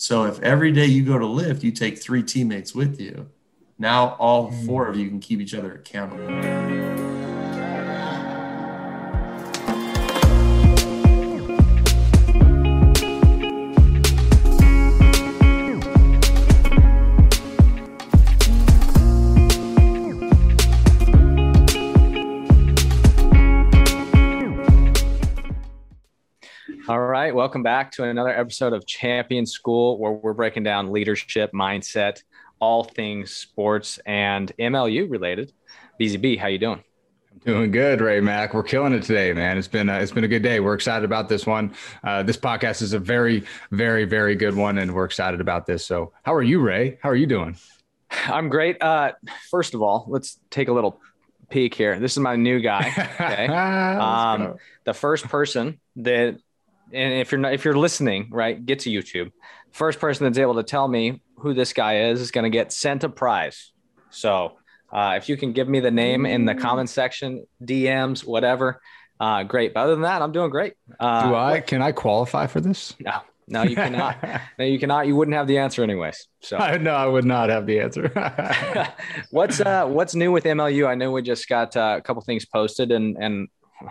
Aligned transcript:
So 0.00 0.24
if 0.24 0.40
every 0.40 0.72
day 0.72 0.86
you 0.86 1.04
go 1.04 1.18
to 1.18 1.26
lift, 1.26 1.62
you 1.62 1.72
take 1.72 1.98
three 1.98 2.22
teammates 2.22 2.74
with 2.74 2.98
you, 2.98 3.28
now 3.78 4.14
all 4.18 4.50
mm. 4.50 4.64
four 4.64 4.88
of 4.88 4.96
you 4.96 5.06
can 5.10 5.20
keep 5.20 5.40
each 5.40 5.52
other 5.52 5.74
accountable. 5.74 7.19
Welcome 27.40 27.62
back 27.62 27.90
to 27.90 28.04
another 28.04 28.28
episode 28.28 28.74
of 28.74 28.84
Champion 28.84 29.46
School, 29.46 29.96
where 29.96 30.12
we're 30.12 30.34
breaking 30.34 30.62
down 30.62 30.92
leadership, 30.92 31.50
mindset, 31.54 32.22
all 32.58 32.84
things 32.84 33.30
sports 33.30 33.98
and 34.04 34.52
MLU 34.58 35.10
related. 35.10 35.50
BZB, 35.98 36.38
how 36.38 36.48
you 36.48 36.58
doing? 36.58 36.84
I'm 37.32 37.38
doing 37.38 37.70
good, 37.70 38.02
Ray 38.02 38.20
Mac. 38.20 38.52
We're 38.52 38.62
killing 38.62 38.92
it 38.92 39.04
today, 39.04 39.32
man. 39.32 39.56
It's 39.56 39.68
been 39.68 39.88
a, 39.88 40.00
it's 40.00 40.12
been 40.12 40.24
a 40.24 40.28
good 40.28 40.42
day. 40.42 40.60
We're 40.60 40.74
excited 40.74 41.02
about 41.02 41.30
this 41.30 41.46
one. 41.46 41.72
Uh, 42.04 42.22
this 42.22 42.36
podcast 42.36 42.82
is 42.82 42.92
a 42.92 42.98
very, 42.98 43.44
very, 43.70 44.04
very 44.04 44.34
good 44.34 44.54
one, 44.54 44.76
and 44.76 44.92
we're 44.92 45.06
excited 45.06 45.40
about 45.40 45.64
this. 45.64 45.86
So, 45.86 46.12
how 46.24 46.34
are 46.34 46.42
you, 46.42 46.60
Ray? 46.60 46.98
How 47.02 47.08
are 47.08 47.16
you 47.16 47.26
doing? 47.26 47.56
I'm 48.10 48.50
great. 48.50 48.82
Uh, 48.82 49.12
first 49.50 49.72
of 49.72 49.80
all, 49.80 50.04
let's 50.08 50.38
take 50.50 50.68
a 50.68 50.72
little 50.74 51.00
peek 51.48 51.74
here. 51.74 51.98
This 51.98 52.12
is 52.12 52.18
my 52.18 52.36
new 52.36 52.60
guy. 52.60 52.92
Okay, 53.18 53.46
um, 53.50 54.56
the 54.84 54.92
first 54.92 55.24
person 55.28 55.80
that 55.96 56.36
and 56.92 57.14
if 57.14 57.32
you're 57.32 57.40
not 57.40 57.52
if 57.52 57.64
you're 57.64 57.76
listening, 57.76 58.28
right, 58.30 58.64
get 58.64 58.80
to 58.80 58.90
YouTube. 58.90 59.32
First 59.72 60.00
person 60.00 60.24
that's 60.24 60.38
able 60.38 60.54
to 60.56 60.62
tell 60.62 60.88
me 60.88 61.22
who 61.36 61.54
this 61.54 61.72
guy 61.72 62.08
is 62.08 62.20
is 62.20 62.30
going 62.30 62.44
to 62.44 62.50
get 62.50 62.72
sent 62.72 63.04
a 63.04 63.08
prize. 63.08 63.72
So 64.10 64.58
uh, 64.92 65.14
if 65.16 65.28
you 65.28 65.36
can 65.36 65.52
give 65.52 65.68
me 65.68 65.80
the 65.80 65.90
name 65.90 66.26
in 66.26 66.44
the 66.44 66.54
comment 66.54 66.90
section, 66.90 67.46
DMs, 67.62 68.26
whatever, 68.26 68.80
uh, 69.20 69.44
great. 69.44 69.74
But 69.74 69.80
other 69.80 69.92
than 69.92 70.02
that, 70.02 70.22
I'm 70.22 70.32
doing 70.32 70.50
great. 70.50 70.74
Uh, 70.98 71.28
Do 71.28 71.34
I? 71.34 71.60
Can 71.60 71.82
I 71.82 71.92
qualify 71.92 72.46
for 72.46 72.60
this? 72.60 72.94
No, 72.98 73.20
no, 73.46 73.62
you 73.62 73.76
cannot. 73.76 74.16
no, 74.58 74.64
you 74.64 74.78
cannot. 74.78 75.06
You 75.06 75.14
wouldn't 75.14 75.36
have 75.36 75.46
the 75.46 75.58
answer 75.58 75.82
anyways. 75.82 76.26
So 76.40 76.58
no, 76.76 76.94
I 76.94 77.06
would 77.06 77.24
not 77.24 77.50
have 77.50 77.66
the 77.66 77.80
answer. 77.80 78.08
what's 79.30 79.60
uh, 79.60 79.86
what's 79.86 80.14
new 80.14 80.32
with 80.32 80.44
MLU? 80.44 80.88
I 80.88 80.94
know 80.94 81.12
we 81.12 81.22
just 81.22 81.48
got 81.48 81.76
uh, 81.76 81.96
a 81.98 82.02
couple 82.02 82.22
things 82.22 82.46
posted 82.46 82.90
and 82.90 83.16
and 83.20 83.48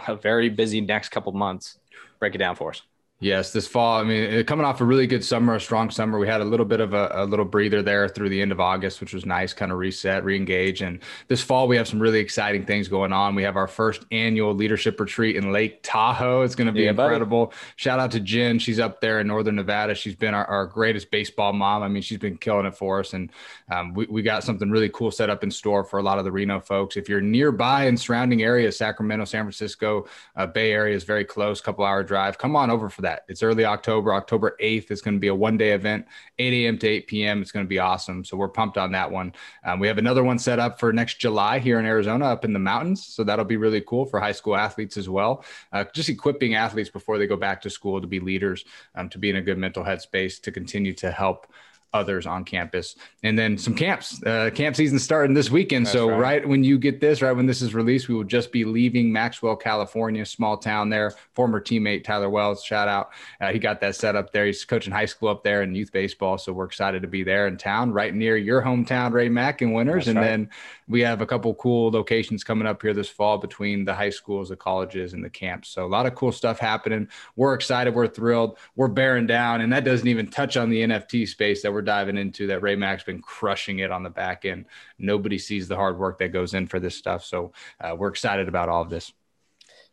a 0.08 0.16
very 0.16 0.50
busy 0.50 0.82
next 0.82 1.10
couple 1.10 1.32
months. 1.32 1.80
Break 2.20 2.36
it 2.36 2.40
down 2.40 2.56
for 2.56 2.72
us. 2.72 2.82
Yes, 3.22 3.52
this 3.52 3.68
fall. 3.68 4.00
I 4.00 4.04
mean, 4.06 4.46
coming 4.46 4.66
off 4.66 4.80
a 4.80 4.86
really 4.86 5.06
good 5.06 5.26
summer, 5.26 5.56
a 5.56 5.60
strong 5.60 5.90
summer, 5.90 6.18
we 6.18 6.26
had 6.26 6.40
a 6.40 6.46
little 6.46 6.66
bit 6.66 6.80
of 6.80 6.94
a, 6.94 7.12
a, 7.14 7.26
little 7.26 7.44
breather 7.44 7.82
there 7.82 8.08
through 8.08 8.30
the 8.30 8.42
end 8.42 8.54
of 8.54 8.62
August, 8.62 9.02
which 9.02 9.14
was 9.14 9.26
nice, 9.26 9.52
kind 9.52 9.74
of 9.74 9.78
reset, 9.78 10.24
re-engage. 10.24 10.82
And 10.82 11.02
this 11.28 11.42
fall, 11.42 11.68
we 11.68 11.76
have 11.76 11.86
some 11.86 12.00
really 12.00 12.20
exciting 12.20 12.66
things 12.66 12.88
going 12.88 13.12
on. 13.12 13.36
We 13.36 13.44
have 13.44 13.58
our 13.58 13.68
first 13.68 14.06
annual 14.12 14.54
leadership 14.56 14.98
retreat 15.02 15.36
in 15.36 15.52
Lake 15.52 15.82
Tahoe. 15.84 16.44
It's 16.44 16.56
going 16.56 16.68
to 16.68 16.72
be 16.72 16.84
yeah, 16.84 16.92
incredible. 16.92 17.48
Buddy. 17.48 17.58
Shout 17.76 18.00
out 18.00 18.12
to 18.12 18.22
Jen. 18.22 18.58
She's 18.58 18.80
up 18.80 19.02
there 19.02 19.20
in 19.20 19.28
Northern 19.28 19.58
Nevada. 19.58 19.96
She's 19.96 20.16
been 20.16 20.34
our, 20.34 20.46
our 20.46 20.66
greatest 20.66 21.12
baseball 21.12 21.52
mom. 21.52 21.84
I 21.84 21.90
mean, 21.90 22.02
she's 22.02 22.20
been 22.20 22.38
killing 22.38 22.68
it 22.68 22.76
for 22.78 23.02
us. 23.02 23.12
And 23.12 23.34
um, 23.70 23.94
we, 23.94 24.06
we 24.06 24.22
got 24.22 24.46
something 24.46 24.72
really 24.72 24.90
cool 24.94 25.12
set 25.12 25.30
up 25.30 25.44
in 25.44 25.52
store 25.52 25.84
for 25.84 26.00
a 26.00 26.04
lot 26.04 26.20
of 26.20 26.24
the 26.24 26.32
Reno 26.32 26.62
folks. 26.62 26.96
If 26.96 27.10
you're 27.10 27.20
nearby 27.20 27.88
in 27.88 27.98
surrounding 27.98 28.44
areas, 28.44 28.78
Sacramento, 28.78 29.26
San 29.26 29.44
Francisco, 29.44 30.08
uh, 30.38 30.48
Bay 30.48 30.72
Area 30.72 30.96
is 30.96 31.04
very 31.04 31.26
close, 31.26 31.60
couple 31.60 31.84
hour 31.84 32.02
drive. 32.02 32.38
Come 32.38 32.56
on 32.56 32.72
over 32.72 32.90
for 32.90 33.02
that. 33.02 33.09
It's 33.28 33.44
early 33.44 33.66
October. 33.66 34.14
October. 34.14 34.30
October 34.30 34.56
8th 34.62 34.92
is 34.92 35.02
going 35.02 35.16
to 35.16 35.20
be 35.20 35.28
a 35.28 35.36
one 35.36 35.58
day 35.58 35.72
event, 35.72 36.06
8 36.38 36.54
a.m. 36.54 36.78
to 36.78 36.88
8 36.88 37.08
p.m. 37.08 37.42
It's 37.42 37.52
going 37.52 37.66
to 37.66 37.68
be 37.68 37.80
awesome. 37.80 38.24
So 38.24 38.38
we're 38.38 38.48
pumped 38.48 38.78
on 38.78 38.92
that 38.92 39.10
one. 39.10 39.34
Um, 39.64 39.80
we 39.80 39.88
have 39.88 39.98
another 39.98 40.24
one 40.24 40.38
set 40.38 40.60
up 40.60 40.80
for 40.80 40.94
next 40.94 41.16
July 41.16 41.60
here 41.60 41.80
in 41.80 41.86
Arizona 41.86 42.26
up 42.26 42.46
in 42.46 42.54
the 42.54 42.60
mountains. 42.60 43.06
So 43.06 43.24
that'll 43.24 43.46
be 43.46 43.58
really 43.58 43.82
cool 43.82 44.06
for 44.06 44.20
high 44.20 44.32
school 44.32 44.56
athletes 44.56 44.98
as 44.98 45.10
well. 45.10 45.44
Uh, 45.72 45.86
just 45.94 46.10
equipping 46.10 46.54
athletes 46.56 46.90
before 46.90 47.18
they 47.18 47.28
go 47.28 47.36
back 47.36 47.62
to 47.62 47.70
school 47.70 48.00
to 48.00 48.08
be 48.08 48.20
leaders, 48.20 48.66
um, 48.96 49.10
to 49.10 49.18
be 49.18 49.30
in 49.30 49.38
a 49.38 49.42
good 49.42 49.58
mental 49.58 49.84
headspace, 49.84 50.42
to 50.44 50.52
continue 50.52 50.94
to 50.94 51.12
help 51.12 51.48
others 51.94 52.26
on 52.26 52.44
campus. 52.44 52.96
And 53.24 53.38
then 53.38 53.58
some 53.58 53.74
camps. 53.74 54.22
Uh, 54.24 54.50
camp 54.54 54.76
season 54.76 55.00
starting 55.00 55.34
this 55.34 55.50
weekend. 55.50 55.86
That's 55.86 55.94
so 55.94 56.10
right. 56.10 56.20
right. 56.20 56.48
when 56.48 56.64
you 56.64 56.78
get 56.78 57.02
this, 57.02 57.22
right 57.22 57.32
when 57.32 57.46
this 57.46 57.62
is 57.62 57.74
released, 57.74 58.08
we 58.08 58.16
will 58.16 58.24
just 58.24 58.52
be 58.52 58.66
leaving 58.66 59.12
Maxwell, 59.12 59.56
California, 59.56 60.26
small 60.26 60.58
town 60.58 60.90
there. 60.90 61.14
Former 61.34 61.60
teammate 61.60 62.04
Tyler 62.04 62.30
Wells, 62.30 62.64
shout 62.64 62.88
out. 62.88 63.10
Uh, 63.42 63.52
he 63.52 63.60
got 63.60 63.82
that 63.82 63.96
set 63.96 64.16
up 64.16 64.32
there. 64.32 64.46
He's 64.46 64.64
coaching 64.66 64.94
high 64.94 65.06
school 65.06 65.30
up 65.30 65.44
there 65.44 65.64
in 65.64 65.74
youth 65.74 65.92
baseball. 65.92 66.38
So 66.38 66.54
we're 66.54 66.66
excited 66.66 67.02
to 67.02 67.08
be 67.08 67.24
there 67.24 67.48
in 67.48 67.58
town, 67.58 67.92
right 67.92 68.14
near 68.14 68.38
your 68.38 68.62
hometown, 68.62 69.12
Ray 69.12 69.30
Mack 69.30 69.62
and 69.62 69.74
Winters. 69.74 70.06
That's 70.06 70.10
and 70.10 70.18
right. 70.18 70.26
then 70.26 70.50
we 70.90 71.02
have 71.02 71.22
a 71.22 71.26
couple 71.26 71.54
cool 71.54 71.92
locations 71.92 72.44
coming 72.44 72.68
up 72.68 72.82
here 72.82 72.94
this 72.94 73.08
fall 73.08 73.38
between 73.38 73.86
the 73.86 73.94
high 73.94 74.10
schools, 74.10 74.50
the 74.50 74.56
colleges, 74.56 75.14
and 75.14 75.24
the 75.24 75.30
camps. 75.30 75.70
So 75.70 75.86
a 75.86 75.88
lot 75.88 76.08
of 76.08 76.16
cool 76.16 76.32
stuff 76.32 76.60
happening. 76.60 77.08
We're 77.36 77.54
excited. 77.54 77.94
We're 77.94 78.08
thrilled. 78.08 78.58
We're 78.76 78.88
bearing 78.88 79.28
down, 79.28 79.62
and 79.62 79.72
that 79.72 79.86
doesn't 79.86 80.08
even 80.08 80.28
touch 80.28 80.58
on 80.58 80.70
the 80.70 80.82
NFT 80.82 81.28
space 81.28 81.62
that 81.62 81.72
we're 81.72 81.84
diving 81.84 82.18
into. 82.18 82.48
That 82.48 82.64
Ray 82.64 82.76
Mac's 82.76 83.04
been 83.04 83.22
crushing 83.22 83.80
it 83.80 83.92
on 83.92 84.02
the 84.04 84.10
back 84.10 84.46
end. 84.46 84.66
Nobody 84.98 85.38
sees 85.38 85.68
the 85.68 85.76
hard 85.76 86.00
work 86.00 86.18
that 86.20 86.30
goes 86.30 86.56
in 86.56 86.66
for 86.68 86.80
this 86.80 86.96
stuff. 86.96 87.24
So 87.24 87.54
uh, 87.80 87.96
we're 87.96 88.10
excited 88.10 88.48
about 88.48 88.68
all 88.68 88.82
of 88.82 88.90
this. 88.90 89.14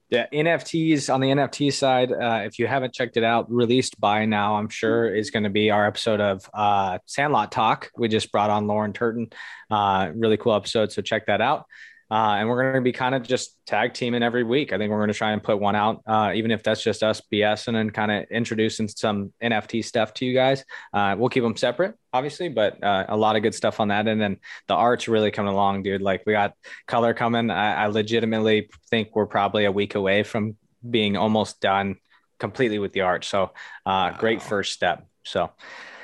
Yeah, 0.08 0.26
NFTs 0.32 1.12
on 1.12 1.20
the 1.20 1.28
NFT 1.30 1.72
side, 1.72 2.12
uh, 2.12 2.42
if 2.44 2.60
you 2.60 2.68
haven't 2.68 2.94
checked 2.94 3.16
it 3.16 3.24
out, 3.24 3.50
released 3.50 4.00
by 4.00 4.24
now, 4.24 4.54
I'm 4.54 4.68
sure 4.68 5.12
is 5.12 5.32
going 5.32 5.42
to 5.42 5.50
be 5.50 5.72
our 5.72 5.84
episode 5.84 6.20
of 6.20 6.48
uh, 6.54 6.98
Sandlot 7.06 7.50
Talk. 7.50 7.90
We 7.96 8.06
just 8.06 8.30
brought 8.30 8.50
on 8.50 8.68
Lauren 8.68 8.92
Turton. 8.92 9.30
Uh, 9.68 10.12
really 10.14 10.36
cool 10.36 10.54
episode, 10.54 10.92
so 10.92 11.02
check 11.02 11.26
that 11.26 11.40
out. 11.40 11.66
Uh, 12.08 12.38
and 12.38 12.48
we're 12.48 12.62
going 12.62 12.76
to 12.76 12.80
be 12.82 12.92
kind 12.92 13.16
of 13.16 13.24
just 13.24 13.56
tag 13.66 13.94
teaming 13.94 14.22
every 14.22 14.44
week. 14.44 14.72
I 14.72 14.78
think 14.78 14.92
we're 14.92 14.98
going 14.98 15.08
to 15.08 15.14
try 15.14 15.32
and 15.32 15.42
put 15.42 15.58
one 15.58 15.74
out, 15.74 16.02
uh, 16.06 16.32
even 16.36 16.52
if 16.52 16.62
that's 16.62 16.82
just 16.82 17.02
us 17.02 17.20
BSing 17.32 17.74
and 17.74 17.92
kind 17.92 18.12
of 18.12 18.26
introducing 18.30 18.86
some 18.86 19.32
NFT 19.42 19.84
stuff 19.84 20.14
to 20.14 20.24
you 20.24 20.32
guys. 20.32 20.64
Uh, 20.92 21.16
we'll 21.18 21.30
keep 21.30 21.42
them 21.42 21.56
separate, 21.56 21.96
obviously, 22.16 22.48
but 22.48 22.82
uh, 22.82 23.04
a 23.08 23.16
lot 23.16 23.36
of 23.36 23.42
good 23.42 23.54
stuff 23.54 23.78
on 23.78 23.88
that. 23.88 24.08
And 24.08 24.20
then 24.20 24.38
the 24.68 24.74
art's 24.74 25.06
really 25.06 25.30
coming 25.30 25.52
along, 25.52 25.82
dude. 25.82 26.00
Like 26.00 26.22
we 26.26 26.32
got 26.32 26.54
color 26.86 27.12
coming. 27.12 27.50
I, 27.50 27.84
I 27.84 27.86
legitimately 27.88 28.70
think 28.90 29.14
we're 29.14 29.26
probably 29.26 29.66
a 29.66 29.72
week 29.72 29.94
away 29.94 30.22
from 30.22 30.56
being 30.88 31.16
almost 31.16 31.60
done 31.60 31.96
completely 32.38 32.78
with 32.78 32.92
the 32.92 33.02
art. 33.02 33.24
So 33.24 33.52
uh, 33.84 34.12
great 34.12 34.40
first 34.40 34.72
step. 34.72 35.06
So 35.24 35.50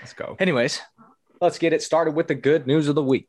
let's 0.00 0.12
go. 0.12 0.36
Anyways, 0.38 0.80
let's 1.40 1.58
get 1.58 1.72
it 1.72 1.82
started 1.82 2.14
with 2.14 2.28
the 2.28 2.34
good 2.34 2.66
news 2.66 2.88
of 2.88 2.94
the 2.94 3.02
week. 3.02 3.28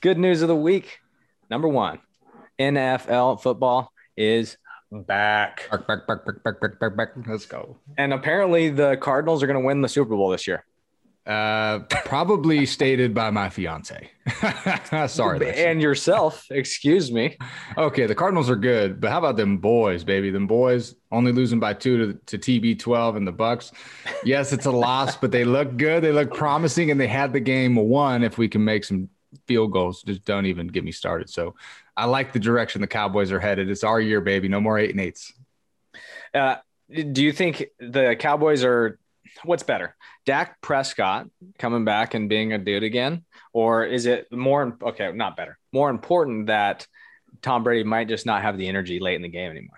Good 0.00 0.18
news 0.18 0.42
of 0.42 0.48
the 0.48 0.56
week. 0.56 0.98
Number 1.50 1.68
one, 1.68 2.00
NFL 2.58 3.42
football 3.42 3.92
is 4.20 4.58
back. 4.92 5.68
Back, 5.70 5.86
back, 5.86 6.06
back, 6.06 6.24
back, 6.26 6.42
back, 6.44 6.60
back, 6.60 6.78
back, 6.78 6.96
back. 6.96 7.08
Let's 7.26 7.46
go. 7.46 7.78
And 7.96 8.12
apparently 8.12 8.70
the 8.70 8.96
Cardinals 8.98 9.42
are 9.42 9.46
going 9.46 9.58
to 9.58 9.64
win 9.64 9.80
the 9.80 9.88
Super 9.88 10.14
Bowl 10.14 10.30
this 10.30 10.46
year. 10.46 10.64
Uh, 11.26 11.80
probably 12.04 12.66
stated 12.66 13.14
by 13.14 13.30
my 13.30 13.48
fiance. 13.48 14.10
Sorry. 15.06 15.50
And 15.50 15.80
yourself, 15.80 16.46
excuse 16.50 17.12
me. 17.12 17.36
Okay, 17.76 18.06
the 18.06 18.14
Cardinals 18.14 18.50
are 18.50 18.56
good, 18.56 19.00
but 19.00 19.10
how 19.10 19.18
about 19.18 19.36
them 19.36 19.58
boys, 19.58 20.02
baby? 20.02 20.30
Them 20.30 20.46
boys 20.46 20.94
only 21.12 21.30
losing 21.30 21.60
by 21.60 21.74
two 21.74 22.14
to, 22.14 22.38
to 22.38 22.60
TB12 22.60 23.16
and 23.16 23.26
the 23.26 23.32
Bucs. 23.32 23.72
Yes, 24.24 24.52
it's 24.52 24.66
a 24.66 24.70
loss, 24.70 25.16
but 25.16 25.30
they 25.30 25.44
look 25.44 25.76
good. 25.76 26.02
They 26.02 26.10
look 26.10 26.34
promising, 26.34 26.90
and 26.90 27.00
they 27.00 27.06
had 27.06 27.32
the 27.32 27.40
game 27.40 27.76
won 27.76 28.24
if 28.24 28.38
we 28.38 28.48
can 28.48 28.64
make 28.64 28.82
some 28.84 29.08
field 29.46 29.72
goals. 29.72 30.02
Just 30.02 30.24
don't 30.24 30.46
even 30.46 30.68
get 30.68 30.84
me 30.84 30.90
started. 30.90 31.28
So 31.28 31.54
I 32.00 32.06
like 32.06 32.32
the 32.32 32.38
direction 32.38 32.80
the 32.80 32.86
Cowboys 32.86 33.30
are 33.30 33.38
headed. 33.38 33.68
It's 33.68 33.84
our 33.84 34.00
year, 34.00 34.22
baby. 34.22 34.48
No 34.48 34.58
more 34.58 34.78
eight 34.78 34.90
and 34.90 35.00
eights. 35.00 35.34
Uh, 36.32 36.56
do 36.90 37.22
you 37.22 37.30
think 37.30 37.66
the 37.78 38.16
Cowboys 38.18 38.64
are 38.64 38.98
what's 39.44 39.62
better? 39.62 39.94
Dak 40.24 40.62
Prescott 40.62 41.28
coming 41.58 41.84
back 41.84 42.14
and 42.14 42.28
being 42.28 42.54
a 42.54 42.58
dude 42.58 42.84
again? 42.84 43.24
Or 43.52 43.84
is 43.84 44.06
it 44.06 44.32
more 44.32 44.78
okay, 44.82 45.12
not 45.12 45.36
better, 45.36 45.58
more 45.72 45.90
important 45.90 46.46
that 46.46 46.86
Tom 47.42 47.64
Brady 47.64 47.84
might 47.84 48.08
just 48.08 48.24
not 48.24 48.42
have 48.42 48.56
the 48.56 48.68
energy 48.68 48.98
late 48.98 49.16
in 49.16 49.22
the 49.22 49.28
game 49.28 49.50
anymore? 49.50 49.76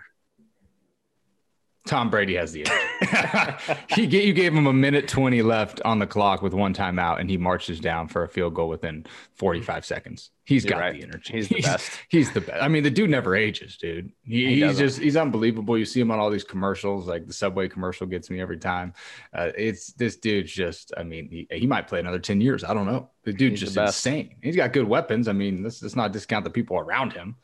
Tom 1.85 2.09
Brady 2.09 2.35
has 2.35 2.53
the 2.53 2.65
energy. 2.65 3.73
he 3.89 4.07
get, 4.07 4.23
you 4.23 4.33
gave 4.33 4.53
him 4.53 4.67
a 4.67 4.73
minute 4.73 5.07
20 5.09 5.41
left 5.41 5.81
on 5.83 5.99
the 5.99 6.07
clock 6.07 6.41
with 6.41 6.53
one 6.53 6.73
timeout, 6.73 7.19
and 7.19 7.29
he 7.29 7.35
marches 7.35 7.81
down 7.81 8.07
for 8.07 8.23
a 8.23 8.29
field 8.29 8.53
goal 8.53 8.69
within 8.69 9.05
45 9.35 9.85
seconds. 9.85 10.31
He's 10.45 10.63
You're 10.63 10.71
got 10.71 10.79
right. 10.79 10.93
the 10.93 11.03
energy. 11.03 11.33
He's 11.33 11.49
the 11.49 11.55
he's, 11.57 11.65
best. 11.65 11.91
He's 12.07 12.31
the 12.31 12.41
best. 12.41 12.63
I 12.63 12.69
mean, 12.69 12.83
the 12.83 12.89
dude 12.89 13.09
never 13.09 13.35
ages, 13.35 13.77
dude. 13.77 14.13
He, 14.23 14.55
he 14.55 14.61
he's 14.61 14.77
just 14.77 14.99
he's 14.99 15.17
unbelievable. 15.17 15.77
You 15.77 15.85
see 15.85 15.99
him 15.99 16.11
on 16.11 16.19
all 16.19 16.29
these 16.29 16.43
commercials, 16.45 17.07
like 17.07 17.27
the 17.27 17.33
Subway 17.33 17.67
commercial 17.67 18.07
gets 18.07 18.29
me 18.29 18.39
every 18.39 18.57
time. 18.57 18.93
Uh, 19.33 19.51
it's 19.57 19.91
this 19.93 20.15
dude's 20.15 20.51
just. 20.53 20.93
I 20.97 21.03
mean, 21.03 21.27
he, 21.29 21.47
he 21.51 21.67
might 21.67 21.87
play 21.87 21.99
another 21.99 22.19
10 22.19 22.39
years. 22.39 22.63
I 22.63 22.73
don't 22.73 22.85
know. 22.85 23.09
The 23.23 23.33
dude's 23.33 23.59
he's 23.59 23.73
just 23.73 23.77
insane. 23.77 24.35
He's 24.41 24.55
got 24.55 24.71
good 24.71 24.87
weapons. 24.87 25.27
I 25.27 25.33
mean, 25.33 25.63
let's, 25.63 25.81
let's 25.81 25.95
not 25.95 26.13
discount 26.13 26.45
the 26.45 26.49
people 26.49 26.77
around 26.77 27.13
him. 27.13 27.35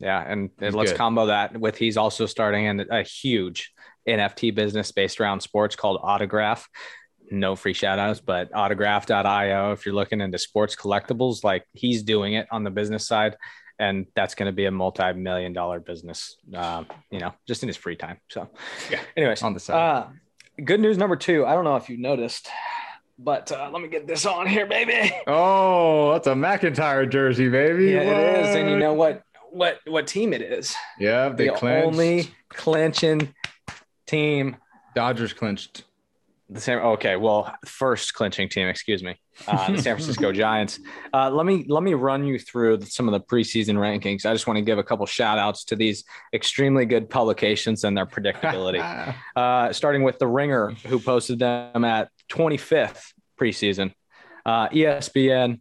Yeah, 0.00 0.22
and, 0.26 0.50
and 0.60 0.74
let's 0.74 0.92
good. 0.92 0.98
combo 0.98 1.26
that 1.26 1.58
with 1.58 1.76
he's 1.76 1.96
also 1.96 2.26
starting 2.26 2.66
in 2.66 2.86
a 2.90 3.02
huge 3.02 3.72
NFT 4.08 4.54
business 4.54 4.92
based 4.92 5.20
around 5.20 5.40
sports 5.40 5.76
called 5.76 6.00
Autograph. 6.02 6.68
No 7.30 7.56
free 7.56 7.74
shout 7.74 7.98
outs, 7.98 8.20
but 8.20 8.50
autograph.io. 8.54 9.72
If 9.72 9.84
you're 9.84 9.94
looking 9.94 10.20
into 10.20 10.38
sports 10.38 10.74
collectibles, 10.74 11.44
like 11.44 11.64
he's 11.74 12.02
doing 12.02 12.34
it 12.34 12.46
on 12.50 12.64
the 12.64 12.70
business 12.70 13.06
side. 13.06 13.36
And 13.80 14.06
that's 14.16 14.34
going 14.34 14.46
to 14.46 14.52
be 14.52 14.64
a 14.64 14.70
multi 14.70 15.12
million 15.12 15.52
dollar 15.52 15.78
business, 15.78 16.36
uh, 16.54 16.84
you 17.10 17.20
know, 17.20 17.32
just 17.46 17.62
in 17.62 17.68
his 17.68 17.76
free 17.76 17.94
time. 17.94 18.18
So, 18.28 18.48
yeah. 18.90 18.98
Anyways, 19.16 19.42
on 19.42 19.54
the 19.54 19.60
side. 19.60 19.74
Uh, 19.76 20.06
good 20.64 20.80
news 20.80 20.98
number 20.98 21.14
two. 21.14 21.46
I 21.46 21.54
don't 21.54 21.62
know 21.62 21.76
if 21.76 21.88
you 21.88 21.96
noticed, 21.96 22.48
but 23.18 23.52
uh, 23.52 23.70
let 23.72 23.80
me 23.80 23.88
get 23.88 24.06
this 24.06 24.26
on 24.26 24.48
here, 24.48 24.66
baby. 24.66 25.12
Oh, 25.28 26.12
that's 26.12 26.26
a 26.26 26.34
McIntyre 26.34 27.08
jersey, 27.08 27.48
baby. 27.48 27.92
Yeah, 27.92 28.04
what? 28.04 28.16
it 28.16 28.46
is. 28.46 28.56
And 28.56 28.70
you 28.70 28.78
know 28.78 28.94
what? 28.94 29.22
What 29.50 29.78
what 29.86 30.06
team 30.06 30.32
it 30.32 30.42
is? 30.42 30.74
Yeah, 30.98 31.28
they 31.30 31.48
the 31.48 31.54
clinched. 31.54 31.86
only 31.86 32.30
clinching 32.48 33.34
team. 34.06 34.56
Dodgers 34.94 35.32
clinched. 35.32 35.84
The 36.50 36.60
same. 36.60 36.78
Okay, 36.78 37.16
well, 37.16 37.54
first 37.66 38.14
clinching 38.14 38.48
team. 38.48 38.68
Excuse 38.68 39.02
me, 39.02 39.16
uh, 39.46 39.70
the 39.70 39.82
San 39.82 39.96
Francisco 39.96 40.32
Giants. 40.32 40.80
Uh, 41.12 41.30
let 41.30 41.44
me 41.44 41.66
let 41.68 41.82
me 41.82 41.92
run 41.92 42.24
you 42.24 42.38
through 42.38 42.80
some 42.82 43.06
of 43.06 43.12
the 43.12 43.20
preseason 43.20 43.76
rankings. 43.76 44.24
I 44.24 44.32
just 44.32 44.46
want 44.46 44.56
to 44.56 44.62
give 44.62 44.78
a 44.78 44.82
couple 44.82 45.04
shout 45.04 45.38
outs 45.38 45.64
to 45.64 45.76
these 45.76 46.04
extremely 46.32 46.86
good 46.86 47.10
publications 47.10 47.84
and 47.84 47.96
their 47.96 48.06
predictability. 48.06 49.14
uh, 49.36 49.72
starting 49.74 50.02
with 50.04 50.18
the 50.18 50.26
Ringer, 50.26 50.70
who 50.86 50.98
posted 50.98 51.38
them 51.38 51.84
at 51.84 52.08
25th 52.30 53.12
preseason. 53.38 53.92
Uh, 54.46 54.68
ESPN, 54.70 55.60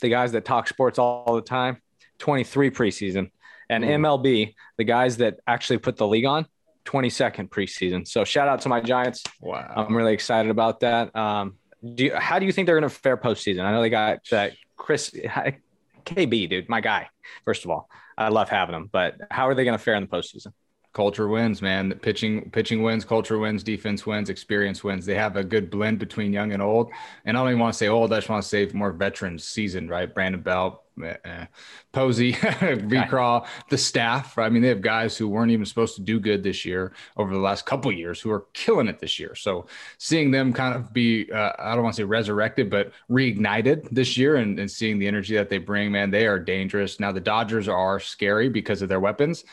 the 0.00 0.10
guys 0.10 0.32
that 0.32 0.44
talk 0.44 0.68
sports 0.68 0.98
all 0.98 1.34
the 1.34 1.40
time, 1.40 1.78
23 2.18 2.70
preseason. 2.70 3.30
And 3.68 3.84
Ooh. 3.84 3.88
MLB, 3.88 4.54
the 4.76 4.84
guys 4.84 5.16
that 5.18 5.40
actually 5.46 5.78
put 5.78 5.96
the 5.96 6.06
league 6.06 6.24
on, 6.24 6.46
22nd 6.84 7.48
preseason. 7.48 8.06
So 8.06 8.24
shout 8.24 8.48
out 8.48 8.60
to 8.62 8.68
my 8.68 8.80
Giants. 8.80 9.24
Wow. 9.40 9.72
I'm 9.76 9.94
really 9.94 10.14
excited 10.14 10.50
about 10.50 10.80
that. 10.80 11.14
Um, 11.16 11.56
do 11.94 12.04
you, 12.04 12.14
how 12.14 12.38
do 12.38 12.46
you 12.46 12.52
think 12.52 12.66
they're 12.66 12.78
going 12.78 12.88
to 12.88 12.96
fare 12.96 13.16
postseason? 13.16 13.64
I 13.64 13.72
know 13.72 13.82
they 13.82 13.90
got 13.90 14.20
that 14.30 14.52
Chris 14.76 15.10
KB, 15.10 16.48
dude, 16.48 16.68
my 16.68 16.80
guy. 16.80 17.08
First 17.44 17.64
of 17.64 17.70
all, 17.70 17.88
I 18.16 18.28
love 18.28 18.48
having 18.48 18.74
him, 18.74 18.88
but 18.90 19.16
how 19.30 19.48
are 19.48 19.54
they 19.54 19.64
going 19.64 19.76
to 19.76 19.82
fare 19.82 19.94
in 19.94 20.02
the 20.02 20.08
postseason? 20.08 20.52
Culture 20.96 21.28
wins, 21.28 21.60
man. 21.60 21.92
pitching 22.00 22.50
pitching 22.52 22.82
wins, 22.82 23.04
culture 23.04 23.38
wins, 23.38 23.62
defense 23.62 24.06
wins, 24.06 24.30
experience 24.30 24.82
wins. 24.82 25.04
They 25.04 25.14
have 25.14 25.36
a 25.36 25.44
good 25.44 25.68
blend 25.70 25.98
between 25.98 26.32
young 26.32 26.52
and 26.52 26.62
old. 26.62 26.90
And 27.26 27.36
I 27.36 27.40
don't 27.42 27.50
even 27.50 27.60
want 27.60 27.74
to 27.74 27.76
say 27.76 27.88
old. 27.88 28.14
I 28.14 28.16
just 28.16 28.30
want 28.30 28.42
to 28.42 28.48
say 28.48 28.66
more 28.72 28.92
veterans 28.92 29.44
seasoned, 29.44 29.90
right? 29.90 30.14
Brandon 30.14 30.40
Belt, 30.40 30.82
uh, 31.04 31.44
Posey, 31.92 32.34
B-Craw, 32.88 33.46
the 33.68 33.76
staff. 33.76 34.38
Right? 34.38 34.46
I 34.46 34.48
mean, 34.48 34.62
they 34.62 34.68
have 34.68 34.80
guys 34.80 35.18
who 35.18 35.28
weren't 35.28 35.50
even 35.50 35.66
supposed 35.66 35.96
to 35.96 36.00
do 36.00 36.18
good 36.18 36.42
this 36.42 36.64
year 36.64 36.94
over 37.18 37.30
the 37.30 37.40
last 37.40 37.66
couple 37.66 37.92
years 37.92 38.18
who 38.18 38.30
are 38.30 38.46
killing 38.54 38.88
it 38.88 38.98
this 38.98 39.20
year. 39.20 39.34
So 39.34 39.66
seeing 39.98 40.30
them 40.30 40.54
kind 40.54 40.74
of 40.74 40.94
be, 40.94 41.30
uh, 41.30 41.52
I 41.58 41.74
don't 41.74 41.84
want 41.84 41.94
to 41.96 42.00
say 42.00 42.04
resurrected, 42.04 42.70
but 42.70 42.92
reignited 43.10 43.86
this 43.90 44.16
year 44.16 44.36
and, 44.36 44.58
and 44.58 44.70
seeing 44.70 44.98
the 44.98 45.08
energy 45.08 45.34
that 45.34 45.50
they 45.50 45.58
bring, 45.58 45.92
man, 45.92 46.10
they 46.10 46.26
are 46.26 46.38
dangerous. 46.38 46.98
Now 46.98 47.12
the 47.12 47.20
Dodgers 47.20 47.68
are 47.68 48.00
scary 48.00 48.48
because 48.48 48.80
of 48.80 48.88
their 48.88 49.00
weapons. 49.00 49.44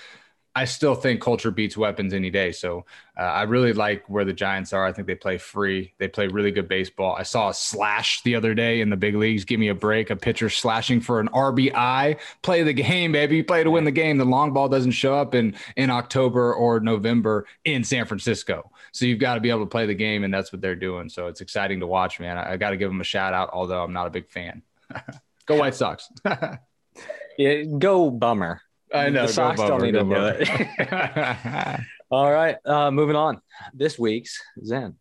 I 0.55 0.65
still 0.65 0.93
think 0.93 1.19
culture 1.19 1.49
beats 1.49 1.75
weapons 1.75 2.13
any 2.13 2.29
day. 2.29 2.51
So 2.51 2.85
uh, 3.17 3.23
I 3.23 3.43
really 3.43 3.73
like 3.73 4.07
where 4.07 4.23
the 4.23 4.33
Giants 4.33 4.71
are. 4.71 4.85
I 4.85 4.91
think 4.91 5.07
they 5.07 5.15
play 5.15 5.39
free. 5.39 5.93
They 5.97 6.07
play 6.07 6.27
really 6.27 6.51
good 6.51 6.67
baseball. 6.67 7.15
I 7.15 7.23
saw 7.23 7.49
a 7.49 7.53
slash 7.53 8.21
the 8.21 8.35
other 8.35 8.53
day 8.53 8.81
in 8.81 8.91
the 8.91 8.95
big 8.95 9.15
leagues. 9.15 9.45
Give 9.45 9.59
me 9.59 9.69
a 9.69 9.75
break. 9.75 10.11
A 10.11 10.15
pitcher 10.15 10.49
slashing 10.49 11.01
for 11.01 11.19
an 11.19 11.27
RBI. 11.29 12.19
Play 12.43 12.63
the 12.63 12.73
game, 12.73 13.11
baby. 13.11 13.41
Play 13.41 13.63
to 13.63 13.71
win 13.71 13.83
the 13.83 13.91
game. 13.91 14.17
The 14.17 14.25
long 14.25 14.53
ball 14.53 14.69
doesn't 14.69 14.91
show 14.91 15.15
up 15.15 15.33
in 15.33 15.55
in 15.75 15.89
October 15.89 16.53
or 16.53 16.79
November 16.79 17.47
in 17.65 17.83
San 17.83 18.05
Francisco. 18.05 18.71
So 18.91 19.05
you've 19.05 19.19
got 19.19 19.35
to 19.35 19.39
be 19.39 19.49
able 19.49 19.61
to 19.61 19.69
play 19.69 19.87
the 19.87 19.95
game, 19.95 20.23
and 20.23 20.31
that's 20.31 20.51
what 20.51 20.61
they're 20.61 20.75
doing. 20.75 21.09
So 21.09 21.27
it's 21.27 21.41
exciting 21.41 21.79
to 21.79 21.87
watch, 21.87 22.19
man. 22.19 22.37
I, 22.37 22.53
I 22.53 22.57
got 22.57 22.71
to 22.71 22.77
give 22.77 22.89
them 22.89 23.01
a 23.01 23.05
shout 23.05 23.33
out, 23.33 23.49
although 23.53 23.83
I'm 23.83 23.93
not 23.93 24.05
a 24.05 24.11
big 24.11 24.29
fan. 24.29 24.61
go 25.47 25.57
White 25.57 25.73
Sox. 25.73 26.11
yeah, 27.37 27.63
go 27.63 28.11
bummer. 28.11 28.61
I 28.93 29.09
know. 29.09 29.25
The 29.25 29.33
Sox 29.33 29.59
don't 29.59 29.81
need 29.81 29.93
to 29.93 30.03
do 30.03 30.13
it. 30.13 31.79
All 32.11 32.31
right. 32.31 32.57
Uh, 32.63 32.91
moving 32.91 33.15
on. 33.15 33.41
This 33.73 33.97
week's 33.97 34.39
Zen. 34.63 34.95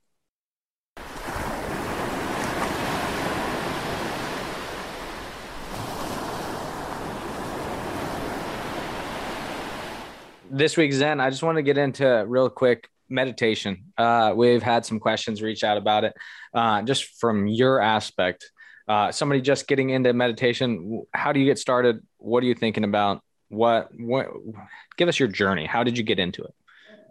This 10.55 10.77
week's 10.77 10.97
Zen, 10.97 11.19
I 11.19 11.31
just 11.31 11.43
want 11.43 11.57
to 11.57 11.63
get 11.63 11.79
into 11.79 12.25
real 12.27 12.51
quick 12.51 12.89
meditation. 13.09 13.93
Uh, 13.97 14.35
we've 14.37 14.63
had 14.63 14.85
some 14.85 15.01
questions 15.01 15.41
reach 15.41 15.65
out 15.65 15.79
about 15.79 16.05
it. 16.05 16.15
Uh, 16.53 16.83
just 16.83 17.19
from 17.19 17.47
your 17.47 17.81
aspect, 17.81 18.51
uh, 18.87 19.11
somebody 19.13 19.41
just 19.41 19.67
getting 19.67 19.91
into 19.91 20.13
meditation, 20.13 21.05
how 21.15 21.33
do 21.33 21.41
you 21.41 21.47
get 21.47 21.59
started? 21.59 22.01
What 22.19 22.43
are 22.43 22.47
you 22.47 22.55
thinking 22.55 22.85
about? 22.85 23.23
What 23.53 23.89
what 23.99 24.29
give 24.97 25.09
us 25.09 25.19
your 25.19 25.29
journey 25.29 25.67
how 25.67 25.85
did 25.85 25.97
you 25.97 26.05
get 26.05 26.19
into 26.19 26.43
it 26.43 26.55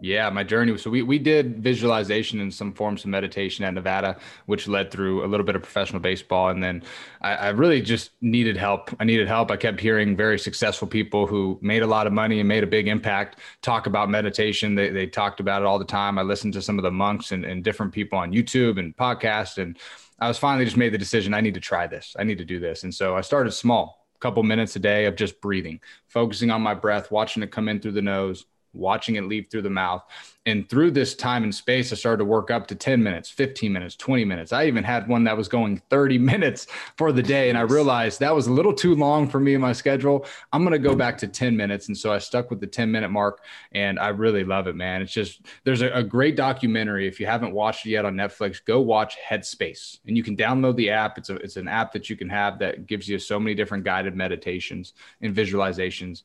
yeah, 0.02 0.28
my 0.30 0.42
journey. 0.42 0.76
So 0.78 0.90
we 0.90 1.02
we 1.02 1.20
did 1.20 1.62
visualization 1.62 2.40
and 2.40 2.52
some 2.52 2.72
forms 2.72 3.04
of 3.04 3.10
meditation 3.10 3.64
at 3.64 3.72
Nevada, 3.72 4.16
which 4.46 4.66
led 4.66 4.90
through 4.90 5.24
a 5.24 5.28
little 5.28 5.46
bit 5.46 5.54
of 5.54 5.62
professional 5.62 6.00
baseball, 6.00 6.48
and 6.48 6.60
then 6.60 6.82
I, 7.20 7.34
I, 7.34 7.48
really 7.50 7.80
just 7.80 8.10
needed 8.20 8.56
help. 8.56 8.90
I 8.98 9.04
needed 9.04 9.28
help. 9.28 9.52
I 9.52 9.56
kept 9.56 9.78
hearing 9.78 10.16
very 10.16 10.40
successful 10.40 10.88
people 10.88 11.28
who 11.28 11.56
made 11.62 11.84
a 11.84 11.86
lot 11.86 12.08
of 12.08 12.12
money 12.12 12.40
and 12.40 12.48
made 12.48 12.64
a 12.64 12.66
big 12.66 12.88
impact 12.88 13.38
talk 13.62 13.86
about 13.86 14.10
meditation. 14.10 14.74
They 14.74 14.90
they 14.90 15.06
talked 15.06 15.38
about 15.38 15.62
it 15.62 15.66
all 15.66 15.78
the 15.78 15.84
time. 15.84 16.18
I 16.18 16.22
listened 16.22 16.54
to 16.54 16.62
some 16.62 16.80
of 16.80 16.82
the 16.82 16.90
monks 16.90 17.30
and, 17.30 17.44
and 17.44 17.62
different 17.62 17.92
people 17.92 18.18
on 18.18 18.32
YouTube 18.32 18.80
and 18.80 18.96
podcasts, 18.96 19.58
and 19.58 19.78
I 20.18 20.26
was 20.26 20.36
finally 20.36 20.64
just 20.64 20.76
made 20.76 20.92
the 20.92 20.98
decision. 20.98 21.32
I 21.32 21.40
need 21.40 21.54
to 21.54 21.60
try 21.60 21.86
this. 21.86 22.16
I 22.18 22.24
need 22.24 22.38
to 22.38 22.44
do 22.44 22.58
this, 22.58 22.82
and 22.82 22.92
so 22.92 23.16
I 23.16 23.20
started 23.20 23.52
small 23.52 24.01
couple 24.22 24.42
minutes 24.44 24.76
a 24.76 24.78
day 24.78 25.06
of 25.06 25.16
just 25.16 25.40
breathing, 25.40 25.80
focusing 26.06 26.50
on 26.50 26.62
my 26.62 26.74
breath, 26.74 27.10
watching 27.10 27.42
it 27.42 27.50
come 27.50 27.68
in 27.68 27.80
through 27.80 27.92
the 27.92 28.02
nose, 28.02 28.46
watching 28.72 29.16
it 29.16 29.24
leave 29.24 29.46
through 29.50 29.62
the 29.62 29.70
mouth. 29.70 30.02
And 30.44 30.68
through 30.68 30.90
this 30.90 31.14
time 31.14 31.44
and 31.44 31.54
space, 31.54 31.92
I 31.92 31.94
started 31.94 32.18
to 32.18 32.24
work 32.24 32.50
up 32.50 32.66
to 32.66 32.74
10 32.74 33.00
minutes, 33.00 33.30
15 33.30 33.72
minutes, 33.72 33.94
20 33.94 34.24
minutes. 34.24 34.52
I 34.52 34.66
even 34.66 34.82
had 34.82 35.06
one 35.06 35.22
that 35.24 35.36
was 35.36 35.46
going 35.46 35.80
30 35.88 36.18
minutes 36.32 36.66
for 36.96 37.12
the 37.12 37.22
day. 37.22 37.48
And 37.48 37.56
I 37.56 37.62
realized 37.62 38.18
that 38.20 38.34
was 38.34 38.48
a 38.48 38.52
little 38.52 38.74
too 38.74 38.96
long 38.96 39.28
for 39.28 39.38
me 39.38 39.54
in 39.54 39.60
my 39.60 39.72
schedule. 39.72 40.26
I'm 40.52 40.62
going 40.62 40.72
to 40.72 40.78
go 40.80 40.96
back 40.96 41.16
to 41.18 41.28
10 41.28 41.56
minutes. 41.56 41.86
And 41.86 41.96
so 41.96 42.12
I 42.12 42.18
stuck 42.18 42.50
with 42.50 42.60
the 42.60 42.66
10 42.66 42.90
minute 42.90 43.10
mark. 43.10 43.44
And 43.70 44.00
I 44.00 44.08
really 44.08 44.42
love 44.42 44.66
it, 44.66 44.74
man. 44.74 45.00
It's 45.00 45.12
just, 45.12 45.42
there's 45.64 45.82
a, 45.82 45.90
a 45.90 46.02
great 46.02 46.34
documentary. 46.34 47.06
If 47.06 47.20
you 47.20 47.26
haven't 47.26 47.52
watched 47.52 47.86
it 47.86 47.90
yet 47.90 48.04
on 48.04 48.14
Netflix, 48.14 48.64
go 48.64 48.80
watch 48.80 49.16
Headspace. 49.28 49.98
And 50.06 50.16
you 50.16 50.24
can 50.24 50.36
download 50.36 50.74
the 50.74 50.90
app. 50.90 51.18
It's, 51.18 51.30
a, 51.30 51.36
it's 51.36 51.56
an 51.56 51.68
app 51.68 51.92
that 51.92 52.10
you 52.10 52.16
can 52.16 52.28
have 52.30 52.58
that 52.58 52.86
gives 52.86 53.08
you 53.08 53.20
so 53.20 53.38
many 53.38 53.54
different 53.54 53.84
guided 53.84 54.16
meditations 54.16 54.94
and 55.20 55.34
visualizations 55.34 56.22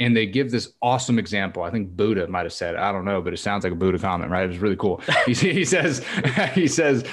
and 0.00 0.16
they 0.16 0.26
give 0.26 0.50
this 0.50 0.72
awesome 0.82 1.18
example. 1.18 1.62
I 1.62 1.70
think 1.70 1.90
Buddha 1.96 2.26
might 2.26 2.44
have 2.44 2.52
said, 2.52 2.74
it. 2.74 2.80
I 2.80 2.92
don't 2.92 3.04
know, 3.04 3.22
but 3.22 3.32
it 3.32 3.38
sounds 3.38 3.64
like 3.64 3.72
a 3.72 3.76
Buddha 3.76 3.98
comment, 3.98 4.30
right? 4.30 4.44
It 4.44 4.48
was 4.48 4.58
really 4.58 4.76
cool. 4.76 5.00
he, 5.26 5.34
he 5.52 5.64
says, 5.64 6.04
he 6.54 6.66
says, 6.66 7.04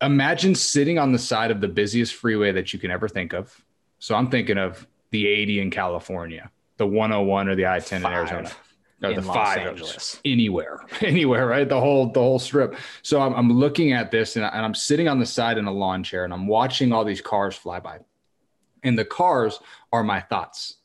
imagine 0.00 0.54
sitting 0.54 0.98
on 0.98 1.12
the 1.12 1.18
side 1.18 1.50
of 1.50 1.60
the 1.60 1.68
busiest 1.68 2.14
freeway 2.14 2.52
that 2.52 2.72
you 2.72 2.78
can 2.78 2.90
ever 2.90 3.08
think 3.08 3.32
of. 3.32 3.64
So 3.98 4.14
I'm 4.14 4.30
thinking 4.30 4.58
of 4.58 4.86
the 5.10 5.26
80 5.26 5.60
in 5.60 5.70
California, 5.70 6.50
the 6.76 6.86
101 6.86 7.48
or 7.48 7.54
the 7.54 7.66
I-10 7.66 7.98
in 7.98 8.06
Arizona. 8.06 8.48
Or 9.02 9.10
in 9.10 9.16
the 9.16 9.22
Los 9.22 9.34
five 9.34 9.58
Angeles. 9.58 10.20
anywhere, 10.24 10.78
anywhere, 11.00 11.46
right? 11.46 11.68
The 11.68 11.80
whole 11.80 12.12
the 12.12 12.20
whole 12.20 12.38
strip. 12.38 12.76
So 13.02 13.20
I'm, 13.20 13.34
I'm 13.34 13.52
looking 13.52 13.92
at 13.92 14.12
this 14.12 14.36
and, 14.36 14.44
I, 14.44 14.50
and 14.50 14.64
I'm 14.64 14.74
sitting 14.74 15.08
on 15.08 15.18
the 15.18 15.26
side 15.26 15.58
in 15.58 15.64
a 15.64 15.72
lawn 15.72 16.04
chair 16.04 16.24
and 16.24 16.32
I'm 16.32 16.46
watching 16.46 16.92
all 16.92 17.04
these 17.04 17.20
cars 17.20 17.56
fly 17.56 17.80
by. 17.80 17.98
And 18.84 18.96
the 18.96 19.04
cars 19.04 19.58
are 19.92 20.04
my 20.04 20.20
thoughts 20.20 20.76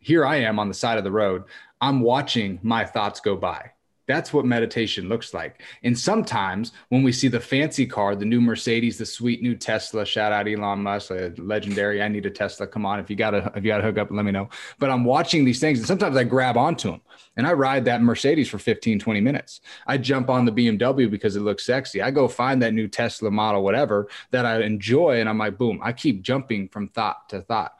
here 0.00 0.24
I 0.24 0.36
am 0.36 0.58
on 0.58 0.68
the 0.68 0.74
side 0.74 0.98
of 0.98 1.04
the 1.04 1.12
road. 1.12 1.44
I'm 1.80 2.00
watching 2.00 2.58
my 2.62 2.84
thoughts 2.84 3.20
go 3.20 3.36
by. 3.36 3.70
That's 4.10 4.32
what 4.32 4.44
meditation 4.44 5.08
looks 5.08 5.32
like. 5.32 5.62
And 5.84 5.96
sometimes 5.96 6.72
when 6.88 7.04
we 7.04 7.12
see 7.12 7.28
the 7.28 7.38
fancy 7.38 7.86
car, 7.86 8.16
the 8.16 8.24
new 8.24 8.40
Mercedes, 8.40 8.98
the 8.98 9.06
sweet 9.06 9.40
new 9.40 9.54
Tesla, 9.54 10.04
shout 10.04 10.32
out 10.32 10.48
Elon 10.48 10.82
Musk, 10.82 11.12
legendary. 11.38 12.02
I 12.02 12.08
need 12.08 12.26
a 12.26 12.30
Tesla. 12.30 12.66
Come 12.66 12.84
on, 12.84 12.98
if 12.98 13.08
you 13.08 13.14
got 13.14 13.30
to 13.30 13.52
if 13.54 13.62
you 13.62 13.70
got 13.70 13.76
to 13.76 13.84
hook 13.84 13.98
up, 13.98 14.10
let 14.10 14.24
me 14.24 14.32
know. 14.32 14.48
But 14.80 14.90
I'm 14.90 15.04
watching 15.04 15.44
these 15.44 15.60
things, 15.60 15.78
and 15.78 15.86
sometimes 15.86 16.16
I 16.16 16.24
grab 16.24 16.56
onto 16.56 16.90
them 16.90 17.02
and 17.36 17.46
I 17.46 17.52
ride 17.52 17.84
that 17.84 18.02
Mercedes 18.02 18.48
for 18.48 18.58
15, 18.58 18.98
20 18.98 19.20
minutes. 19.20 19.60
I 19.86 19.96
jump 19.96 20.28
on 20.28 20.44
the 20.44 20.50
BMW 20.50 21.08
because 21.08 21.36
it 21.36 21.42
looks 21.42 21.64
sexy. 21.64 22.02
I 22.02 22.10
go 22.10 22.26
find 22.26 22.60
that 22.62 22.74
new 22.74 22.88
Tesla 22.88 23.30
model, 23.30 23.62
whatever 23.62 24.08
that 24.32 24.44
I 24.44 24.60
enjoy, 24.62 25.20
and 25.20 25.28
I'm 25.28 25.38
like, 25.38 25.56
boom. 25.56 25.78
I 25.84 25.92
keep 25.92 26.22
jumping 26.22 26.68
from 26.68 26.88
thought 26.88 27.28
to 27.28 27.42
thought. 27.42 27.76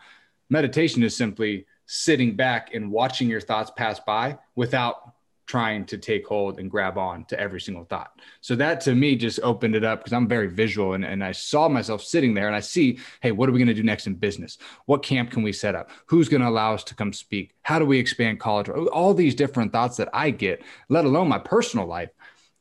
Meditation 0.49 1.03
is 1.03 1.17
simply 1.17 1.67
sitting 1.93 2.37
back 2.37 2.73
and 2.73 2.89
watching 2.89 3.29
your 3.29 3.41
thoughts 3.41 3.73
pass 3.77 3.99
by 3.99 4.39
without 4.55 5.13
trying 5.45 5.85
to 5.85 5.99
take 5.99 6.25
hold 6.25 6.61
and 6.61 6.71
grab 6.71 6.97
on 6.97 7.25
to 7.25 7.39
every 7.39 7.61
single 7.61 7.83
thought. 7.83 8.13
So 8.41 8.55
that 8.55 8.81
to 8.83 8.95
me 8.95 9.17
just 9.17 9.41
opened 9.43 9.75
it 9.75 9.83
up 9.83 9.99
because 9.99 10.13
I'm 10.13 10.29
very 10.29 10.47
visual 10.47 10.93
and, 10.93 11.05
and 11.05 11.25
I 11.25 11.33
saw 11.33 11.69
myself 11.69 12.05
sitting 12.05 12.33
there 12.33 12.47
and 12.47 12.55
I 12.55 12.61
see, 12.61 13.01
hey, 13.21 13.33
what 13.33 13.49
are 13.49 13.53
we 13.53 13.59
going 13.59 13.67
to 13.67 13.75
do 13.75 13.83
next 13.83 14.07
in 14.07 14.15
business? 14.15 14.59
What 14.87 15.03
camp 15.03 15.33
can 15.33 15.43
we 15.43 15.53
set 15.53 15.75
up? 15.75 15.91
Who's 16.07 16.29
going 16.29 16.43
to 16.43 16.49
allow 16.49 16.75
us 16.75 16.85
to 16.85 16.95
come 16.95 17.13
speak? 17.13 17.57
How 17.63 17.81
do 17.81 17.85
we 17.85 17.99
expand 17.99 18.39
college? 18.39 18.69
All 18.69 19.13
these 19.13 19.35
different 19.35 19.73
thoughts 19.73 19.97
that 19.97 20.11
I 20.13 20.31
get, 20.31 20.63
let 20.89 21.05
alone 21.05 21.27
my 21.27 21.41
personal 21.41 21.87
life. 21.87 22.11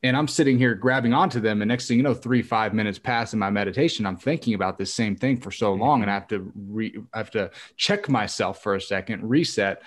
And 0.02 0.16
I'm 0.16 0.28
sitting 0.28 0.58
here 0.58 0.76
grabbing 0.76 1.14
onto 1.14 1.40
them. 1.40 1.62
And 1.62 1.68
next 1.68 1.88
thing 1.88 1.98
you 1.98 2.04
know, 2.04 2.14
three, 2.14 2.42
five 2.42 2.74
minutes 2.74 2.98
pass 2.98 3.34
in 3.34 3.40
my 3.40 3.50
meditation. 3.50 4.06
I'm 4.06 4.16
thinking 4.18 4.54
about 4.54 4.78
this 4.78 4.94
same 4.94 5.16
thing 5.16 5.38
for 5.38 5.52
so 5.52 5.74
mm-hmm. 5.74 5.82
long. 5.82 6.02
And 6.02 6.10
I 6.10 6.14
have 6.14 6.28
to 6.30 6.52
re, 6.56 6.98
I 7.14 7.18
have 7.18 7.32
to 7.32 7.52
check 7.76 8.08
myself 8.08 8.64
for 8.64 8.76
a 8.76 8.82
second, 8.82 9.28
reset, 9.28 9.82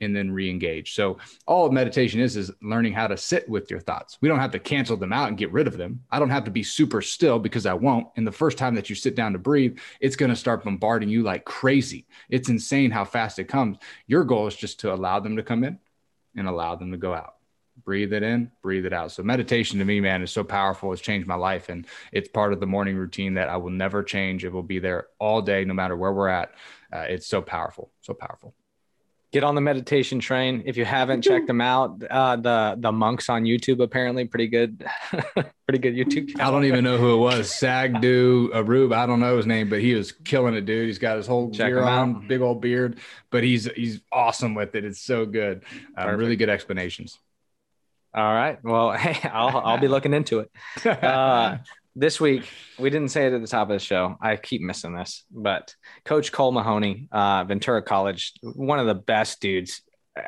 and 0.00 0.14
then 0.14 0.30
re-engage. 0.30 0.94
So 0.94 1.18
all 1.46 1.70
meditation 1.70 2.20
is 2.20 2.36
is 2.36 2.52
learning 2.62 2.92
how 2.92 3.06
to 3.08 3.16
sit 3.16 3.48
with 3.48 3.70
your 3.70 3.80
thoughts. 3.80 4.18
We 4.20 4.28
don't 4.28 4.38
have 4.38 4.52
to 4.52 4.58
cancel 4.58 4.96
them 4.96 5.12
out 5.12 5.28
and 5.28 5.36
get 5.36 5.52
rid 5.52 5.66
of 5.66 5.76
them. 5.76 6.04
I 6.10 6.18
don't 6.18 6.30
have 6.30 6.44
to 6.44 6.50
be 6.50 6.62
super 6.62 7.02
still 7.02 7.38
because 7.38 7.66
I 7.66 7.74
won't. 7.74 8.06
And 8.16 8.26
the 8.26 8.32
first 8.32 8.58
time 8.58 8.74
that 8.76 8.88
you 8.88 8.94
sit 8.94 9.16
down 9.16 9.32
to 9.32 9.38
breathe, 9.38 9.78
it's 10.00 10.16
going 10.16 10.30
to 10.30 10.36
start 10.36 10.64
bombarding 10.64 11.08
you 11.08 11.22
like 11.22 11.44
crazy. 11.44 12.06
It's 12.28 12.48
insane 12.48 12.90
how 12.90 13.04
fast 13.04 13.38
it 13.38 13.44
comes. 13.44 13.78
Your 14.06 14.24
goal 14.24 14.46
is 14.46 14.54
just 14.54 14.80
to 14.80 14.92
allow 14.92 15.20
them 15.20 15.36
to 15.36 15.42
come 15.42 15.64
in 15.64 15.78
and 16.36 16.46
allow 16.46 16.76
them 16.76 16.92
to 16.92 16.96
go 16.96 17.14
out. 17.14 17.37
Breathe 17.88 18.12
it 18.12 18.22
in, 18.22 18.50
breathe 18.60 18.84
it 18.84 18.92
out. 18.92 19.12
So 19.12 19.22
meditation 19.22 19.78
to 19.78 19.84
me, 19.86 19.98
man, 19.98 20.20
is 20.20 20.30
so 20.30 20.44
powerful. 20.44 20.92
It's 20.92 21.00
changed 21.00 21.26
my 21.26 21.36
life 21.36 21.70
and 21.70 21.86
it's 22.12 22.28
part 22.28 22.52
of 22.52 22.60
the 22.60 22.66
morning 22.66 22.98
routine 22.98 23.32
that 23.32 23.48
I 23.48 23.56
will 23.56 23.70
never 23.70 24.02
change. 24.02 24.44
It 24.44 24.52
will 24.52 24.62
be 24.62 24.78
there 24.78 25.06
all 25.18 25.40
day, 25.40 25.64
no 25.64 25.72
matter 25.72 25.96
where 25.96 26.12
we're 26.12 26.28
at. 26.28 26.50
Uh, 26.92 27.06
it's 27.08 27.26
so 27.26 27.40
powerful, 27.40 27.90
so 28.02 28.12
powerful 28.12 28.52
get 29.30 29.44
on 29.44 29.54
the 29.54 29.60
meditation 29.60 30.18
train 30.18 30.62
if 30.64 30.76
you 30.76 30.84
haven't 30.84 31.22
checked 31.22 31.46
them 31.46 31.60
out 31.60 32.02
uh, 32.10 32.36
the 32.36 32.76
the 32.78 32.90
monks 32.90 33.28
on 33.28 33.44
youtube 33.44 33.82
apparently 33.82 34.24
pretty 34.24 34.46
good 34.46 34.86
pretty 35.66 35.78
good 35.78 35.94
youtube 35.94 36.28
channel. 36.28 36.46
i 36.46 36.50
don't 36.50 36.64
even 36.64 36.82
know 36.82 36.96
who 36.96 37.14
it 37.14 37.18
was 37.18 37.50
sagdu 37.60 38.48
arub 38.50 38.94
i 38.94 39.06
don't 39.06 39.20
know 39.20 39.36
his 39.36 39.46
name 39.46 39.68
but 39.68 39.80
he 39.80 39.94
was 39.94 40.12
killing 40.12 40.54
it 40.54 40.62
dude 40.64 40.86
he's 40.86 40.98
got 40.98 41.16
his 41.16 41.26
whole 41.26 41.50
Check 41.50 41.68
gear 41.68 41.82
on 41.82 42.16
out. 42.16 42.28
big 42.28 42.40
old 42.40 42.60
beard 42.62 42.98
but 43.30 43.44
he's 43.44 43.66
he's 43.72 44.00
awesome 44.10 44.54
with 44.54 44.74
it 44.74 44.84
it's 44.84 45.00
so 45.00 45.26
good 45.26 45.62
uh, 45.96 46.10
really 46.12 46.36
good 46.36 46.48
explanations 46.48 47.18
all 48.14 48.34
right 48.34 48.58
well 48.64 48.92
hey 48.96 49.28
i'll 49.28 49.58
i'll 49.58 49.78
be 49.78 49.88
looking 49.88 50.14
into 50.14 50.40
it 50.40 50.50
uh, 50.86 51.58
this 51.94 52.20
week 52.20 52.48
we 52.78 52.90
didn't 52.90 53.10
say 53.10 53.26
it 53.26 53.32
at 53.32 53.40
the 53.40 53.46
top 53.48 53.68
of 53.68 53.74
the 53.74 53.78
show. 53.80 54.16
I 54.20 54.36
keep 54.36 54.62
missing 54.62 54.94
this, 54.94 55.24
but 55.30 55.74
Coach 56.04 56.30
Cole 56.30 56.52
Mahoney, 56.52 57.08
uh, 57.10 57.44
Ventura 57.44 57.82
College, 57.82 58.34
one 58.42 58.78
of 58.78 58.86
the 58.86 58.94
best 58.94 59.40
dudes 59.40 59.82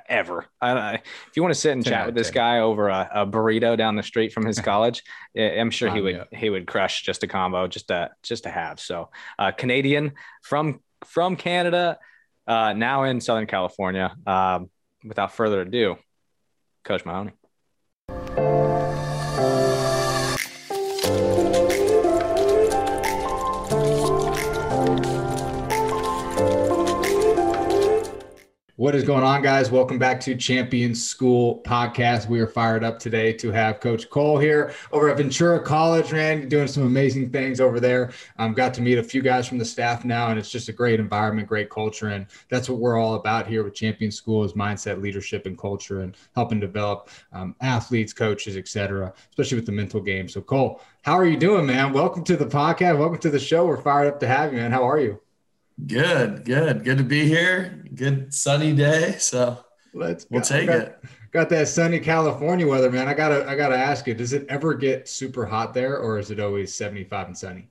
ever. 0.09 0.47
I, 0.61 0.95
if 0.95 1.37
you 1.37 1.43
want 1.43 1.55
to 1.55 1.61
sit 1.61 1.73
and 1.73 1.85
chat 1.85 2.07
with 2.07 2.15
this 2.15 2.31
guy 2.31 2.61
over 2.61 2.89
a, 2.89 3.09
a, 3.13 3.27
burrito 3.27 3.77
down 3.77 3.97
the 3.97 4.03
street 4.03 4.33
from 4.33 4.45
his 4.45 4.61
college, 4.61 5.03
I'm 5.37 5.71
sure 5.71 5.91
he 5.91 6.01
would 6.01 6.25
he 6.33 6.51
would 6.51 6.67
crush 6.67 7.03
just 7.03 7.23
a 7.23 7.27
combo 7.27 7.67
just 7.67 7.89
to 7.89 8.11
just 8.23 8.45
to 8.45 8.51
have. 8.51 8.81
So 8.81 9.11
uh, 9.39 9.53
Canadian 9.53 10.13
from 10.43 10.81
from 11.07 11.37
Canada, 11.37 11.99
uh, 12.47 12.73
now 12.73 13.05
in 13.05 13.21
Southern 13.21 13.47
California. 13.47 14.15
Um, 14.27 14.71
without 15.05 15.33
further 15.33 15.63
ado, 15.63 15.97
Coach 16.85 17.05
Mahoney. 17.07 17.33
You. 18.11 18.60
What 28.81 28.95
is 28.95 29.05
going 29.05 29.25
on, 29.25 29.43
guys? 29.43 29.71
Welcome 29.71 29.99
back 29.99 30.21
to 30.21 30.35
Champion 30.35 30.95
School 30.95 31.61
Podcast. 31.67 32.31
We 32.31 32.41
are 32.41 32.47
fired 32.47 32.83
up 32.83 32.99
today 32.99 33.31
to 33.35 33.53
have 33.53 33.79
Coach 33.79 34.09
Cole 34.09 34.39
here 34.39 34.73
over 34.91 35.11
at 35.11 35.19
Ventura 35.19 35.61
College, 35.61 36.15
man, 36.15 36.49
doing 36.49 36.67
some 36.67 36.85
amazing 36.85 37.29
things 37.29 37.61
over 37.61 37.79
there. 37.79 38.11
Um, 38.39 38.55
got 38.55 38.73
to 38.73 38.81
meet 38.81 38.97
a 38.97 39.03
few 39.03 39.21
guys 39.21 39.47
from 39.47 39.59
the 39.59 39.67
staff 39.67 40.07
now, 40.07 40.31
and 40.31 40.39
it's 40.39 40.51
just 40.51 40.71
a 40.71 40.73
great 40.73 40.99
environment, 40.99 41.47
great 41.47 41.69
culture, 41.69 42.09
and 42.09 42.27
that's 42.49 42.71
what 42.71 42.79
we're 42.79 42.99
all 42.99 43.17
about 43.17 43.47
here 43.47 43.63
with 43.65 43.75
Champion 43.75 44.11
School 44.11 44.45
is 44.45 44.55
mindset, 44.55 45.03
leadership, 45.03 45.45
and 45.45 45.59
culture, 45.59 46.01
and 46.01 46.17
helping 46.35 46.59
develop 46.59 47.11
um, 47.35 47.55
athletes, 47.61 48.15
coaches, 48.15 48.57
etc., 48.57 49.13
especially 49.29 49.57
with 49.57 49.67
the 49.67 49.73
mental 49.73 50.01
game. 50.01 50.27
So, 50.27 50.41
Cole, 50.41 50.81
how 51.03 51.19
are 51.19 51.27
you 51.27 51.37
doing, 51.37 51.67
man? 51.67 51.93
Welcome 51.93 52.25
to 52.25 52.37
the 52.39 52.47
podcast. 52.47 52.97
Welcome 52.97 53.19
to 53.19 53.31
the 53.31 53.39
show. 53.39 53.67
We're 53.67 53.77
fired 53.77 54.09
up 54.09 54.21
to 54.21 54.27
have 54.27 54.55
you, 54.55 54.59
man. 54.59 54.73
How 54.73 54.89
are 54.89 54.99
you? 54.99 55.21
Good, 55.87 56.45
good, 56.45 56.85
good 56.85 56.99
to 56.99 57.05
be 57.05 57.27
here. 57.27 57.85
Good 57.95 58.33
sunny 58.35 58.73
day, 58.73 59.17
so 59.19 59.65
let's 59.95 60.27
we'll 60.31 60.43
take 60.43 60.67
got, 60.67 60.77
it. 60.79 61.05
Got 61.33 61.49
that 61.51 61.69
sunny 61.69 62.01
California 62.01 62.67
weather, 62.67 62.91
man. 62.91 63.09
I 63.09 63.15
gotta, 63.15 63.49
I 63.49 63.57
gotta 63.57 63.77
ask 63.77 64.07
you, 64.07 64.15
does 64.15 64.33
it 64.33 64.47
ever 64.49 64.75
get 64.75 65.09
super 65.09 65.47
hot 65.47 65.75
there, 65.75 65.99
or 65.99 66.19
is 66.19 66.31
it 66.31 66.41
always 66.41 66.75
seventy-five 66.75 67.29
and 67.29 67.39
sunny? 67.39 67.69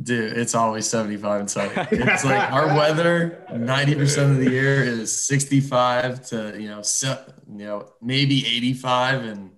Dude, 0.00 0.36
it's 0.36 0.54
always 0.54 0.88
75 0.88 1.40
and 1.40 1.50
sunny. 1.50 1.72
It's 1.90 2.24
like 2.24 2.52
our 2.52 2.68
weather 2.68 3.44
90% 3.50 4.30
of 4.30 4.36
the 4.36 4.48
year 4.48 4.84
is 4.84 5.26
65 5.26 6.24
to, 6.28 6.56
you 6.56 6.68
know, 6.68 6.82
so, 6.82 7.20
you 7.48 7.64
know, 7.64 7.92
maybe 8.00 8.46
85 8.46 9.24
and 9.24 9.50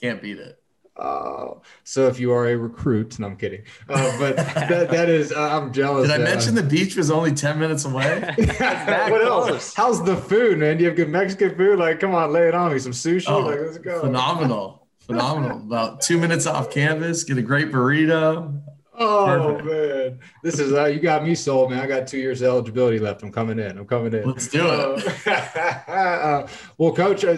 can't 0.00 0.20
beat 0.20 0.38
it. 0.38 0.60
Uh, 0.98 1.54
so 1.84 2.06
if 2.06 2.18
you 2.18 2.32
are 2.32 2.48
a 2.48 2.56
recruit, 2.56 3.18
no, 3.18 3.26
I'm 3.26 3.36
kidding. 3.36 3.62
Uh, 3.88 4.18
but 4.18 4.36
that, 4.36 4.90
that 4.90 5.08
is, 5.08 5.32
uh, 5.32 5.40
I'm 5.40 5.72
jealous. 5.72 6.08
Did 6.08 6.20
I 6.20 6.24
mention 6.24 6.54
the 6.54 6.62
beach 6.62 6.96
was 6.96 7.10
only 7.10 7.32
10 7.32 7.58
minutes 7.58 7.84
away? 7.84 8.20
what 8.36 8.58
close. 8.58 9.50
else? 9.50 9.74
How's 9.74 10.02
the 10.04 10.16
food, 10.16 10.58
man? 10.58 10.78
Do 10.78 10.84
you 10.84 10.88
have 10.88 10.96
good 10.96 11.10
Mexican 11.10 11.56
food? 11.56 11.78
Like, 11.78 12.00
come 12.00 12.14
on, 12.14 12.32
lay 12.32 12.48
it 12.48 12.54
on 12.54 12.72
me. 12.72 12.78
Some 12.78 12.92
sushi. 12.92 13.28
Oh, 13.28 13.40
like, 13.40 13.60
let's 13.60 13.78
go. 13.78 14.00
Phenomenal. 14.00 14.86
Phenomenal. 15.00 15.58
About 15.58 16.00
two 16.00 16.18
minutes 16.18 16.46
off 16.46 16.70
campus, 16.70 17.24
get 17.24 17.38
a 17.38 17.42
great 17.42 17.70
burrito. 17.70 18.62
Oh 18.98 19.26
Perfect. 19.26 19.66
man, 19.66 20.18
this 20.42 20.58
is 20.58 20.72
uh, 20.72 20.86
you 20.86 21.00
got 21.00 21.22
me 21.22 21.34
sold, 21.34 21.70
man. 21.70 21.80
I 21.80 21.86
got 21.86 22.06
two 22.06 22.16
years 22.16 22.42
eligibility 22.42 22.98
left. 22.98 23.22
I'm 23.22 23.30
coming 23.30 23.58
in. 23.58 23.76
I'm 23.78 23.86
coming 23.86 24.14
in. 24.14 24.26
Let's 24.26 24.48
do 24.48 24.66
it. 24.66 25.28
Uh, 25.28 26.46
well, 26.78 26.94
coach, 26.94 27.22
uh, 27.22 27.36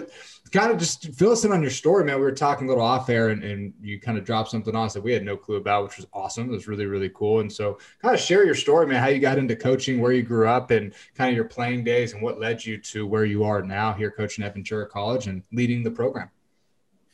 kind 0.51 0.71
of 0.71 0.77
just 0.77 1.13
fill 1.13 1.31
us 1.31 1.45
in 1.45 1.51
on 1.51 1.61
your 1.61 1.71
story, 1.71 2.03
man. 2.03 2.15
We 2.15 2.23
were 2.23 2.31
talking 2.31 2.67
a 2.67 2.69
little 2.69 2.83
off 2.83 3.09
air 3.09 3.29
and, 3.29 3.43
and 3.43 3.73
you 3.81 3.99
kind 3.99 4.17
of 4.17 4.23
dropped 4.23 4.49
something 4.49 4.75
on 4.75 4.85
us 4.85 4.93
that 4.93 5.01
we 5.01 5.13
had 5.13 5.23
no 5.23 5.37
clue 5.37 5.57
about, 5.57 5.83
which 5.83 5.97
was 5.97 6.07
awesome. 6.13 6.49
It 6.49 6.51
was 6.51 6.67
really, 6.67 6.85
really 6.85 7.09
cool. 7.09 7.41
And 7.41 7.51
so 7.51 7.77
kind 8.01 8.15
of 8.15 8.21
share 8.21 8.45
your 8.45 8.55
story, 8.55 8.87
man, 8.87 9.01
how 9.01 9.09
you 9.09 9.19
got 9.19 9.37
into 9.37 9.55
coaching, 9.55 9.99
where 9.99 10.11
you 10.11 10.23
grew 10.23 10.47
up 10.47 10.71
and 10.71 10.93
kind 11.15 11.29
of 11.29 11.35
your 11.35 11.45
playing 11.45 11.83
days 11.83 12.13
and 12.13 12.21
what 12.21 12.39
led 12.39 12.65
you 12.65 12.77
to 12.77 13.05
where 13.05 13.25
you 13.25 13.43
are 13.43 13.61
now 13.61 13.93
here 13.93 14.11
coaching 14.11 14.43
at 14.43 14.53
Ventura 14.53 14.87
College 14.87 15.27
and 15.27 15.43
leading 15.51 15.83
the 15.83 15.91
program. 15.91 16.29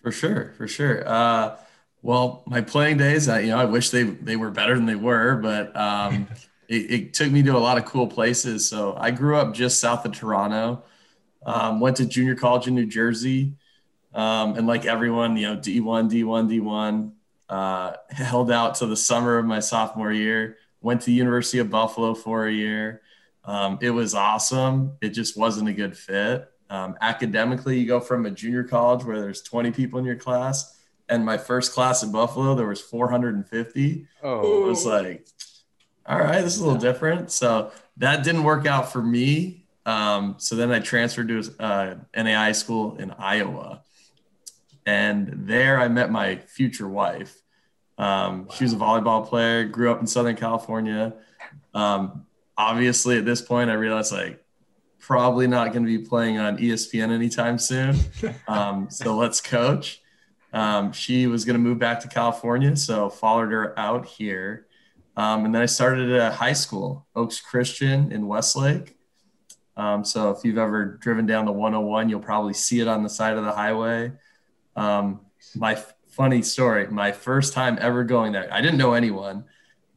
For 0.02 0.12
sure. 0.12 0.54
For 0.58 0.68
sure. 0.68 1.08
Uh, 1.08 1.58
well, 2.02 2.44
my 2.46 2.62
playing 2.62 2.98
days, 2.98 3.28
I, 3.28 3.40
you 3.40 3.48
know, 3.48 3.58
I 3.58 3.66
wish 3.66 3.90
they, 3.90 4.04
they 4.04 4.36
were 4.36 4.52
better 4.52 4.76
than 4.76 4.86
they 4.86 4.96
were, 4.96 5.36
but 5.38 5.76
um, 5.76 6.28
it, 6.68 6.92
it 6.92 7.14
took 7.14 7.32
me 7.32 7.42
to 7.44 7.58
a 7.58 7.60
lot 7.60 7.78
of 7.78 7.86
cool 7.86 8.08
places. 8.08 8.70
So 8.70 8.96
I 8.96 9.12
grew 9.12 9.38
up 9.38 9.54
just 9.54 9.80
south 9.80 10.06
of 10.06 10.12
Toronto. 10.12 10.84
Um, 11.46 11.80
went 11.80 11.98
to 11.98 12.06
junior 12.06 12.36
college 12.36 12.68
in 12.68 12.76
New 12.76 12.88
Jersey. 12.88 13.54
Um, 14.14 14.56
and 14.56 14.66
like 14.66 14.86
everyone, 14.86 15.38
you 15.38 15.48
know, 15.48 15.58
D1, 15.58 16.10
D1, 16.10 16.50
D1, 16.50 17.12
uh, 17.50 17.94
held 18.10 18.52
out 18.52 18.76
to 18.76 18.86
the 18.86 18.96
summer 18.96 19.38
of 19.38 19.46
my 19.46 19.60
sophomore 19.60 20.12
year, 20.12 20.58
went 20.82 21.02
to 21.02 21.08
the 21.08 21.14
University 21.14 21.60
of 21.60 21.70
Buffalo 21.70 22.14
for 22.14 22.48
a 22.48 22.52
year. 22.52 23.02
Um, 23.44 23.78
it 23.82 23.92
was 23.92 24.16
awesome. 24.16 24.94
It 25.02 25.10
just 25.10 25.38
wasn't 25.38 25.70
a 25.70 25.74
good 25.74 25.98
fit. 25.98 26.50
Um, 26.70 26.98
academically, 27.02 27.80
you 27.80 27.86
go 27.86 28.00
from 28.00 28.26
a 28.26 28.32
junior 28.32 28.64
college 28.64 29.04
where 29.04 29.22
there's 29.22 29.42
20 29.42 29.72
people 29.72 30.00
in 30.00 30.06
your 30.06 30.16
class, 30.16 30.80
and 31.08 31.24
my 31.24 31.38
first 31.38 31.74
class 31.74 32.02
in 32.02 32.12
Buffalo, 32.12 32.56
there 32.56 32.68
was 32.68 32.82
450. 32.82 34.08
Oh, 34.24 34.64
it 34.64 34.68
was 34.68 34.86
like, 34.86 35.28
all 36.08 36.18
right, 36.18 36.42
this 36.42 36.56
is 36.56 36.62
a 36.62 36.66
little 36.66 36.80
different. 36.80 37.32
So 37.32 37.72
that 37.98 38.24
didn't 38.24 38.44
work 38.44 38.66
out 38.66 38.92
for 38.92 39.02
me. 39.02 39.65
Um, 39.86 40.36
so 40.38 40.56
then 40.56 40.72
I 40.72 40.80
transferred 40.80 41.28
to 41.28 41.44
uh, 41.60 41.96
NAI 42.16 42.54
school 42.54 42.98
in 42.98 43.12
Iowa. 43.12 43.84
And 44.86 45.48
there 45.48 45.80
I 45.80 45.88
met 45.88 46.12
my 46.12 46.38
future 46.38 46.88
wife. 46.88 47.36
Um, 47.98 48.46
wow. 48.46 48.54
She 48.54 48.64
was 48.64 48.74
a 48.74 48.78
volleyball 48.78 49.28
player, 49.28 49.66
grew 49.66 49.92
up 49.92 50.00
in 50.00 50.08
Southern 50.08 50.36
California. 50.36 51.14
Um, 51.74 52.26
obviously, 52.58 53.18
at 53.18 53.26
this 53.26 53.42
point, 53.42 53.70
I 53.70 53.74
realized 53.74 54.12
like 54.12 54.44
probably 55.00 55.46
not 55.46 55.72
going 55.72 55.86
to 55.86 55.98
be 55.98 56.04
playing 56.04 56.40
on 56.40 56.58
ESPN 56.58 57.12
anytime 57.12 57.58
soon. 57.60 57.96
Um, 58.48 58.88
so 58.90 59.16
let's 59.16 59.42
coach. 59.42 60.02
Um, 60.54 60.94
she 60.94 61.28
was 61.28 61.46
going 61.46 61.56
to 61.56 61.60
move 61.60 61.80
back 61.80 62.00
to 62.02 62.08
California, 62.08 62.76
so 62.76 63.10
followed 63.10 63.52
her 63.52 63.78
out 63.78 64.06
here. 64.06 64.68
Um, 65.18 65.46
and 65.46 65.54
then 65.54 65.62
I 65.62 65.66
started 65.66 66.12
at 66.12 66.34
high 66.34 66.54
school, 66.54 67.08
Oaks 67.16 67.42
Christian 67.42 68.12
in 68.12 68.28
Westlake. 68.28 68.95
Um, 69.78 70.06
so 70.06 70.32
if 70.32 70.44
you've 70.44 70.58
ever 70.58 70.86
driven 70.86 71.26
down 71.26 71.46
the 71.46 71.52
101, 71.52 72.10
you'll 72.10 72.20
probably 72.20 72.54
see 72.54 72.80
it 72.80 72.88
on 72.88 73.04
the 73.04 73.10
side 73.10 73.38
of 73.38 73.44
the 73.44 73.52
highway. 73.52 74.12
Um, 74.76 75.22
my 75.56 75.74
f- 75.74 75.94
funny 76.08 76.42
story, 76.42 76.88
my 76.88 77.12
first 77.12 77.54
time 77.54 77.78
ever 77.82 78.04
going 78.04 78.32
there, 78.32 78.52
I 78.54 78.62
didn't 78.62 78.78
know 78.78 78.94
anyone. 78.94 79.46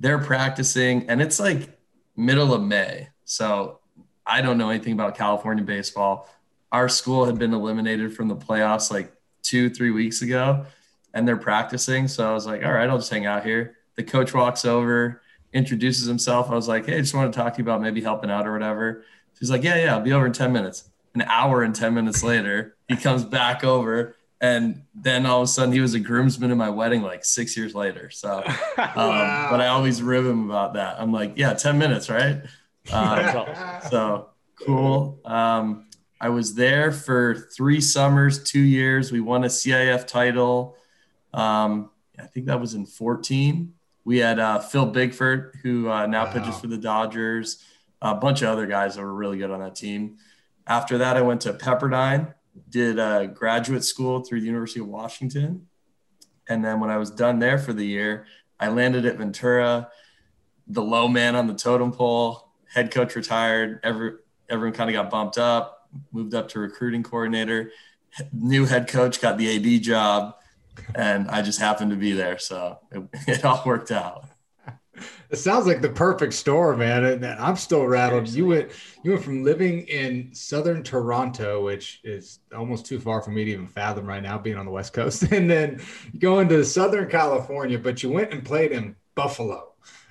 They're 0.01 0.19
practicing, 0.19 1.09
and 1.09 1.23
it's 1.23 1.39
like 1.41 1.79
middle 2.17 2.53
of 2.53 2.63
May. 2.63 3.09
So 3.25 3.81
I 4.27 4.43
don't 4.43 4.59
know 4.59 4.71
anything 4.71 4.93
about 4.93 5.17
California 5.17 5.65
baseball. 5.65 6.29
our 6.71 6.89
school 6.89 7.25
had 7.25 7.39
been 7.39 7.55
eliminated 7.55 8.15
from 8.15 8.29
the 8.29 8.37
playoffs 8.37 8.91
like 8.91 9.11
two, 9.43 9.71
three 9.71 9.91
weeks 9.91 10.21
ago, 10.23 10.67
and 11.15 11.27
they're 11.27 11.37
practicing. 11.39 12.07
So 12.09 12.29
I 12.29 12.35
was 12.35 12.47
like, 12.47 12.63
all 12.65 12.73
right, 12.73 12.89
I'll 12.89 12.99
just 12.99 13.11
hang 13.11 13.25
out 13.25 13.45
here. 13.45 13.77
The 13.97 14.03
coach 14.03 14.35
walks 14.35 14.65
over, 14.67 15.23
introduces 15.53 16.07
himself. 16.07 16.51
I 16.51 16.55
was 16.55 16.69
like, 16.69 16.85
hey, 16.87 16.99
I 16.99 17.01
just 17.01 17.15
want 17.15 17.33
to 17.33 17.39
talk 17.39 17.55
to 17.55 17.59
you 17.59 17.65
about 17.65 17.81
maybe 17.81 18.03
helping 18.03 18.31
out 18.31 18.47
or 18.47 18.53
whatever. 18.53 19.05
She's 19.39 19.51
like, 19.51 19.63
yeah, 19.63 19.77
yeah, 19.77 19.95
I'll 19.95 20.03
be 20.03 20.13
over 20.13 20.27
in 20.27 20.33
10 20.33 20.53
minutes. 20.53 20.89
An 21.15 21.23
hour 21.23 21.63
and 21.63 21.75
10 21.75 21.95
minutes 21.95 22.23
later, 22.23 22.77
he 22.89 22.97
comes 22.97 23.25
back 23.25 23.65
over. 23.65 24.17
And 24.41 24.83
then 24.95 25.27
all 25.27 25.41
of 25.43 25.45
a 25.45 25.49
sudden, 25.49 25.73
he 25.73 25.81
was 25.81 25.95
a 25.95 26.01
groomsman 26.01 26.51
in 26.51 26.59
my 26.59 26.71
wedding 26.71 27.03
like 27.03 27.25
six 27.25 27.57
years 27.57 27.75
later. 27.75 28.11
So, 28.11 28.43
um, 28.47 28.55
wow. 28.77 29.49
but 29.51 29.61
I 29.61 29.69
always 29.69 30.03
rib 30.03 30.25
him 30.25 30.49
about 30.49 30.75
that. 30.75 31.01
I'm 31.01 31.13
like, 31.13 31.33
yeah, 31.37 31.55
10 31.55 31.79
minutes, 31.79 32.09
right? 32.09 32.43
Um, 32.93 33.47
so 33.91 34.31
cool. 34.65 35.21
Um, 35.25 35.87
I 36.21 36.29
was 36.31 36.55
there 36.55 36.91
for 36.93 37.35
three 37.57 37.81
summers, 37.81 38.43
two 38.43 38.61
years. 38.61 39.13
We 39.13 39.21
won 39.21 39.45
a 39.45 39.49
CIF 39.49 40.07
title. 40.07 40.77
Um, 41.33 41.91
I 42.19 42.27
think 42.27 42.47
that 42.47 42.61
was 42.61 42.75
in 42.75 42.87
14. 42.87 43.73
We 44.05 44.19
had 44.19 44.39
uh, 44.39 44.59
Phil 44.59 44.87
Bickford, 44.87 45.59
who 45.63 45.91
uh, 45.91 46.07
now 46.07 46.25
wow. 46.25 46.33
pitches 46.33 46.59
for 46.59 46.67
the 46.67 46.79
Dodgers, 46.79 47.63
a 48.01 48.15
bunch 48.15 48.43
of 48.43 48.49
other 48.49 48.67
guys 48.67 48.97
that 48.97 49.03
were 49.03 49.15
really 49.15 49.39
good 49.39 49.51
on 49.51 49.61
that 49.61 49.75
team. 49.75 50.17
After 50.67 50.99
that, 50.99 51.17
I 51.17 51.23
went 51.23 51.41
to 51.43 51.53
Pepperdine, 51.53 52.35
did 52.69 52.99
a 52.99 53.27
graduate 53.27 53.85
school 53.85 54.21
through 54.21 54.41
the 54.41 54.47
University 54.47 54.81
of 54.81 54.87
Washington. 54.87 55.67
And 56.49 56.65
then 56.65 56.81
when 56.81 56.91
I 56.91 56.97
was 56.97 57.11
done 57.11 57.39
there 57.39 57.59
for 57.59 57.73
the 57.73 57.85
year, 57.85 58.27
I 58.61 58.69
landed 58.69 59.07
at 59.07 59.17
Ventura, 59.17 59.91
the 60.67 60.83
low 60.83 61.09
man 61.09 61.37
on 61.37 61.47
the 61.47 61.55
totem 61.55 61.93
pole, 61.93 62.53
head 62.73 62.91
coach 62.91 63.17
retired. 63.17 63.81
Every, 63.83 64.13
everyone 64.49 64.75
kind 64.75 64.91
of 64.91 64.95
got 64.95 65.11
bumped 65.11 65.39
up 65.39 65.79
moved 66.13 66.35
up 66.35 66.49
to 66.51 66.59
recruiting 66.59 67.03
coordinator. 67.03 67.73
New 68.33 68.65
head 68.65 68.89
coach 68.89 69.21
got 69.21 69.39
the 69.39 69.77
AD 69.77 69.83
job, 69.83 70.35
and 70.95 71.29
I 71.29 71.43
just 71.43 71.61
happened 71.61 71.91
to 71.91 71.97
be 71.97 72.13
there, 72.13 72.39
so 72.39 72.79
it, 72.91 73.03
it 73.29 73.45
all 73.45 73.63
worked 73.65 73.91
out. 73.91 74.28
It 75.31 75.37
sounds 75.37 75.67
like 75.67 75.81
the 75.81 75.89
perfect 75.89 76.35
storm, 76.35 76.79
man. 76.79 77.05
And 77.05 77.25
I'm 77.25 77.57
still 77.57 77.87
rattled. 77.87 78.29
Seriously. 78.29 78.39
You 78.39 78.47
went 78.47 78.71
you 79.03 79.11
went 79.13 79.25
from 79.25 79.45
living 79.45 79.87
in 79.89 80.33
southern 80.35 80.83
Toronto, 80.83 81.65
which 81.65 82.01
is 82.05 82.41
almost 82.57 82.87
too 82.87 82.99
far 83.01 83.23
for 83.23 83.31
me 83.31 83.45
to 83.45 83.51
even 83.53 83.67
fathom 83.67 84.07
right 84.07 84.23
now, 84.23 84.39
being 84.39 84.57
on 84.57 84.67
the 84.67 84.73
West 84.73 84.93
Coast, 84.93 85.23
and 85.33 85.51
then 85.51 85.81
going 86.19 86.49
to 86.49 86.65
Southern 86.65 87.09
California, 87.09 87.79
but 87.79 88.03
you 88.03 88.11
went 88.11 88.33
and 88.33 88.45
played 88.45 88.73
in 88.73 88.97
Buffalo. 89.15 89.69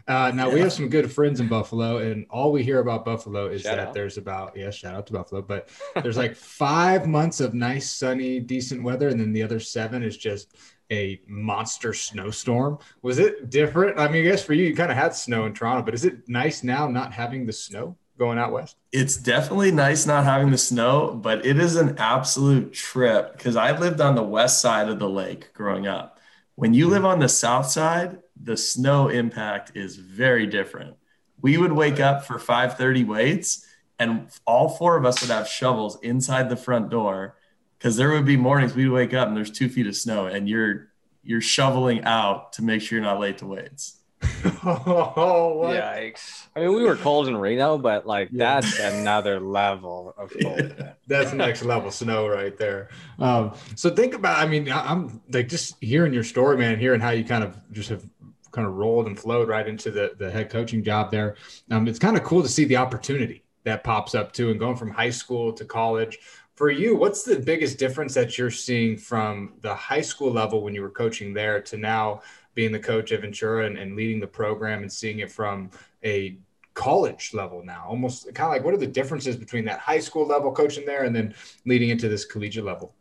Uh, 0.08 0.32
now 0.34 0.48
yeah. 0.48 0.54
we 0.54 0.60
have 0.62 0.72
some 0.72 0.88
good 0.88 1.12
friends 1.12 1.42
in 1.42 1.50
Buffalo, 1.50 1.98
and 1.98 2.26
all 2.30 2.54
we 2.54 2.64
hear 2.64 2.80
about 2.80 3.04
Buffalo 3.04 3.48
is 3.48 3.64
shout 3.64 3.76
that 3.76 3.88
out. 3.90 3.94
there's 3.94 4.18
about 4.18 4.56
yeah, 4.56 4.70
shout 4.70 4.96
out 4.96 5.06
to 5.08 5.14
Buffalo, 5.14 5.42
but 5.42 5.70
there's 6.02 6.16
like 6.16 6.34
five 6.34 7.08
months 7.08 7.42
of 7.42 7.54
nice, 7.54 7.92
sunny, 7.92 8.40
decent 8.40 8.84
weather, 8.84 9.10
and 9.10 9.20
then 9.20 9.34
the 9.34 9.44
other 9.44 9.60
seven 9.60 10.04
is 10.04 10.16
just 10.16 10.56
a 10.92 11.22
monster 11.28 11.94
snowstorm. 11.94 12.80
Was 13.02 13.20
it 13.20 13.50
different? 13.50 14.00
I 14.00 14.08
mean, 14.08 14.26
I 14.26 14.30
guess 14.30 14.44
for 14.44 14.54
you, 14.54 14.66
you 14.66 14.76
kind 14.76 14.92
of 14.92 14.98
had 14.98 15.14
snow 15.14 15.46
in 15.46 15.54
Toronto, 15.54 15.84
but 15.84 15.94
is 15.94 16.06
it 16.06 16.28
nice 16.28 16.64
now 16.64 16.88
not 16.88 17.14
having 17.14 17.46
the 17.46 17.54
snow 17.54 17.98
going 18.18 18.38
out 18.38 18.52
west? 18.52 18.78
It's 18.92 19.18
definitely 19.18 19.72
nice 19.72 20.06
not 20.06 20.24
having 20.24 20.52
the 20.52 20.58
snow, 20.58 21.14
but 21.14 21.46
it 21.46 21.60
is 21.60 21.76
an 21.76 21.98
absolute 21.98 22.74
trip 22.74 23.38
because 23.38 23.56
I 23.56 23.78
lived 23.78 24.02
on 24.02 24.16
the 24.16 24.24
west 24.24 24.62
side 24.62 24.90
of 24.90 25.00
the 25.00 25.10
lake 25.10 25.54
growing 25.54 25.88
up. 25.88 26.20
When 26.56 26.74
you 26.74 26.88
live 26.88 27.06
on 27.06 27.20
the 27.20 27.30
south 27.30 27.68
side, 27.68 28.20
the 28.42 28.58
snow 28.58 29.10
impact 29.10 29.74
is 29.76 29.96
very 29.96 30.48
different. 30.48 30.96
We 31.42 31.58
would 31.58 31.72
wake 31.72 32.00
up 32.00 32.26
for 32.26 32.40
5:30 32.40 33.06
weights 33.06 33.66
and 34.00 34.30
all 34.46 34.70
four 34.70 34.98
of 34.98 35.06
us 35.06 35.22
would 35.22 35.32
have 35.32 35.48
shovels 35.48 35.98
inside 36.02 36.50
the 36.50 36.56
front 36.56 36.90
door 36.90 37.37
because 37.78 37.96
there 37.96 38.12
would 38.12 38.26
be 38.26 38.38
mornings 38.38 38.76
we'd 38.76 38.90
wake 38.90 39.14
up 39.14 39.28
and 39.28 39.38
there's 39.38 39.52
two 39.52 39.70
feet 39.70 39.88
of 39.88 39.96
snow 39.96 40.26
and 40.26 40.50
you're 40.50 40.90
you're 41.24 41.42
shoveling 41.42 42.04
out 42.06 42.54
to 42.54 42.64
make 42.64 42.82
sure 42.82 42.98
you're 42.98 43.06
not 43.06 43.20
late 43.20 43.38
to 43.40 43.46
weights. 43.46 43.98
oh, 44.64 45.58
what? 45.58 45.76
yikes! 45.76 46.48
I 46.56 46.62
mean, 46.62 46.74
we 46.74 46.84
were 46.84 46.96
cold 46.96 47.28
in 47.28 47.38
Reno, 47.38 47.78
but 47.78 48.08
like 48.08 48.30
yeah. 48.32 48.60
that's 48.60 48.80
another 48.80 49.40
level 49.40 50.16
of 50.18 50.34
cold. 50.42 50.74
Yeah, 50.78 50.94
that's 51.06 51.34
next 51.34 51.64
level 51.64 51.92
snow 51.92 52.28
right 52.28 52.58
there. 52.58 52.90
Um, 53.20 53.54
so 53.76 53.92
think 53.92 54.16
about. 54.16 54.40
I 54.40 54.48
mean, 54.48 54.72
I'm 54.72 55.22
like 55.30 55.50
just 55.50 55.76
hearing 55.84 56.14
your 56.14 56.24
story, 56.24 56.58
man, 56.58 56.80
hearing 56.80 57.00
how 57.00 57.12
you 57.12 57.26
kind 57.26 57.44
of 57.44 57.60
just 57.72 57.90
have 57.90 58.04
kind 58.52 58.66
of 58.66 58.74
rolled 58.74 59.06
and 59.06 59.20
flowed 59.20 59.50
right 59.50 59.68
into 59.68 59.92
the, 59.92 60.14
the 60.18 60.32
head 60.32 60.50
coaching 60.50 60.84
job 60.84 61.12
there. 61.12 61.36
Um, 61.70 61.88
it's 61.88 62.00
kind 62.00 62.18
of 62.18 62.24
cool 62.24 62.42
to 62.42 62.50
see 62.50 62.64
the 62.66 62.78
opportunity 62.78 63.44
that 63.68 63.84
pops 63.84 64.16
up 64.16 64.32
too, 64.32 64.50
and 64.50 64.60
going 64.60 64.76
from 64.76 64.90
high 64.90 65.10
school 65.10 65.54
to 65.54 65.66
college. 65.66 66.20
For 66.56 66.72
you, 66.72 66.96
what's 66.96 67.24
the 67.24 67.38
biggest 67.38 67.78
difference 67.78 68.14
that 68.16 68.38
you're 68.38 68.50
seeing 68.50 68.98
from 68.98 69.54
the 69.62 69.76
high 69.76 70.02
school 70.02 70.32
level 70.32 70.64
when 70.64 70.74
you 70.74 70.82
were 70.82 70.90
coaching 70.90 71.34
there 71.34 71.62
to 71.62 71.78
now 71.78 72.22
being 72.56 72.72
the 72.72 72.80
coach 72.80 73.12
at 73.12 73.22
Ventura 73.22 73.68
and, 73.68 73.78
and 73.78 73.96
leading 73.96 74.20
the 74.20 74.28
program 74.28 74.82
and 74.82 74.92
seeing 74.92 75.20
it 75.20 75.32
from 75.32 75.70
a 76.04 76.38
college 76.74 77.34
level 77.34 77.64
now? 77.64 77.86
Almost 77.88 78.34
kind 78.34 78.48
of 78.48 78.54
like 78.54 78.64
what 78.64 78.74
are 78.74 78.78
the 78.78 78.88
differences 78.88 79.36
between 79.36 79.66
that 79.66 79.80
high 79.80 80.00
school 80.00 80.26
level 80.26 80.52
coaching 80.52 80.86
there 80.86 81.04
and 81.04 81.16
then 81.16 81.36
leading 81.66 81.90
into 81.90 82.10
this 82.10 82.26
collegiate 82.26 82.66
level? 82.66 82.96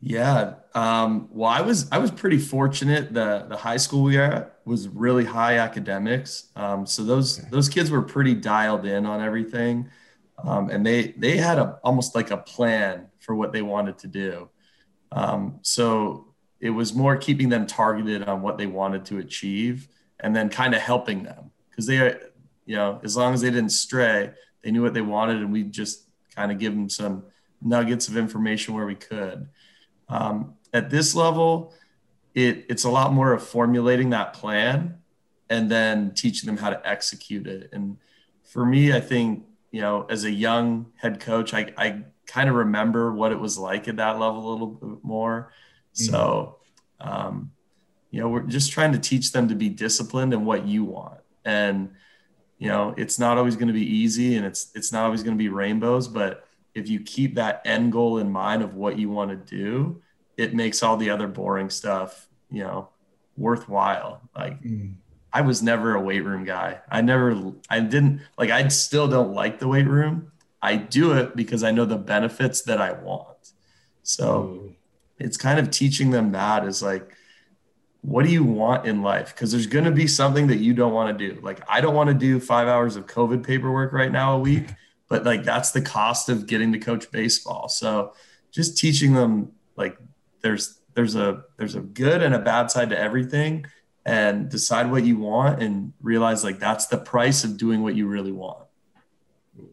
Yeah. 0.00 0.54
Um, 0.74 1.28
well, 1.30 1.50
I 1.50 1.60
was 1.60 1.90
I 1.92 1.98
was 1.98 2.10
pretty 2.10 2.38
fortunate. 2.38 3.12
The 3.12 3.46
the 3.48 3.56
high 3.56 3.76
school 3.76 4.02
we 4.04 4.16
were 4.16 4.22
at 4.22 4.60
was 4.64 4.88
really 4.88 5.24
high 5.24 5.58
academics. 5.58 6.48
Um, 6.56 6.86
so 6.86 7.04
those 7.04 7.38
those 7.50 7.68
kids 7.68 7.90
were 7.90 8.02
pretty 8.02 8.34
dialed 8.34 8.86
in 8.86 9.04
on 9.04 9.20
everything, 9.20 9.90
um, 10.42 10.70
and 10.70 10.86
they 10.86 11.08
they 11.18 11.36
had 11.36 11.58
a 11.58 11.78
almost 11.84 12.14
like 12.14 12.30
a 12.30 12.38
plan 12.38 13.08
for 13.18 13.34
what 13.34 13.52
they 13.52 13.60
wanted 13.62 13.98
to 13.98 14.06
do. 14.06 14.48
Um, 15.12 15.58
so 15.62 16.34
it 16.60 16.70
was 16.70 16.94
more 16.94 17.16
keeping 17.16 17.48
them 17.50 17.66
targeted 17.66 18.22
on 18.22 18.40
what 18.42 18.56
they 18.58 18.66
wanted 18.66 19.04
to 19.06 19.18
achieve, 19.18 19.88
and 20.20 20.34
then 20.34 20.48
kind 20.48 20.74
of 20.74 20.80
helping 20.80 21.24
them 21.24 21.50
because 21.70 21.86
they, 21.86 22.14
you 22.64 22.76
know, 22.76 23.00
as 23.04 23.16
long 23.16 23.34
as 23.34 23.42
they 23.42 23.50
didn't 23.50 23.70
stray, 23.72 24.30
they 24.62 24.70
knew 24.70 24.82
what 24.82 24.94
they 24.94 25.02
wanted, 25.02 25.38
and 25.38 25.52
we 25.52 25.62
just 25.64 26.08
kind 26.34 26.50
of 26.50 26.58
give 26.58 26.72
them 26.72 26.88
some 26.88 27.24
nuggets 27.60 28.08
of 28.08 28.16
information 28.16 28.72
where 28.74 28.86
we 28.86 28.94
could. 28.94 29.48
Um, 30.10 30.54
at 30.72 30.90
this 30.90 31.14
level, 31.14 31.72
it, 32.34 32.66
it's 32.68 32.84
a 32.84 32.90
lot 32.90 33.12
more 33.12 33.32
of 33.32 33.42
formulating 33.42 34.10
that 34.10 34.34
plan 34.34 34.98
and 35.48 35.70
then 35.70 36.12
teaching 36.14 36.46
them 36.46 36.56
how 36.56 36.70
to 36.70 36.88
execute 36.88 37.46
it. 37.46 37.70
And 37.72 37.96
for 38.44 38.66
me, 38.66 38.92
I 38.92 39.00
think, 39.00 39.44
you 39.70 39.80
know, 39.80 40.06
as 40.10 40.24
a 40.24 40.30
young 40.30 40.86
head 40.96 41.20
coach, 41.20 41.54
I, 41.54 41.72
I 41.76 42.02
kind 42.26 42.48
of 42.48 42.56
remember 42.56 43.12
what 43.12 43.32
it 43.32 43.38
was 43.38 43.56
like 43.58 43.88
at 43.88 43.96
that 43.96 44.18
level 44.18 44.48
a 44.48 44.50
little 44.50 44.66
bit 44.66 45.04
more. 45.04 45.52
Mm-hmm. 45.94 46.12
So, 46.12 46.56
um, 47.00 47.52
you 48.10 48.20
know, 48.20 48.28
we're 48.28 48.42
just 48.42 48.72
trying 48.72 48.92
to 48.92 48.98
teach 48.98 49.32
them 49.32 49.48
to 49.48 49.54
be 49.54 49.68
disciplined 49.68 50.34
in 50.34 50.44
what 50.44 50.66
you 50.66 50.84
want. 50.84 51.20
And, 51.44 51.90
you 52.58 52.68
know, 52.68 52.94
it's 52.96 53.18
not 53.18 53.38
always 53.38 53.56
going 53.56 53.68
to 53.68 53.74
be 53.74 53.86
easy 53.86 54.36
and 54.36 54.44
it's, 54.44 54.70
it's 54.74 54.92
not 54.92 55.04
always 55.04 55.22
going 55.22 55.36
to 55.36 55.42
be 55.42 55.48
rainbows, 55.48 56.08
but 56.08 56.46
if 56.74 56.88
you 56.88 57.00
keep 57.00 57.34
that 57.34 57.62
end 57.64 57.92
goal 57.92 58.18
in 58.18 58.30
mind 58.30 58.62
of 58.62 58.74
what 58.74 58.98
you 58.98 59.08
want 59.10 59.30
to 59.30 59.36
do, 59.36 60.00
it 60.36 60.54
makes 60.54 60.82
all 60.82 60.96
the 60.96 61.10
other 61.10 61.26
boring 61.26 61.70
stuff, 61.70 62.28
you 62.50 62.62
know, 62.62 62.88
worthwhile. 63.36 64.20
Like 64.36 64.62
mm. 64.62 64.94
I 65.32 65.42
was 65.42 65.62
never 65.62 65.94
a 65.94 66.00
weight 66.00 66.24
room 66.24 66.44
guy. 66.44 66.80
I 66.90 67.00
never, 67.00 67.52
I 67.68 67.80
didn't 67.80 68.22
like, 68.38 68.50
I 68.50 68.66
still 68.68 69.08
don't 69.08 69.32
like 69.32 69.58
the 69.58 69.68
weight 69.68 69.86
room. 69.86 70.32
I 70.62 70.76
do 70.76 71.12
it 71.12 71.36
because 71.36 71.62
I 71.62 71.70
know 71.70 71.84
the 71.84 71.96
benefits 71.96 72.62
that 72.62 72.80
I 72.80 72.92
want. 72.92 73.52
So 74.02 74.42
mm. 74.42 74.74
it's 75.18 75.36
kind 75.36 75.58
of 75.58 75.70
teaching 75.70 76.10
them 76.10 76.32
that 76.32 76.64
is 76.64 76.82
like, 76.82 77.16
what 78.02 78.24
do 78.24 78.30
you 78.30 78.44
want 78.44 78.86
in 78.86 79.02
life? 79.02 79.34
Because 79.34 79.52
there's 79.52 79.66
going 79.66 79.84
to 79.84 79.90
be 79.90 80.06
something 80.06 80.46
that 80.46 80.56
you 80.56 80.72
don't 80.72 80.92
want 80.92 81.16
to 81.18 81.32
do. 81.32 81.40
Like, 81.42 81.60
I 81.68 81.82
don't 81.82 81.94
want 81.94 82.08
to 82.08 82.14
do 82.14 82.40
five 82.40 82.66
hours 82.66 82.96
of 82.96 83.06
COVID 83.06 83.44
paperwork 83.44 83.92
right 83.92 84.10
now 84.10 84.36
a 84.36 84.38
week 84.38 84.68
but 85.10 85.24
like 85.24 85.42
that's 85.42 85.72
the 85.72 85.82
cost 85.82 86.30
of 86.30 86.46
getting 86.46 86.72
to 86.72 86.78
coach 86.78 87.10
baseball. 87.10 87.68
So 87.68 88.14
just 88.50 88.78
teaching 88.78 89.12
them 89.12 89.52
like 89.76 89.98
there's 90.40 90.80
there's 90.94 91.16
a 91.16 91.44
there's 91.58 91.74
a 91.74 91.80
good 91.80 92.22
and 92.22 92.34
a 92.34 92.38
bad 92.38 92.70
side 92.70 92.90
to 92.90 92.98
everything 92.98 93.66
and 94.06 94.48
decide 94.48 94.90
what 94.90 95.04
you 95.04 95.18
want 95.18 95.62
and 95.62 95.92
realize 96.00 96.42
like 96.44 96.58
that's 96.58 96.86
the 96.86 96.96
price 96.96 97.44
of 97.44 97.58
doing 97.58 97.82
what 97.82 97.94
you 97.94 98.06
really 98.06 98.32
want. 98.32 98.64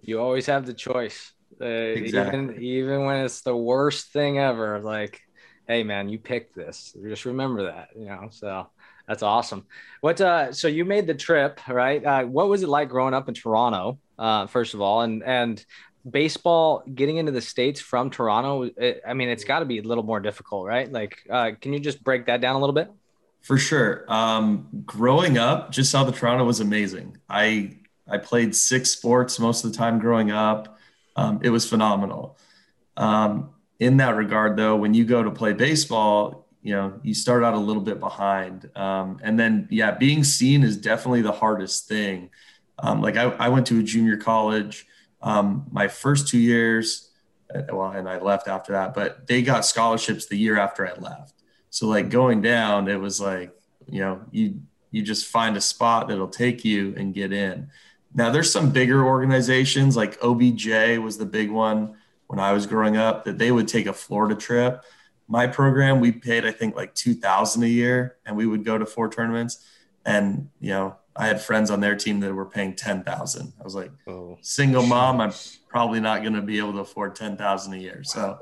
You 0.01 0.19
always 0.19 0.47
have 0.47 0.65
the 0.65 0.73
choice. 0.73 1.31
Uh, 1.61 1.65
exactly. 1.65 2.39
even 2.39 2.61
even 2.61 3.05
when 3.05 3.23
it's 3.23 3.41
the 3.41 3.55
worst 3.55 4.13
thing 4.13 4.37
ever 4.37 4.79
like 4.79 5.21
hey 5.67 5.81
man 5.81 6.07
you 6.07 6.19
picked 6.19 6.55
this 6.55 6.95
just 7.07 7.25
remember 7.25 7.63
that 7.63 7.89
you 7.97 8.05
know 8.05 8.27
so 8.29 8.67
that's 9.07 9.23
awesome 9.23 9.65
what 10.01 10.19
uh 10.21 10.51
so 10.51 10.67
you 10.67 10.85
made 10.85 11.07
the 11.07 11.13
trip 11.13 11.59
right 11.67 12.03
uh, 12.05 12.23
what 12.23 12.49
was 12.49 12.63
it 12.63 12.69
like 12.69 12.89
growing 12.89 13.13
up 13.13 13.27
in 13.27 13.33
toronto 13.33 13.97
uh, 14.17 14.47
first 14.47 14.73
of 14.73 14.81
all, 14.81 15.01
and 15.01 15.23
and 15.23 15.63
baseball 16.09 16.83
getting 16.93 17.17
into 17.17 17.31
the 17.31 17.41
states 17.41 17.79
from 17.79 18.09
Toronto. 18.09 18.63
It, 18.77 19.01
I 19.07 19.13
mean, 19.13 19.29
it's 19.29 19.43
got 19.43 19.59
to 19.59 19.65
be 19.65 19.79
a 19.79 19.83
little 19.83 20.03
more 20.03 20.19
difficult, 20.19 20.65
right? 20.65 20.91
Like, 20.91 21.19
uh, 21.29 21.51
can 21.59 21.73
you 21.73 21.79
just 21.79 22.03
break 22.03 22.25
that 22.27 22.41
down 22.41 22.55
a 22.55 22.59
little 22.59 22.73
bit? 22.73 22.89
For 23.41 23.57
sure. 23.57 24.05
Um, 24.07 24.67
growing 24.85 25.37
up, 25.37 25.71
just 25.71 25.91
south 25.91 26.07
of 26.07 26.15
Toronto 26.15 26.45
was 26.45 26.59
amazing. 26.59 27.17
I 27.29 27.77
I 28.09 28.17
played 28.17 28.55
six 28.55 28.91
sports 28.91 29.39
most 29.39 29.63
of 29.63 29.71
the 29.71 29.77
time 29.77 29.99
growing 29.99 30.31
up. 30.31 30.77
Um, 31.15 31.39
it 31.43 31.49
was 31.49 31.67
phenomenal. 31.67 32.37
Um, 32.95 33.51
in 33.79 33.97
that 33.97 34.15
regard, 34.15 34.57
though, 34.57 34.75
when 34.75 34.93
you 34.93 35.05
go 35.05 35.21
to 35.21 35.29
play 35.29 35.53
baseball, 35.53 36.46
you 36.61 36.73
know, 36.73 36.99
you 37.03 37.13
start 37.13 37.43
out 37.43 37.53
a 37.53 37.59
little 37.59 37.81
bit 37.81 37.99
behind. 37.99 38.69
Um, 38.75 39.19
and 39.23 39.39
then, 39.39 39.67
yeah, 39.71 39.91
being 39.91 40.23
seen 40.23 40.63
is 40.63 40.77
definitely 40.77 41.21
the 41.21 41.31
hardest 41.31 41.87
thing. 41.87 42.29
Um, 42.79 43.01
like 43.01 43.17
I, 43.17 43.23
I, 43.23 43.49
went 43.49 43.67
to 43.67 43.79
a 43.79 43.83
junior 43.83 44.17
college. 44.17 44.85
Um, 45.21 45.65
my 45.71 45.87
first 45.87 46.27
two 46.27 46.37
years, 46.37 47.09
uh, 47.53 47.63
well, 47.71 47.91
and 47.91 48.07
I 48.07 48.19
left 48.19 48.47
after 48.47 48.73
that, 48.73 48.93
but 48.93 49.25
they 49.27 49.41
got 49.41 49.65
scholarships 49.65 50.27
the 50.27 50.37
year 50.37 50.59
after 50.59 50.87
I 50.87 50.93
left. 50.99 51.33
So 51.69 51.87
like 51.87 52.09
going 52.09 52.41
down, 52.41 52.87
it 52.87 52.99
was 52.99 53.19
like, 53.19 53.51
you 53.87 54.01
know, 54.01 54.21
you 54.31 54.61
you 54.91 55.01
just 55.01 55.27
find 55.27 55.57
a 55.57 55.61
spot 55.61 56.07
that'll 56.07 56.27
take 56.27 56.63
you 56.63 56.93
and 56.97 57.13
get 57.13 57.33
in. 57.33 57.69
Now 58.13 58.29
there's 58.29 58.51
some 58.51 58.71
bigger 58.71 59.05
organizations 59.05 59.95
like 59.95 60.17
OBJ 60.23 60.97
was 60.99 61.17
the 61.17 61.25
big 61.25 61.51
one 61.51 61.95
when 62.27 62.39
I 62.39 62.51
was 62.51 62.65
growing 62.65 62.97
up 62.97 63.25
that 63.25 63.37
they 63.37 63.51
would 63.51 63.67
take 63.67 63.85
a 63.85 63.93
Florida 63.93 64.35
trip. 64.35 64.83
My 65.27 65.47
program, 65.47 65.99
we 65.99 66.11
paid 66.11 66.45
I 66.45 66.51
think 66.51 66.75
like 66.75 66.93
2000 66.95 67.63
a 67.63 67.67
year 67.67 68.17
and 68.25 68.35
we 68.35 68.45
would 68.45 68.63
go 68.63 68.77
to 68.77 68.85
four 68.85 69.09
tournaments 69.09 69.65
and 70.05 70.49
you 70.59 70.69
know, 70.69 70.95
I 71.17 71.27
had 71.27 71.41
friends 71.41 71.71
on 71.71 71.81
their 71.81 71.95
team 71.95 72.19
that 72.19 72.33
were 72.33 72.45
paying 72.45 72.75
10,000. 72.75 73.53
I 73.59 73.63
was 73.63 73.73
like, 73.73 73.91
oh, 74.07 74.37
single 74.41 74.85
mom, 74.85 75.19
I'm 75.19 75.33
probably 75.67 75.99
not 75.99 76.21
going 76.21 76.35
to 76.35 76.41
be 76.41 76.59
able 76.59 76.73
to 76.73 76.79
afford 76.79 77.15
10,000 77.15 77.73
a 77.73 77.77
year. 77.77 78.03
So 78.03 78.37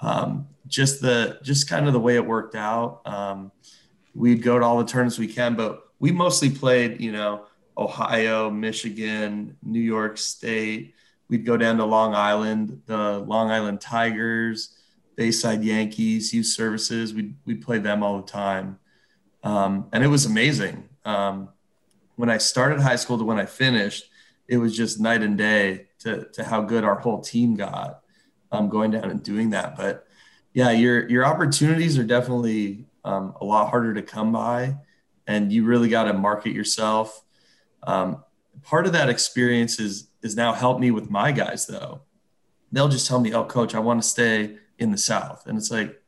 um, 0.00 0.46
just 0.66 1.00
the, 1.00 1.38
just 1.42 1.68
kind 1.68 1.86
of 1.86 1.94
the 1.94 2.00
way 2.00 2.16
it 2.16 2.24
worked 2.24 2.54
out. 2.54 3.00
Um, 3.06 3.50
we'd 4.14 4.42
go 4.42 4.58
to 4.58 4.64
all 4.64 4.78
the 4.78 4.84
tournaments 4.84 5.18
we 5.18 5.28
can, 5.28 5.54
but 5.56 5.82
we 5.98 6.12
mostly 6.12 6.50
played, 6.50 7.00
you 7.00 7.10
know, 7.10 7.46
Ohio, 7.76 8.50
Michigan, 8.50 9.56
New 9.62 9.80
York 9.80 10.18
State. 10.18 10.94
We'd 11.28 11.46
go 11.46 11.56
down 11.56 11.78
to 11.78 11.84
Long 11.86 12.14
Island, 12.14 12.82
the 12.84 13.18
Long 13.20 13.50
Island 13.50 13.80
Tigers, 13.80 14.76
Bayside 15.16 15.62
Yankees, 15.62 16.32
Youth 16.32 16.46
Services. 16.46 17.12
We'd, 17.12 17.34
we'd 17.44 17.62
play 17.62 17.78
them 17.78 18.02
all 18.02 18.20
the 18.20 18.30
time. 18.30 18.78
Um, 19.42 19.88
and 19.92 20.04
it 20.04 20.08
was 20.08 20.26
amazing. 20.26 20.88
Um, 21.04 21.48
when 22.16 22.30
I 22.30 22.38
started 22.38 22.80
high 22.80 22.96
school 22.96 23.18
to 23.18 23.24
when 23.24 23.38
I 23.38 23.46
finished, 23.46 24.04
it 24.48 24.58
was 24.58 24.76
just 24.76 25.00
night 25.00 25.22
and 25.22 25.38
day 25.38 25.86
to, 26.00 26.26
to 26.32 26.44
how 26.44 26.62
good 26.62 26.84
our 26.84 26.98
whole 26.98 27.20
team 27.20 27.54
got 27.54 28.00
um, 28.52 28.68
going 28.68 28.90
down 28.90 29.10
and 29.10 29.22
doing 29.22 29.50
that. 29.50 29.76
But 29.76 30.06
yeah, 30.52 30.70
your, 30.70 31.08
your 31.08 31.24
opportunities 31.24 31.98
are 31.98 32.04
definitely 32.04 32.86
um, 33.04 33.34
a 33.40 33.44
lot 33.44 33.70
harder 33.70 33.94
to 33.94 34.02
come 34.02 34.32
by 34.32 34.76
and 35.26 35.52
you 35.52 35.64
really 35.64 35.88
got 35.88 36.04
to 36.04 36.12
market 36.12 36.52
yourself. 36.52 37.22
Um, 37.84 38.24
part 38.62 38.86
of 38.86 38.92
that 38.92 39.08
experience 39.08 39.78
is, 39.78 40.08
is 40.22 40.36
now 40.36 40.52
helped 40.52 40.80
me 40.80 40.90
with 40.90 41.08
my 41.08 41.32
guys 41.32 41.66
though. 41.66 42.02
They'll 42.72 42.88
just 42.88 43.06
tell 43.06 43.20
me, 43.20 43.32
Oh 43.32 43.44
coach, 43.44 43.74
I 43.74 43.78
want 43.78 44.02
to 44.02 44.08
stay 44.08 44.58
in 44.80 44.90
the 44.90 44.98
South. 44.98 45.46
And 45.46 45.56
it's 45.56 45.70
like, 45.70 46.00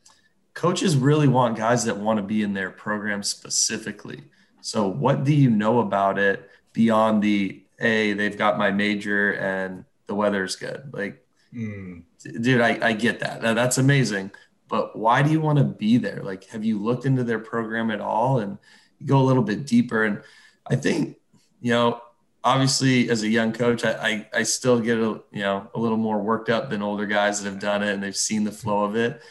coaches 0.55 0.97
really 0.97 1.29
want 1.29 1.57
guys 1.57 1.85
that 1.85 1.97
want 1.97 2.19
to 2.19 2.23
be 2.23 2.43
in 2.43 2.53
their 2.53 2.71
program 2.71 3.23
specifically. 3.23 4.25
So 4.61 4.87
what 4.87 5.25
do 5.25 5.33
you 5.35 5.51
know 5.51 5.81
about 5.81 6.19
it 6.19 6.51
beyond 6.73 7.23
the, 7.23 7.65
Hey, 7.79 8.13
they've 8.13 8.37
got 8.37 8.59
my 8.59 8.71
major 8.71 9.33
and 9.33 9.85
the 10.07 10.15
weather's 10.15 10.57
good. 10.57 10.91
Like, 10.93 11.25
mm. 11.53 12.03
dude, 12.23 12.61
I, 12.61 12.79
I 12.89 12.93
get 12.93 13.21
that. 13.21 13.41
That's 13.41 13.79
amazing 13.79 14.31
but 14.73 14.99
why 14.99 15.21
do 15.21 15.31
you 15.31 15.39
want 15.39 15.59
to 15.59 15.65
be 15.65 15.99
there? 15.99 16.23
Like, 16.23 16.45
have 16.45 16.65
you 16.65 16.83
looked 16.83 17.05
into 17.05 17.25
their 17.25 17.39
program 17.39 17.91
at 17.91 18.01
all 18.01 18.39
and 18.39 18.57
go 19.05 19.19
a 19.19 19.23
little 19.23 19.43
bit 19.43 19.67
deeper? 19.67 20.03
And 20.03 20.23
I 20.67 20.77
think, 20.77 21.19
you 21.61 21.73
know, 21.73 22.01
obviously 22.45 23.09
as 23.11 23.23
a 23.23 23.29
young 23.29 23.53
coach, 23.53 23.85
I, 23.85 23.93
I, 23.93 24.41
I 24.41 24.43
still 24.43 24.81
get 24.81 24.99
a, 24.99 25.23
you 25.31 25.43
know, 25.43 25.71
a 25.75 25.81
little 25.81 25.97
more 25.97 26.21
worked 26.21 26.49
up 26.51 26.71
than 26.71 26.83
older 26.83 27.07
guys 27.07 27.43
that 27.43 27.51
have 27.51 27.61
done 27.61 27.83
it 27.83 27.93
and 27.93 28.03
they've 28.03 28.17
seen 28.17 28.45
the 28.45 28.53
flow 28.53 28.85
of 28.85 28.97
it. 28.97 29.23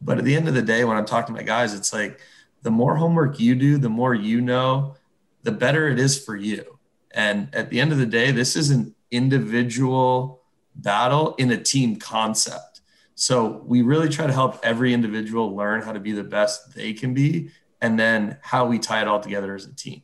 But 0.00 0.18
at 0.18 0.24
the 0.24 0.34
end 0.34 0.48
of 0.48 0.54
the 0.54 0.62
day, 0.62 0.84
when 0.84 0.96
I'm 0.96 1.06
talking 1.06 1.34
to 1.34 1.40
my 1.40 1.46
guys, 1.46 1.74
it's 1.74 1.92
like 1.92 2.20
the 2.62 2.70
more 2.70 2.96
homework 2.96 3.40
you 3.40 3.54
do, 3.54 3.78
the 3.78 3.88
more 3.88 4.14
you 4.14 4.40
know, 4.40 4.96
the 5.42 5.52
better 5.52 5.88
it 5.88 5.98
is 5.98 6.22
for 6.22 6.36
you. 6.36 6.78
And 7.12 7.52
at 7.54 7.70
the 7.70 7.80
end 7.80 7.92
of 7.92 7.98
the 7.98 8.06
day, 8.06 8.30
this 8.30 8.54
is 8.54 8.70
an 8.70 8.94
individual 9.10 10.42
battle 10.74 11.34
in 11.36 11.50
a 11.50 11.56
team 11.56 11.96
concept. 11.96 12.82
So 13.14 13.62
we 13.66 13.82
really 13.82 14.08
try 14.08 14.26
to 14.26 14.32
help 14.32 14.60
every 14.62 14.94
individual 14.94 15.56
learn 15.56 15.82
how 15.82 15.92
to 15.92 16.00
be 16.00 16.12
the 16.12 16.22
best 16.22 16.74
they 16.74 16.92
can 16.92 17.14
be 17.14 17.50
and 17.80 17.98
then 17.98 18.38
how 18.42 18.66
we 18.66 18.78
tie 18.78 19.00
it 19.00 19.08
all 19.08 19.20
together 19.20 19.54
as 19.54 19.66
a 19.66 19.74
team. 19.74 20.02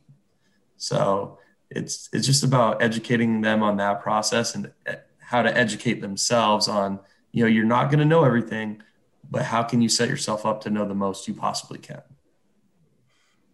So 0.77 1.39
it's 1.75 2.09
it's 2.13 2.25
just 2.25 2.43
about 2.43 2.81
educating 2.81 3.41
them 3.41 3.61
on 3.61 3.77
that 3.77 4.01
process 4.01 4.55
and 4.55 4.71
how 5.19 5.41
to 5.41 5.55
educate 5.55 6.01
themselves 6.01 6.67
on, 6.67 6.99
you 7.31 7.43
know, 7.43 7.49
you're 7.49 7.65
not 7.65 7.89
going 7.89 7.99
to 7.99 8.05
know 8.05 8.23
everything, 8.23 8.81
but 9.29 9.43
how 9.43 9.61
can 9.61 9.81
you 9.81 9.89
set 9.89 10.07
yourself 10.07 10.45
up 10.45 10.61
to 10.61 10.69
know 10.69 10.87
the 10.87 10.95
most 10.95 11.27
you 11.27 11.33
possibly 11.33 11.79
can? 11.79 12.01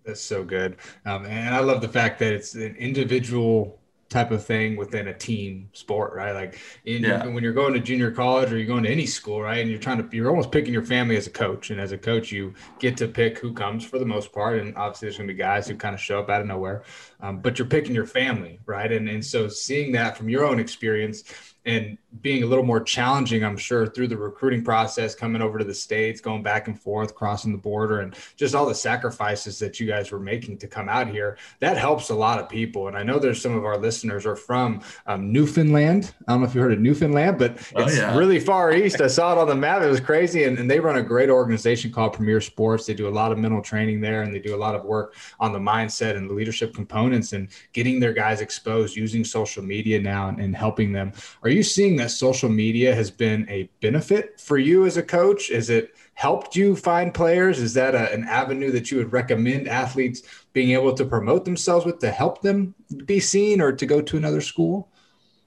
That's 0.05 0.21
so 0.21 0.43
good. 0.43 0.77
Um, 1.05 1.25
and 1.25 1.53
I 1.53 1.59
love 1.59 1.81
the 1.81 1.87
fact 1.87 2.19
that 2.19 2.33
it's 2.33 2.55
an 2.55 2.75
individual 2.75 3.80
type 4.11 4.29
of 4.29 4.45
thing 4.45 4.75
within 4.75 5.07
a 5.07 5.13
team 5.13 5.69
sport, 5.73 6.13
right? 6.13 6.33
Like 6.33 6.59
in, 6.85 7.03
yeah. 7.03 7.25
when 7.25 7.41
you're 7.43 7.53
going 7.53 7.73
to 7.73 7.79
junior 7.79 8.11
college 8.11 8.51
or 8.51 8.57
you're 8.57 8.67
going 8.67 8.83
to 8.83 8.89
any 8.89 9.05
school, 9.05 9.41
right? 9.41 9.59
And 9.59 9.69
you're 9.69 9.79
trying 9.79 9.97
to, 9.97 10.15
you're 10.15 10.29
almost 10.29 10.51
picking 10.51 10.73
your 10.73 10.83
family 10.83 11.15
as 11.15 11.27
a 11.27 11.31
coach. 11.31 11.71
And 11.71 11.79
as 11.79 11.93
a 11.93 11.97
coach, 11.97 12.31
you 12.31 12.53
get 12.77 12.97
to 12.97 13.07
pick 13.07 13.39
who 13.39 13.53
comes 13.53 13.85
for 13.85 13.97
the 13.97 14.05
most 14.05 14.33
part. 14.33 14.59
And 14.59 14.75
obviously 14.75 15.07
there's 15.07 15.17
going 15.17 15.29
to 15.29 15.33
be 15.33 15.37
guys 15.37 15.67
who 15.67 15.75
kind 15.75 15.95
of 15.95 16.01
show 16.01 16.19
up 16.19 16.29
out 16.29 16.41
of 16.41 16.47
nowhere, 16.47 16.83
um, 17.21 17.39
but 17.39 17.57
you're 17.57 17.67
picking 17.67 17.95
your 17.95 18.05
family, 18.05 18.59
right? 18.65 18.91
And, 18.91 19.07
and 19.07 19.25
so 19.25 19.47
seeing 19.47 19.93
that 19.93 20.17
from 20.17 20.29
your 20.29 20.45
own 20.45 20.59
experience, 20.59 21.23
and 21.65 21.97
being 22.21 22.43
a 22.43 22.45
little 22.45 22.63
more 22.63 22.81
challenging, 22.81 23.43
I'm 23.43 23.55
sure, 23.55 23.87
through 23.87 24.09
the 24.09 24.17
recruiting 24.17 24.63
process, 24.63 25.15
coming 25.15 25.41
over 25.41 25.57
to 25.57 25.63
the 25.63 25.73
States, 25.73 26.19
going 26.19 26.43
back 26.43 26.67
and 26.67 26.79
forth, 26.79 27.15
crossing 27.15 27.51
the 27.51 27.57
border, 27.57 28.01
and 28.01 28.15
just 28.35 28.53
all 28.53 28.65
the 28.65 28.75
sacrifices 28.75 29.59
that 29.59 29.79
you 29.79 29.87
guys 29.87 30.11
were 30.11 30.19
making 30.19 30.57
to 30.57 30.67
come 30.67 30.89
out 30.89 31.07
here. 31.07 31.37
That 31.59 31.77
helps 31.77 32.09
a 32.09 32.15
lot 32.15 32.39
of 32.39 32.49
people. 32.49 32.87
And 32.87 32.97
I 32.97 33.03
know 33.03 33.17
there's 33.17 33.41
some 33.41 33.55
of 33.55 33.63
our 33.63 33.77
listeners 33.77 34.25
are 34.25 34.35
from 34.35 34.81
um, 35.07 35.31
Newfoundland. 35.31 36.13
I 36.27 36.33
don't 36.33 36.41
know 36.41 36.47
if 36.47 36.55
you 36.55 36.61
heard 36.61 36.73
of 36.73 36.79
Newfoundland, 36.79 37.37
but 37.37 37.57
oh, 37.75 37.83
it's 37.83 37.97
yeah. 37.97 38.17
really 38.17 38.39
far 38.39 38.73
east. 38.73 38.99
I 38.99 39.07
saw 39.07 39.31
it 39.33 39.37
on 39.37 39.47
the 39.47 39.55
map. 39.55 39.81
It 39.81 39.87
was 39.87 39.99
crazy. 39.99 40.43
And, 40.43 40.57
and 40.57 40.69
they 40.69 40.79
run 40.79 40.97
a 40.97 41.03
great 41.03 41.29
organization 41.29 41.91
called 41.91 42.13
Premier 42.13 42.41
Sports. 42.41 42.85
They 42.85 42.93
do 42.93 43.07
a 43.07 43.09
lot 43.09 43.31
of 43.31 43.37
mental 43.37 43.61
training 43.61 44.01
there 44.01 44.23
and 44.23 44.33
they 44.33 44.39
do 44.39 44.55
a 44.55 44.57
lot 44.57 44.75
of 44.75 44.83
work 44.83 45.15
on 45.39 45.53
the 45.53 45.59
mindset 45.59 46.17
and 46.17 46.29
the 46.29 46.33
leadership 46.33 46.73
components 46.73 47.33
and 47.33 47.47
getting 47.71 47.99
their 47.99 48.13
guys 48.13 48.41
exposed 48.41 48.95
using 48.95 49.23
social 49.23 49.63
media 49.63 50.01
now 50.01 50.27
and, 50.27 50.39
and 50.39 50.55
helping 50.55 50.91
them. 50.91 51.13
Are 51.43 51.50
you 51.51 51.63
seeing 51.63 51.95
that 51.97 52.11
social 52.11 52.49
media 52.49 52.93
has 52.93 53.11
been 53.11 53.47
a 53.49 53.69
benefit 53.81 54.39
for 54.39 54.57
you 54.57 54.85
as 54.85 54.97
a 54.97 55.03
coach? 55.03 55.49
Is 55.49 55.69
it 55.69 55.95
helped 56.13 56.55
you 56.55 56.75
find 56.75 57.13
players? 57.13 57.59
Is 57.59 57.73
that 57.73 57.95
a, 57.95 58.11
an 58.13 58.23
avenue 58.25 58.71
that 58.71 58.91
you 58.91 58.97
would 58.97 59.11
recommend 59.11 59.67
athletes 59.67 60.21
being 60.53 60.71
able 60.71 60.93
to 60.93 61.05
promote 61.05 61.45
themselves 61.45 61.85
with 61.85 61.99
to 61.99 62.11
help 62.11 62.41
them 62.41 62.75
be 63.05 63.19
seen 63.19 63.61
or 63.61 63.71
to 63.71 63.85
go 63.85 64.01
to 64.01 64.17
another 64.17 64.41
school? 64.41 64.89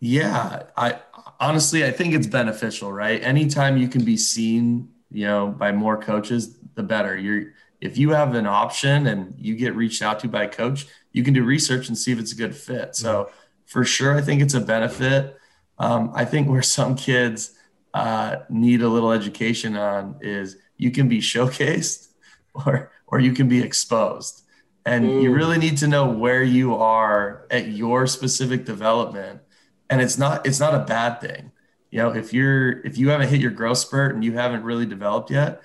Yeah, 0.00 0.64
I 0.76 0.98
honestly 1.40 1.84
I 1.84 1.90
think 1.90 2.14
it's 2.14 2.26
beneficial, 2.26 2.92
right? 2.92 3.22
Anytime 3.22 3.76
you 3.76 3.88
can 3.88 4.04
be 4.04 4.16
seen, 4.16 4.88
you 5.10 5.26
know, 5.26 5.48
by 5.48 5.72
more 5.72 5.96
coaches, 5.96 6.58
the 6.74 6.82
better. 6.82 7.16
You're 7.16 7.52
if 7.80 7.98
you 7.98 8.10
have 8.10 8.34
an 8.34 8.46
option 8.46 9.06
and 9.06 9.34
you 9.38 9.54
get 9.54 9.76
reached 9.76 10.02
out 10.02 10.18
to 10.20 10.28
by 10.28 10.44
a 10.44 10.48
coach, 10.48 10.86
you 11.12 11.22
can 11.22 11.34
do 11.34 11.44
research 11.44 11.88
and 11.88 11.96
see 11.96 12.12
if 12.12 12.18
it's 12.18 12.32
a 12.32 12.36
good 12.36 12.56
fit. 12.56 12.96
So 12.96 13.24
mm-hmm. 13.24 13.34
for 13.66 13.84
sure, 13.84 14.16
I 14.16 14.22
think 14.22 14.42
it's 14.42 14.54
a 14.54 14.60
benefit. 14.60 15.38
Um, 15.78 16.12
I 16.14 16.24
think 16.24 16.48
where 16.48 16.62
some 16.62 16.94
kids 16.94 17.52
uh, 17.92 18.36
need 18.48 18.82
a 18.82 18.88
little 18.88 19.12
education 19.12 19.76
on 19.76 20.16
is 20.20 20.56
you 20.76 20.90
can 20.90 21.08
be 21.08 21.18
showcased 21.18 22.08
or 22.54 22.90
or 23.06 23.20
you 23.20 23.32
can 23.32 23.48
be 23.48 23.62
exposed, 23.62 24.42
and 24.84 25.04
Ooh. 25.04 25.22
you 25.22 25.32
really 25.32 25.58
need 25.58 25.78
to 25.78 25.86
know 25.86 26.08
where 26.08 26.42
you 26.42 26.74
are 26.74 27.46
at 27.50 27.68
your 27.68 28.06
specific 28.06 28.64
development. 28.64 29.40
And 29.90 30.00
it's 30.00 30.18
not 30.18 30.46
it's 30.46 30.60
not 30.60 30.74
a 30.74 30.80
bad 30.80 31.20
thing. 31.20 31.52
You 31.90 31.98
know, 31.98 32.10
if 32.10 32.32
you're 32.32 32.80
if 32.84 32.98
you 32.98 33.10
haven't 33.10 33.28
hit 33.28 33.40
your 33.40 33.52
growth 33.52 33.78
spurt 33.78 34.14
and 34.14 34.24
you 34.24 34.32
haven't 34.32 34.64
really 34.64 34.86
developed 34.86 35.30
yet, 35.30 35.62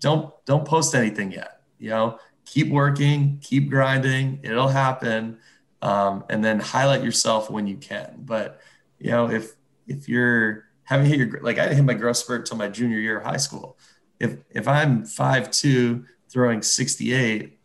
don't 0.00 0.32
don't 0.46 0.64
post 0.64 0.94
anything 0.94 1.32
yet. 1.32 1.60
You 1.78 1.90
know, 1.90 2.18
keep 2.46 2.68
working, 2.70 3.38
keep 3.42 3.68
grinding. 3.68 4.40
It'll 4.42 4.68
happen 4.68 5.38
um, 5.86 6.24
and 6.28 6.44
then 6.44 6.58
highlight 6.58 7.04
yourself 7.04 7.48
when 7.48 7.68
you 7.68 7.76
can. 7.76 8.16
But 8.18 8.60
you 8.98 9.12
know, 9.12 9.30
if 9.30 9.52
if 9.86 10.08
you're 10.08 10.64
having 10.82 11.06
hit 11.06 11.18
your 11.18 11.40
like 11.42 11.58
I 11.58 11.62
didn't 11.62 11.76
hit 11.76 11.84
my 11.84 11.94
growth 11.94 12.16
spurt 12.16 12.40
until 12.40 12.56
my 12.56 12.68
junior 12.68 12.98
year 12.98 13.18
of 13.18 13.24
high 13.24 13.36
school. 13.36 13.78
If 14.18 14.38
if 14.50 14.66
I'm 14.66 15.04
five 15.04 15.50
two 15.52 16.04
throwing 16.28 16.60
68, 16.60 17.56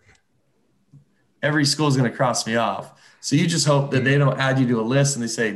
every 1.42 1.66
school 1.66 1.88
is 1.88 1.98
going 1.98 2.10
to 2.10 2.16
cross 2.16 2.46
me 2.46 2.56
off. 2.58 2.94
So 3.22 3.36
you 3.36 3.48
just 3.48 3.66
hope 3.66 3.90
that 3.92 4.04
they 4.04 4.20
don't 4.20 4.40
add 4.40 4.60
you 4.60 4.68
to 4.68 4.80
a 4.80 4.84
list 4.84 5.16
and 5.16 5.24
they 5.24 5.28
say, 5.28 5.50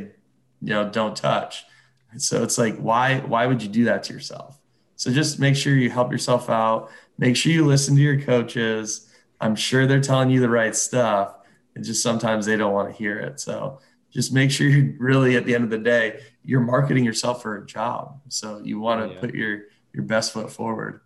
you 0.60 0.70
know, 0.70 0.90
don't 0.90 1.16
touch. 1.16 1.64
And 2.10 2.20
so 2.20 2.42
it's 2.42 2.58
like, 2.58 2.76
why 2.78 3.20
why 3.20 3.46
would 3.46 3.62
you 3.62 3.68
do 3.68 3.84
that 3.84 4.02
to 4.04 4.12
yourself? 4.12 4.58
So 4.96 5.12
just 5.12 5.38
make 5.38 5.54
sure 5.54 5.76
you 5.76 5.90
help 5.90 6.10
yourself 6.10 6.50
out. 6.50 6.90
Make 7.16 7.36
sure 7.36 7.52
you 7.52 7.64
listen 7.64 7.94
to 7.94 8.02
your 8.02 8.20
coaches. 8.20 9.08
I'm 9.40 9.54
sure 9.54 9.86
they're 9.86 10.00
telling 10.00 10.30
you 10.30 10.40
the 10.40 10.48
right 10.48 10.74
stuff. 10.74 11.36
It's 11.76 11.86
just 11.88 12.02
sometimes 12.02 12.46
they 12.46 12.56
don't 12.56 12.72
want 12.72 12.90
to 12.90 12.96
hear 12.96 13.18
it. 13.18 13.38
So 13.38 13.78
just 14.12 14.32
make 14.32 14.50
sure 14.50 14.66
you 14.66 14.96
really, 14.98 15.36
at 15.36 15.44
the 15.44 15.54
end 15.54 15.64
of 15.64 15.70
the 15.70 15.78
day, 15.78 16.20
you're 16.44 16.60
marketing 16.60 17.04
yourself 17.04 17.42
for 17.42 17.56
a 17.58 17.66
job. 17.66 18.20
So 18.28 18.60
you 18.64 18.80
want 18.80 19.06
to 19.08 19.14
Yeah. 19.14 19.20
put 19.20 19.34
your 19.34 19.60
your 19.92 20.04
best 20.04 20.32
foot 20.32 20.50
forward. 20.52 21.00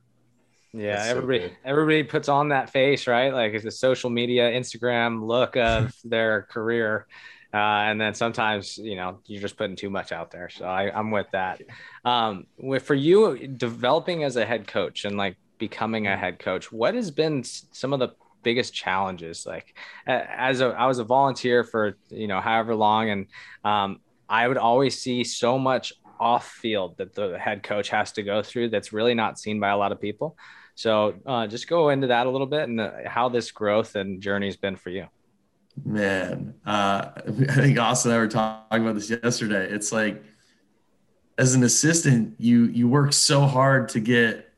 Yeah, 0.72 0.96
That's 0.96 1.08
everybody 1.10 1.38
good. 1.40 1.56
everybody 1.64 2.02
puts 2.04 2.28
on 2.28 2.48
that 2.50 2.70
face, 2.70 3.06
right? 3.06 3.32
Like 3.34 3.52
it's 3.54 3.64
a 3.64 3.70
social 3.70 4.10
media, 4.10 4.50
Instagram 4.50 5.26
look 5.26 5.56
of 5.56 5.94
their 6.04 6.42
career. 6.42 7.06
Uh, 7.52 7.56
and 7.90 8.00
then 8.00 8.14
sometimes, 8.14 8.78
you 8.78 8.94
know, 8.94 9.18
you're 9.26 9.40
just 9.42 9.56
putting 9.56 9.74
too 9.74 9.90
much 9.90 10.12
out 10.12 10.30
there. 10.30 10.48
So 10.48 10.64
I, 10.66 10.96
I'm 10.96 11.10
with 11.10 11.26
that. 11.32 11.60
Um, 12.04 12.46
with, 12.56 12.84
for 12.84 12.94
you 12.94 13.48
developing 13.48 14.22
as 14.22 14.36
a 14.36 14.46
head 14.46 14.68
coach 14.68 15.04
and 15.04 15.16
like 15.16 15.36
becoming 15.58 16.06
a 16.06 16.16
head 16.16 16.38
coach, 16.38 16.70
what 16.70 16.94
has 16.94 17.10
been 17.10 17.42
some 17.42 17.92
of 17.92 17.98
the 17.98 18.10
biggest 18.42 18.74
challenges? 18.74 19.46
Like 19.46 19.74
as 20.06 20.60
a, 20.60 20.68
I 20.68 20.86
was 20.86 20.98
a 20.98 21.04
volunteer 21.04 21.64
for, 21.64 21.96
you 22.08 22.28
know, 22.28 22.40
however 22.40 22.74
long. 22.74 23.10
And 23.10 23.26
um, 23.64 24.00
I 24.28 24.46
would 24.46 24.58
always 24.58 25.00
see 25.00 25.24
so 25.24 25.58
much 25.58 25.92
off 26.18 26.48
field 26.48 26.98
that 26.98 27.14
the 27.14 27.38
head 27.38 27.62
coach 27.62 27.88
has 27.88 28.12
to 28.12 28.22
go 28.22 28.42
through 28.42 28.68
that's 28.68 28.92
really 28.92 29.14
not 29.14 29.38
seen 29.38 29.58
by 29.58 29.70
a 29.70 29.76
lot 29.76 29.92
of 29.92 30.00
people. 30.00 30.36
So 30.74 31.14
uh, 31.26 31.46
just 31.46 31.68
go 31.68 31.88
into 31.88 32.08
that 32.08 32.26
a 32.26 32.30
little 32.30 32.46
bit 32.46 32.68
and 32.68 32.80
uh, 32.80 32.90
how 33.06 33.28
this 33.28 33.50
growth 33.50 33.96
and 33.96 34.20
journey 34.22 34.46
has 34.46 34.56
been 34.56 34.76
for 34.76 34.90
you. 34.90 35.06
Man, 35.84 36.54
uh, 36.66 37.10
I 37.16 37.30
think 37.30 37.78
Austin 37.78 38.12
and 38.12 38.18
I 38.18 38.22
were 38.22 38.28
talking 38.28 38.82
about 38.82 38.94
this 38.94 39.10
yesterday. 39.10 39.66
It's 39.70 39.92
like, 39.92 40.22
as 41.38 41.54
an 41.54 41.62
assistant, 41.64 42.34
you 42.38 42.64
you 42.64 42.86
work 42.86 43.14
so 43.14 43.42
hard 43.42 43.88
to 43.90 44.00
get 44.00 44.49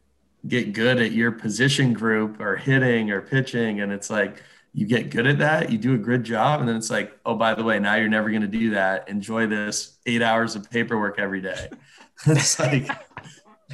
get 0.46 0.72
good 0.72 1.00
at 1.00 1.12
your 1.12 1.32
position 1.32 1.92
group 1.92 2.40
or 2.40 2.56
hitting 2.56 3.10
or 3.10 3.20
pitching, 3.20 3.80
and 3.80 3.92
it's 3.92 4.10
like 4.10 4.42
you 4.74 4.86
get 4.86 5.10
good 5.10 5.26
at 5.26 5.38
that, 5.38 5.70
you 5.70 5.78
do 5.78 5.94
a 5.94 5.98
good 5.98 6.24
job, 6.24 6.60
and 6.60 6.68
then 6.68 6.76
it's 6.76 6.90
like, 6.90 7.18
oh, 7.26 7.34
by 7.34 7.54
the 7.54 7.62
way, 7.62 7.78
now 7.78 7.94
you're 7.94 8.08
never 8.08 8.30
going 8.30 8.42
to 8.42 8.48
do 8.48 8.70
that. 8.70 9.08
Enjoy 9.08 9.46
this 9.46 9.98
eight 10.06 10.22
hours 10.22 10.56
of 10.56 10.70
paperwork 10.70 11.18
every 11.18 11.42
day. 11.42 11.68
it's 12.26 12.58
like, 12.58 12.88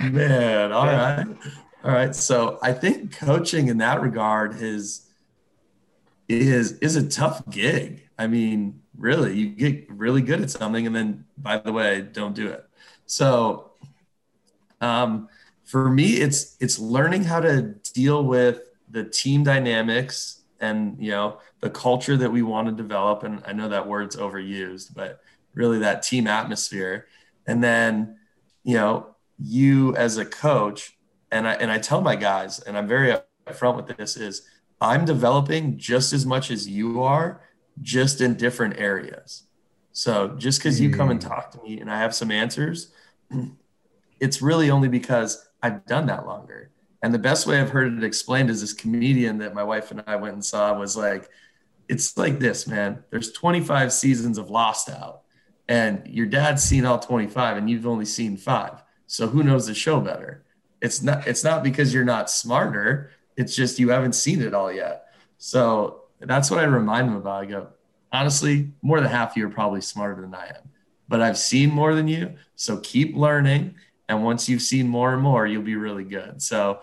man, 0.00 0.72
all 0.72 0.86
right, 0.86 1.26
all 1.84 1.92
right. 1.92 2.14
So 2.14 2.58
I 2.62 2.72
think 2.72 3.16
coaching 3.16 3.68
in 3.68 3.78
that 3.78 4.00
regard 4.00 4.60
is 4.60 5.06
is 6.28 6.72
is 6.78 6.96
a 6.96 7.08
tough 7.08 7.48
gig. 7.48 8.08
I 8.18 8.26
mean, 8.26 8.82
really, 8.96 9.38
you 9.38 9.48
get 9.50 9.88
really 9.90 10.20
good 10.20 10.40
at 10.40 10.50
something, 10.50 10.86
and 10.86 10.94
then 10.94 11.24
by 11.36 11.58
the 11.58 11.72
way, 11.72 12.02
don't 12.02 12.34
do 12.34 12.48
it. 12.48 12.64
So, 13.06 13.70
um, 14.80 15.28
for 15.68 15.90
me, 15.90 16.14
it's 16.14 16.56
it's 16.60 16.78
learning 16.78 17.24
how 17.24 17.40
to 17.40 17.74
deal 17.92 18.24
with 18.24 18.62
the 18.88 19.04
team 19.04 19.44
dynamics 19.44 20.40
and 20.60 20.96
you 20.98 21.10
know 21.10 21.40
the 21.60 21.68
culture 21.68 22.16
that 22.16 22.32
we 22.32 22.40
want 22.40 22.68
to 22.68 22.72
develop. 22.72 23.22
And 23.22 23.42
I 23.46 23.52
know 23.52 23.68
that 23.68 23.86
word's 23.86 24.16
overused, 24.16 24.94
but 24.94 25.20
really 25.52 25.80
that 25.80 26.02
team 26.02 26.26
atmosphere. 26.26 27.06
And 27.46 27.62
then, 27.62 28.16
you 28.64 28.76
know, 28.76 29.14
you 29.38 29.94
as 29.96 30.16
a 30.16 30.24
coach, 30.24 30.96
and 31.30 31.46
I 31.46 31.52
and 31.54 31.70
I 31.70 31.78
tell 31.78 32.00
my 32.00 32.16
guys, 32.16 32.60
and 32.60 32.76
I'm 32.78 32.88
very 32.88 33.14
upfront 33.46 33.76
with 33.76 33.94
this 33.94 34.16
is 34.16 34.48
I'm 34.80 35.04
developing 35.04 35.76
just 35.76 36.14
as 36.14 36.24
much 36.24 36.50
as 36.50 36.66
you 36.66 37.02
are, 37.02 37.42
just 37.82 38.22
in 38.22 38.36
different 38.36 38.78
areas. 38.78 39.44
So 39.92 40.28
just 40.38 40.60
because 40.60 40.80
you 40.80 40.90
come 40.90 41.10
and 41.10 41.20
mm. 41.20 41.28
talk 41.28 41.50
to 41.50 41.62
me 41.62 41.78
and 41.78 41.90
I 41.90 41.98
have 41.98 42.14
some 42.14 42.30
answers, 42.30 42.92
it's 44.20 44.40
really 44.40 44.70
only 44.70 44.88
because 44.88 45.47
I've 45.62 45.84
done 45.86 46.06
that 46.06 46.26
longer. 46.26 46.70
And 47.02 47.14
the 47.14 47.18
best 47.18 47.46
way 47.46 47.60
I've 47.60 47.70
heard 47.70 47.96
it 47.96 48.04
explained 48.04 48.50
is 48.50 48.60
this 48.60 48.72
comedian 48.72 49.38
that 49.38 49.54
my 49.54 49.62
wife 49.62 49.90
and 49.90 50.02
I 50.06 50.16
went 50.16 50.34
and 50.34 50.44
saw 50.44 50.76
was 50.76 50.96
like, 50.96 51.28
it's 51.88 52.16
like 52.16 52.38
this, 52.38 52.66
man. 52.66 53.02
There's 53.10 53.32
25 53.32 53.92
seasons 53.92 54.36
of 54.38 54.50
Lost 54.50 54.90
out, 54.90 55.22
and 55.68 56.06
your 56.06 56.26
dad's 56.26 56.62
seen 56.62 56.84
all 56.84 56.98
25, 56.98 57.56
and 57.56 57.70
you've 57.70 57.86
only 57.86 58.04
seen 58.04 58.36
five. 58.36 58.82
So 59.06 59.26
who 59.26 59.42
knows 59.42 59.66
the 59.66 59.74
show 59.74 60.00
better? 60.00 60.44
It's 60.82 61.02
not. 61.02 61.26
It's 61.26 61.42
not 61.42 61.62
because 61.62 61.94
you're 61.94 62.04
not 62.04 62.30
smarter. 62.30 63.10
It's 63.36 63.56
just 63.56 63.78
you 63.78 63.88
haven't 63.88 64.14
seen 64.14 64.42
it 64.42 64.54
all 64.54 64.70
yet. 64.70 65.06
So 65.38 66.02
that's 66.20 66.50
what 66.50 66.60
I 66.60 66.64
remind 66.64 67.08
them 67.08 67.16
about. 67.16 67.42
I 67.42 67.46
go, 67.46 67.68
honestly, 68.12 68.70
more 68.82 69.00
than 69.00 69.10
half 69.10 69.30
of 69.30 69.36
you 69.36 69.46
are 69.46 69.50
probably 69.50 69.80
smarter 69.80 70.20
than 70.20 70.34
I 70.34 70.48
am, 70.48 70.70
but 71.08 71.22
I've 71.22 71.38
seen 71.38 71.70
more 71.70 71.94
than 71.94 72.06
you. 72.06 72.34
So 72.56 72.78
keep 72.78 73.16
learning. 73.16 73.76
And 74.08 74.24
once 74.24 74.48
you've 74.48 74.62
seen 74.62 74.88
more 74.88 75.12
and 75.12 75.22
more, 75.22 75.46
you'll 75.46 75.62
be 75.62 75.76
really 75.76 76.04
good. 76.04 76.40
So 76.42 76.80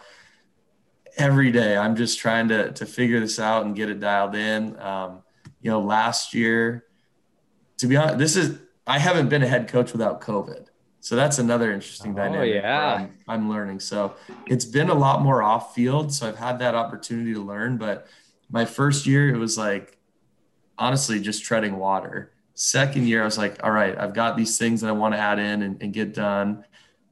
every 1.17 1.51
day 1.51 1.75
I'm 1.77 1.95
just 1.95 2.19
trying 2.19 2.49
to, 2.49 2.71
to 2.73 2.85
figure 2.85 3.19
this 3.19 3.39
out 3.39 3.65
and 3.65 3.75
get 3.75 3.89
it 3.89 3.99
dialed 3.99 4.35
in. 4.35 4.79
Um, 4.79 5.23
you 5.61 5.71
know, 5.71 5.81
last 5.81 6.33
year, 6.33 6.85
to 7.77 7.87
be 7.87 7.97
honest, 7.97 8.17
this 8.19 8.35
is, 8.35 8.59
I 8.85 8.99
haven't 8.99 9.29
been 9.29 9.41
a 9.41 9.47
head 9.47 9.67
coach 9.67 9.91
without 9.91 10.21
COVID. 10.21 10.67
So 10.99 11.15
that's 11.15 11.39
another 11.39 11.71
interesting 11.71 12.13
Oh, 12.13 12.15
dynamic. 12.17 12.53
yeah. 12.55 12.93
I'm, 12.95 13.17
I'm 13.27 13.49
learning. 13.49 13.79
So 13.79 14.15
it's 14.47 14.65
been 14.65 14.89
a 14.89 14.93
lot 14.93 15.21
more 15.21 15.41
off 15.41 15.73
field. 15.73 16.13
So 16.13 16.27
I've 16.27 16.37
had 16.37 16.59
that 16.59 16.75
opportunity 16.75 17.33
to 17.33 17.43
learn. 17.43 17.77
But 17.77 18.07
my 18.49 18.65
first 18.65 19.05
year, 19.05 19.29
it 19.33 19.37
was 19.37 19.57
like, 19.57 19.97
honestly, 20.77 21.19
just 21.19 21.43
treading 21.43 21.77
water. 21.77 22.31
Second 22.55 23.07
year, 23.07 23.21
I 23.21 23.25
was 23.25 23.37
like, 23.37 23.59
all 23.63 23.71
right, 23.71 23.97
I've 23.97 24.13
got 24.13 24.37
these 24.37 24.57
things 24.57 24.81
that 24.81 24.87
I 24.87 24.93
want 24.93 25.13
to 25.13 25.19
add 25.19 25.39
in 25.39 25.61
and, 25.61 25.81
and 25.81 25.93
get 25.93 26.13
done. 26.13 26.65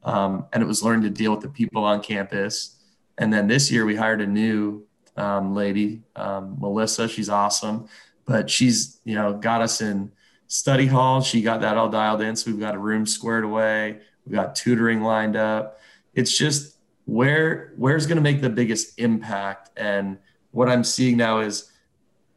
Um, 0.04 0.46
and 0.52 0.62
it 0.62 0.66
was 0.66 0.84
learning 0.84 1.04
to 1.04 1.10
deal 1.10 1.32
with 1.32 1.42
the 1.42 1.50
people 1.50 1.84
on 1.84 2.02
campus. 2.02 2.78
And 3.18 3.32
then 3.32 3.48
this 3.48 3.72
year, 3.72 3.86
we 3.86 3.96
hired 3.96 4.22
a 4.22 4.28
new 4.28 4.86
um, 5.16 5.54
lady, 5.54 6.02
um, 6.16 6.58
Melissa. 6.60 7.08
She's 7.08 7.30
awesome, 7.30 7.88
but 8.26 8.50
she's 8.50 9.00
you 9.06 9.16
know 9.16 9.34
got 9.34 9.62
us 9.62 9.82
in 9.82 10.12
study 10.48 10.88
hall. 10.88 11.22
She 11.22 11.42
got 11.42 11.62
that 11.62 11.78
all 11.78 11.90
dialed 11.90 12.22
in, 12.22 12.36
so 12.36 12.52
we've 12.52 12.60
got 12.60 12.76
a 12.76 12.80
room 12.80 13.06
squared 13.06 13.44
away. 13.44 14.00
We've 14.26 14.36
got 14.36 14.56
tutoring 14.56 15.02
lined 15.02 15.36
up. 15.36 15.80
It's 16.14 16.38
just 16.38 16.78
where 17.06 17.74
where's 17.78 18.08
going 18.08 18.18
to 18.18 18.22
make 18.22 18.42
the 18.42 18.50
biggest 18.50 19.00
impact. 19.00 19.70
And 19.78 20.18
what 20.52 20.70
I'm 20.70 20.84
seeing 20.84 21.18
now 21.18 21.40
is 21.40 21.72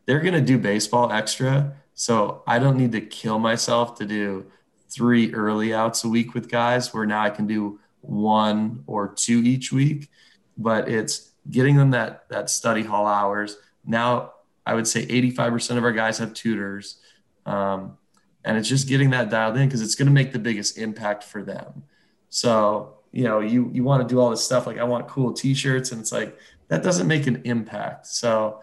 they're 0.06 0.20
going 0.20 0.34
to 0.34 0.40
do 0.40 0.58
baseball 0.58 1.10
extra, 1.10 1.74
so 1.94 2.42
I 2.46 2.58
don't 2.58 2.76
need 2.76 2.92
to 2.92 3.00
kill 3.00 3.38
myself 3.38 3.96
to 3.96 4.06
do 4.06 4.46
three 4.88 5.32
early 5.34 5.74
outs 5.74 6.04
a 6.04 6.08
week 6.08 6.34
with 6.34 6.50
guys. 6.50 6.92
Where 6.92 7.06
now 7.06 7.22
I 7.22 7.30
can 7.30 7.46
do 7.46 7.80
one 8.00 8.84
or 8.86 9.08
two 9.08 9.42
each 9.44 9.72
week 9.72 10.08
but 10.56 10.88
it's 10.88 11.32
getting 11.50 11.76
them 11.76 11.90
that 11.90 12.28
that 12.28 12.50
study 12.50 12.82
hall 12.82 13.06
hours. 13.06 13.56
Now 13.84 14.32
I 14.64 14.74
would 14.74 14.86
say 14.86 15.06
85% 15.06 15.76
of 15.76 15.84
our 15.84 15.92
guys 15.92 16.18
have 16.18 16.34
tutors, 16.34 16.98
um, 17.44 17.96
and 18.44 18.56
it's 18.56 18.68
just 18.68 18.88
getting 18.88 19.10
that 19.10 19.30
dialed 19.30 19.56
in 19.56 19.66
because 19.66 19.82
it's 19.82 19.94
going 19.94 20.06
to 20.06 20.12
make 20.12 20.32
the 20.32 20.38
biggest 20.38 20.78
impact 20.78 21.24
for 21.24 21.42
them. 21.42 21.84
So 22.30 22.94
you 23.12 23.24
know 23.24 23.40
you 23.40 23.70
you 23.72 23.84
want 23.84 24.06
to 24.06 24.12
do 24.12 24.20
all 24.20 24.30
this 24.30 24.44
stuff 24.44 24.66
like 24.66 24.78
I 24.78 24.84
want 24.84 25.08
cool 25.08 25.32
T-shirts, 25.32 25.92
and 25.92 26.00
it's 26.00 26.12
like 26.12 26.36
that 26.68 26.82
doesn't 26.82 27.06
make 27.06 27.26
an 27.26 27.42
impact. 27.44 28.06
So 28.06 28.62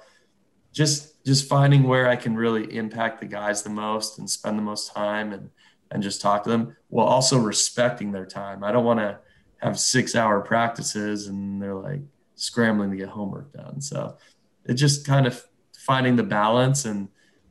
just 0.72 1.24
just 1.26 1.48
finding 1.48 1.84
where 1.84 2.10
I 2.10 2.16
can 2.16 2.36
really 2.36 2.76
impact 2.76 3.22
the 3.22 3.28
guys 3.28 3.64
the 3.64 3.70
most 3.70 4.20
and 4.20 4.30
spend 4.30 4.58
the 4.58 4.64
most 4.64 4.94
time 4.94 5.32
and 5.32 5.50
and 5.94 6.04
just 6.04 6.20
talk 6.20 6.44
to 6.44 6.50
them 6.50 6.76
while 6.90 7.08
also 7.08 7.38
respecting 7.38 8.12
their 8.12 8.26
time. 8.26 8.64
I 8.64 8.72
don't 8.74 8.84
want 8.84 9.00
to 9.00 9.20
have 9.58 9.80
six 9.80 10.16
hour 10.16 10.42
practices 10.42 11.28
and 11.28 11.62
they're 11.62 11.76
like 11.76 12.02
scrambling 12.36 12.92
to 12.92 12.98
get 12.98 13.08
homework 13.08 13.54
done. 13.54 13.80
So 13.80 14.18
it's 14.66 14.82
just 14.82 15.06
kind 15.08 15.26
of 15.26 15.42
finding 15.78 16.16
the 16.18 16.24
balance 16.24 16.84
and 16.86 17.08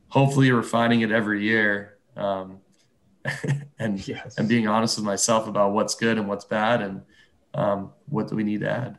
hopefully 0.09 0.51
refining 0.51 1.01
it 1.01 1.11
every 1.11 1.43
year. 1.45 1.97
Um, 2.17 2.59
and, 3.79 4.07
Yes. 4.07 4.37
and 4.37 4.49
being 4.49 4.67
honest 4.67 4.99
with 4.99 5.07
myself 5.07 5.47
about 5.47 5.73
what's 5.73 5.95
good 5.95 6.19
and 6.19 6.29
what's 6.29 6.45
bad 6.45 6.83
and 6.83 7.03
um, 7.55 7.93
what 8.07 8.29
do 8.29 8.37
we 8.37 8.43
need 8.45 8.61
to 8.61 8.71
add. 8.71 8.99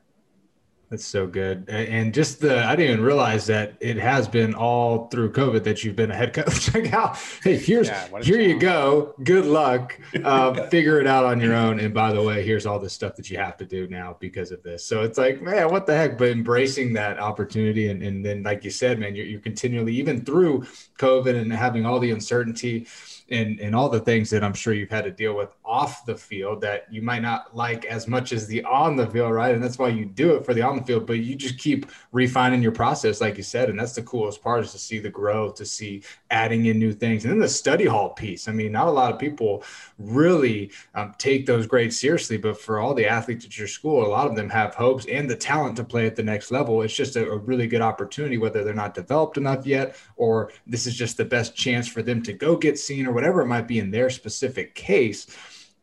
That's 0.93 1.07
so 1.07 1.25
good. 1.25 1.67
And 1.69 2.13
just 2.13 2.39
the, 2.39 2.63
I 2.63 2.75
didn't 2.75 2.91
even 2.91 3.03
realize 3.03 3.47
that 3.47 3.73
it 3.79 3.97
has 3.97 4.27
been 4.27 4.53
all 4.53 5.07
through 5.07 5.31
COVID 5.31 5.63
that 5.63 5.83
you've 5.83 5.95
been 5.95 6.11
a 6.11 6.15
head 6.15 6.33
coach. 6.33 6.71
like 6.75 6.85
how, 6.85 7.17
hey, 7.41 7.57
here's, 7.57 7.87
Yeah, 7.87 8.21
here 8.21 8.39
you 8.39 8.59
go. 8.59 9.15
Good 9.23 9.47
luck. 9.47 9.99
Uh, 10.23 10.67
figure 10.69 11.01
it 11.01 11.07
out 11.07 11.25
on 11.25 11.39
your 11.39 11.55
own. 11.55 11.79
And 11.79 11.95
by 11.95 12.13
the 12.13 12.21
way, 12.21 12.45
here's 12.45 12.67
all 12.67 12.77
the 12.77 12.91
stuff 12.91 13.15
that 13.15 13.31
you 13.31 13.37
have 13.39 13.57
to 13.57 13.65
do 13.65 13.87
now 13.87 14.17
because 14.19 14.51
of 14.51 14.61
this. 14.61 14.85
So 14.85 15.01
it's 15.01 15.17
like, 15.17 15.41
man, 15.41 15.71
what 15.71 15.87
the 15.87 15.95
heck? 15.95 16.15
But 16.15 16.29
embracing 16.29 16.93
that 16.93 17.19
opportunity. 17.19 17.87
And, 17.87 18.03
and 18.03 18.23
then, 18.23 18.43
like 18.43 18.63
you 18.63 18.69
said, 18.69 18.99
man, 18.99 19.15
you're, 19.15 19.25
you're 19.25 19.41
continually, 19.41 19.95
even 19.95 20.23
through 20.23 20.67
COVID 20.99 21.35
and 21.35 21.51
having 21.51 21.87
all 21.87 21.97
the 21.97 22.11
uncertainty, 22.11 22.85
and 23.29 23.59
and 23.59 23.75
all 23.75 23.89
the 23.89 23.99
things 23.99 24.29
that 24.29 24.43
I'm 24.43 24.53
sure 24.53 24.73
you've 24.73 24.89
had 24.89 25.05
to 25.05 25.11
deal 25.11 25.35
with 25.35 25.53
off 25.63 26.05
the 26.05 26.15
field 26.15 26.61
that 26.61 26.85
you 26.91 27.01
might 27.01 27.21
not 27.21 27.55
like 27.55 27.85
as 27.85 28.07
much 28.07 28.33
as 28.33 28.47
the 28.47 28.63
on 28.63 28.95
the 28.95 29.07
field, 29.07 29.31
right? 29.31 29.53
And 29.53 29.63
that's 29.63 29.79
why 29.79 29.89
you 29.89 30.05
do 30.05 30.35
it 30.35 30.45
for 30.45 30.53
the 30.53 30.61
on 30.61 30.77
the 30.77 30.83
field, 30.83 31.05
but 31.05 31.19
you 31.19 31.35
just 31.35 31.57
keep 31.57 31.85
refining 32.11 32.61
your 32.61 32.71
process, 32.71 33.21
like 33.21 33.37
you 33.37 33.43
said, 33.43 33.69
and 33.69 33.79
that's 33.79 33.93
the 33.93 34.03
coolest 34.03 34.41
part 34.41 34.63
is 34.63 34.71
to 34.71 34.79
see 34.79 34.99
the 34.99 35.09
growth, 35.09 35.55
to 35.55 35.65
see 35.65 36.03
adding 36.31 36.65
in 36.65 36.79
new 36.79 36.93
things, 36.93 37.23
and 37.23 37.31
then 37.31 37.39
the 37.39 37.47
study 37.47 37.85
hall 37.85 38.09
piece. 38.09 38.47
I 38.47 38.51
mean, 38.51 38.71
not 38.71 38.87
a 38.87 38.91
lot 38.91 39.13
of 39.13 39.19
people 39.19 39.63
really 39.97 40.71
um, 40.95 41.13
take 41.17 41.45
those 41.45 41.67
grades 41.67 41.99
seriously, 41.99 42.37
but 42.37 42.59
for 42.59 42.79
all 42.79 42.93
the 42.93 43.07
athletes 43.07 43.45
at 43.45 43.57
your 43.57 43.67
school, 43.67 44.05
a 44.05 44.07
lot 44.07 44.27
of 44.27 44.35
them 44.35 44.49
have 44.49 44.75
hopes 44.75 45.05
and 45.05 45.29
the 45.29 45.35
talent 45.35 45.75
to 45.77 45.83
play 45.83 46.05
at 46.05 46.15
the 46.15 46.23
next 46.23 46.51
level. 46.51 46.81
It's 46.81 46.95
just 46.95 47.15
a, 47.15 47.29
a 47.29 47.37
really 47.37 47.67
good 47.67 47.81
opportunity, 47.81 48.37
whether 48.37 48.63
they're 48.63 48.73
not 48.73 48.93
developed 48.93 49.37
enough 49.37 49.65
yet, 49.65 49.95
or 50.15 50.51
this 50.67 50.87
is 50.87 50.95
just 50.95 51.17
the 51.17 51.25
best 51.25 51.55
chance 51.55 51.87
for 51.87 52.01
them 52.01 52.21
to 52.23 52.33
go 52.33 52.55
get 52.55 52.77
seen 52.77 53.07
or 53.13 53.15
whatever 53.15 53.41
it 53.41 53.47
might 53.47 53.67
be 53.67 53.79
in 53.79 53.91
their 53.91 54.09
specific 54.09 54.73
case 54.73 55.27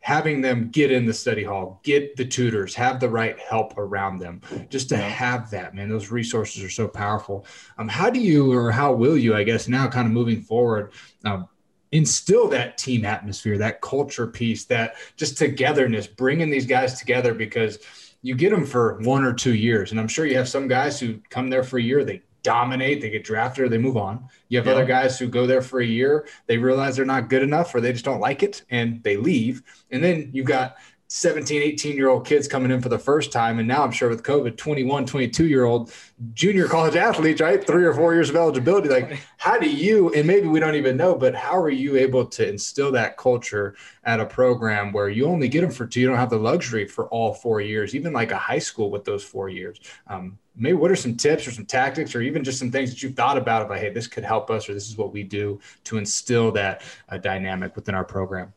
having 0.01 0.41
them 0.41 0.71
get 0.71 0.91
in 0.91 1.05
the 1.05 1.13
study 1.13 1.45
hall, 1.45 1.79
get 1.83 2.17
the 2.17 2.25
tutors, 2.25 2.75
have 2.75 2.99
the 3.01 3.09
right 3.09 3.39
help 3.39 3.77
around 3.77 4.19
them, 4.19 4.41
just 4.71 4.89
to 4.89 4.97
have 4.97 5.51
that, 5.51 5.75
man. 5.75 5.89
Those 5.89 6.11
resources 6.11 6.65
are 6.65 6.71
so 6.71 6.89
powerful. 6.89 7.45
Um, 7.77 7.87
how 7.87 8.09
do 8.09 8.19
you, 8.19 8.51
or 8.51 8.71
how 8.71 8.95
will 8.95 9.17
you, 9.17 9.35
I 9.35 9.45
guess, 9.45 9.69
now 9.69 9.87
kind 9.89 10.07
of 10.07 10.13
moving 10.13 10.41
forward, 10.41 10.93
um, 11.25 11.49
instill 11.93 12.49
that 12.49 12.79
team 12.79 13.05
atmosphere, 13.05 13.59
that 13.59 13.83
culture 13.83 14.27
piece, 14.27 14.65
that 14.67 14.95
just 15.17 15.37
togetherness, 15.37 16.07
bringing 16.07 16.49
these 16.49 16.67
guys 16.67 16.99
together 16.99 17.35
because 17.35 17.79
you 18.23 18.35
get 18.35 18.51
them 18.51 18.65
for 18.65 18.99
one 19.01 19.25
or 19.25 19.35
two 19.35 19.55
years. 19.55 19.91
And 19.91 20.01
I'm 20.01 20.09
sure 20.09 20.25
you 20.25 20.37
have 20.37 20.49
some 20.49 20.67
guys 20.67 20.99
who 20.99 21.19
come 21.29 21.51
there 21.51 21.63
for 21.63 21.79
a 21.79 21.83
year, 21.83 22.05
they 22.05 22.23
dominate, 22.43 23.01
they 23.01 23.11
get 23.11 23.25
drafted, 23.25 23.65
or 23.65 23.69
they 23.69 23.79
move 23.79 23.97
on. 23.97 24.29
You 24.49 24.59
have 24.59 24.67
yeah. 24.67 24.73
other 24.73 24.85
guys 24.85 25.19
who 25.19 25.29
go 25.29 25.47
there 25.47 25.63
for 25.63 25.81
a 25.81 25.87
year, 25.87 26.27
they 26.47 26.59
realize 26.59 26.97
they're 26.97 27.05
not 27.05 27.29
good 27.29 27.43
enough, 27.43 27.75
or 27.75 27.81
they 27.81 27.93
just 27.93 28.05
don't 28.05 28.21
like 28.21 28.43
it, 28.43 28.65
and 28.71 29.03
they 29.03 29.17
leave. 29.17 29.63
And 29.91 30.03
then 30.03 30.31
you've 30.33 30.47
got 30.47 30.77
17, 31.13 31.61
18 31.61 31.97
year 31.97 32.09
old 32.09 32.25
kids 32.25 32.47
coming 32.47 32.71
in 32.71 32.81
for 32.81 32.89
the 32.89 32.99
first 32.99 33.33
time. 33.33 33.59
And 33.59 33.67
now 33.67 33.83
I'm 33.83 33.91
sure 33.91 34.09
with 34.09 34.23
COVID, 34.23 34.57
21, 34.57 35.07
22 35.07 35.49
year 35.49 35.65
old 35.65 35.93
junior 36.35 36.69
college 36.69 36.95
athletes, 36.95 37.41
right? 37.41 37.67
Three 37.67 37.85
or 37.85 37.93
four 37.93 38.15
years 38.15 38.31
of 38.31 38.37
eligibility. 38.37 38.89
Like, 38.89 39.19
how 39.37 39.59
do 39.59 39.69
you, 39.69 40.15
and 40.15 40.25
maybe 40.25 40.47
we 40.47 40.61
don't 40.61 40.77
even 40.77 40.97
know, 40.97 41.17
but 41.17 41.35
how 41.35 41.61
are 41.61 41.69
you 41.69 41.97
able 41.97 42.25
to 42.27 42.49
instill 42.49 42.93
that 42.93 43.17
culture 43.17 43.75
at 44.05 44.21
a 44.21 44.25
program 44.25 44.93
where 44.93 45.09
you 45.09 45.27
only 45.27 45.49
get 45.49 45.63
them 45.63 45.73
for 45.73 45.85
two? 45.85 46.01
You 46.01 46.07
don't 46.07 46.17
have 46.17 46.31
the 46.31 46.39
luxury 46.39 46.87
for 46.87 47.09
all 47.09 47.35
four 47.35 47.61
years, 47.61 47.97
even 47.97 48.13
like 48.13 48.31
a 48.31 48.39
high 48.39 48.61
school 48.61 48.89
with 48.89 49.05
those 49.05 49.25
four 49.25 49.49
years. 49.49 49.81
Um, 50.07 50.39
maybe 50.55 50.75
what 50.75 50.93
are 50.93 50.97
some 50.97 51.17
tips 51.17 51.45
or 51.45 51.51
some 51.51 51.67
tactics 51.67 52.15
or 52.15 52.23
even 52.23 52.45
just 52.45 52.61
some 52.61 52.71
things 52.71 52.91
that 52.91 53.03
you've 53.03 53.17
thought 53.17 53.37
about 53.37 53.63
about, 53.63 53.79
hey, 53.79 53.91
this 53.91 54.07
could 54.07 54.25
help 54.25 54.49
us 54.49 54.69
or 54.69 54.75
this 54.75 54.89
is 54.89 54.97
what 54.97 55.13
we 55.13 55.25
do 55.25 55.59
to 55.85 55.99
instill 55.99 56.53
that 56.53 56.83
uh, 57.09 57.19
dynamic 57.19 57.75
within 57.75 57.97
our 57.97 58.05
program? 58.05 58.53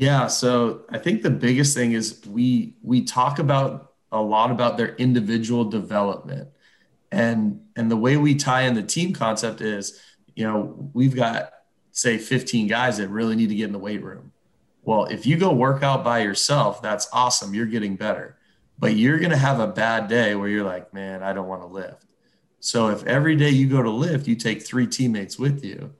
Yeah, 0.00 0.28
so 0.28 0.86
I 0.88 0.96
think 0.96 1.20
the 1.20 1.30
biggest 1.30 1.76
thing 1.76 1.92
is 1.92 2.22
we 2.26 2.74
we 2.80 3.04
talk 3.04 3.38
about 3.38 3.92
a 4.10 4.22
lot 4.22 4.50
about 4.50 4.78
their 4.78 4.94
individual 4.94 5.66
development. 5.66 6.48
And 7.12 7.60
and 7.76 7.90
the 7.90 7.98
way 7.98 8.16
we 8.16 8.34
tie 8.34 8.62
in 8.62 8.72
the 8.72 8.82
team 8.82 9.12
concept 9.12 9.60
is, 9.60 10.00
you 10.34 10.44
know, 10.44 10.90
we've 10.94 11.14
got 11.14 11.50
say 11.92 12.16
15 12.16 12.66
guys 12.66 12.96
that 12.96 13.08
really 13.08 13.36
need 13.36 13.50
to 13.50 13.54
get 13.54 13.66
in 13.66 13.72
the 13.72 13.78
weight 13.78 14.02
room. 14.02 14.32
Well, 14.84 15.04
if 15.04 15.26
you 15.26 15.36
go 15.36 15.52
work 15.52 15.82
out 15.82 16.02
by 16.02 16.20
yourself, 16.20 16.80
that's 16.80 17.06
awesome. 17.12 17.52
You're 17.52 17.66
getting 17.66 17.96
better. 17.96 18.38
But 18.78 18.96
you're 18.96 19.18
going 19.18 19.32
to 19.32 19.36
have 19.36 19.60
a 19.60 19.66
bad 19.66 20.08
day 20.08 20.34
where 20.34 20.48
you're 20.48 20.64
like, 20.64 20.94
"Man, 20.94 21.22
I 21.22 21.34
don't 21.34 21.46
want 21.46 21.60
to 21.60 21.66
lift." 21.66 22.06
So 22.58 22.88
if 22.88 23.04
every 23.04 23.36
day 23.36 23.50
you 23.50 23.68
go 23.68 23.82
to 23.82 23.90
lift, 23.90 24.26
you 24.26 24.34
take 24.34 24.62
3 24.62 24.86
teammates 24.86 25.38
with 25.38 25.62
you, 25.62 25.92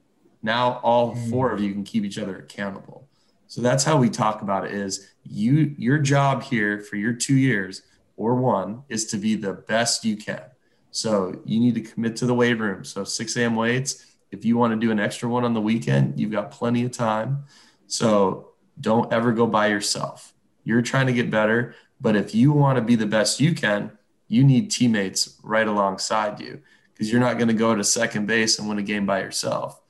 now 0.42 0.80
all 0.82 1.14
mm. 1.14 1.28
four 1.28 1.52
of 1.52 1.60
you 1.60 1.74
can 1.74 1.84
keep 1.84 2.04
each 2.04 2.16
other 2.16 2.38
accountable. 2.38 3.09
So 3.50 3.60
that's 3.60 3.82
how 3.82 3.96
we 3.96 4.08
talk 4.08 4.42
about 4.42 4.64
it 4.64 4.70
is 4.70 5.08
you 5.24 5.74
your 5.76 5.98
job 5.98 6.44
here 6.44 6.78
for 6.78 6.94
your 6.94 7.12
2 7.12 7.34
years 7.34 7.82
or 8.16 8.36
one 8.36 8.84
is 8.88 9.06
to 9.06 9.16
be 9.16 9.34
the 9.34 9.54
best 9.54 10.04
you 10.04 10.16
can. 10.16 10.44
So 10.92 11.40
you 11.44 11.58
need 11.58 11.74
to 11.74 11.80
commit 11.80 12.14
to 12.16 12.26
the 12.26 12.34
weight 12.34 12.60
room. 12.60 12.84
So 12.84 13.02
6 13.02 13.36
a.m. 13.36 13.56
weights. 13.56 14.06
If 14.30 14.44
you 14.44 14.56
want 14.56 14.72
to 14.72 14.78
do 14.78 14.92
an 14.92 15.00
extra 15.00 15.28
one 15.28 15.44
on 15.44 15.52
the 15.52 15.60
weekend, 15.60 16.20
you've 16.20 16.30
got 16.30 16.52
plenty 16.52 16.84
of 16.84 16.92
time. 16.92 17.42
So 17.88 18.50
don't 18.80 19.12
ever 19.12 19.32
go 19.32 19.48
by 19.48 19.66
yourself. 19.66 20.32
You're 20.62 20.80
trying 20.80 21.08
to 21.08 21.12
get 21.12 21.28
better, 21.28 21.74
but 22.00 22.14
if 22.14 22.32
you 22.36 22.52
want 22.52 22.76
to 22.76 22.82
be 22.82 22.94
the 22.94 23.04
best 23.04 23.40
you 23.40 23.52
can, 23.52 23.90
you 24.28 24.44
need 24.44 24.70
teammates 24.70 25.40
right 25.42 25.66
alongside 25.66 26.38
you 26.38 26.60
because 26.92 27.10
you're 27.10 27.18
not 27.18 27.36
going 27.36 27.48
to 27.48 27.54
go 27.54 27.74
to 27.74 27.82
second 27.82 28.26
base 28.26 28.60
and 28.60 28.68
win 28.68 28.78
a 28.78 28.82
game 28.82 29.06
by 29.06 29.22
yourself. 29.22 29.80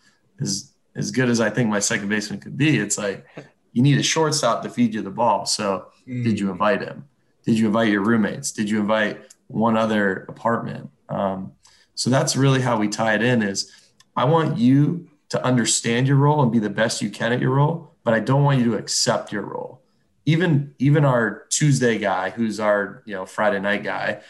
As 0.95 1.11
good 1.11 1.29
as 1.29 1.41
I 1.41 1.51
think 1.51 1.69
my 1.69 1.81
second 1.81 2.09
baseman 2.09 2.41
could 2.41 2.57
be, 2.57 2.79
it's 2.79 2.99
like 2.99 3.27
you 3.73 3.83
need 3.83 3.99
a 3.99 4.03
shortstop 4.03 4.63
to 4.63 4.71
feed 4.71 4.95
you 4.95 5.03
the 5.03 5.11
ball. 5.11 5.47
So 5.47 5.87
mm. 6.07 6.25
did 6.25 6.39
you 6.39 6.49
mm. 6.49 6.53
invite 6.53 6.83
him? 6.83 7.09
Did 7.45 7.59
you 7.59 7.67
invite 7.67 7.89
your 7.89 8.03
roommates? 8.03 8.53
Did 8.53 8.69
you 8.69 8.81
invite 8.81 9.33
one 9.47 9.77
other 9.77 10.27
apartment? 10.29 10.91
Um, 11.09 11.53
so 11.95 12.11
that's 12.11 12.37
really 12.37 12.61
how 12.61 12.79
we 12.79 12.89
tie 12.89 13.15
it 13.15 13.23
in 13.23 13.43
is 13.43 13.71
I 14.17 14.25
want 14.25 14.59
you 14.59 15.09
to 15.31 15.45
understand 15.45 16.09
your 16.09 16.17
role 16.17 16.43
and 16.43 16.51
be 16.51 16.59
the 16.59 16.71
best 16.71 17.03
you 17.03 17.11
can 17.11 17.33
at 17.33 17.41
your 17.41 17.51
role, 17.51 17.95
but 18.05 18.15
I 18.15 18.21
don't 18.21 18.43
want 18.43 18.59
you 18.59 18.65
to 18.73 18.77
accept 18.77 19.33
your 19.33 19.43
role. 19.43 19.83
Even 20.27 20.75
even 20.79 21.05
our 21.05 21.47
Tuesday 21.51 21.99
guy, 21.99 22.31
who's 22.31 22.61
our 22.61 23.03
you 23.07 23.15
know 23.15 23.25
Friday 23.27 23.61
night 23.61 23.83
guy, 23.83 24.21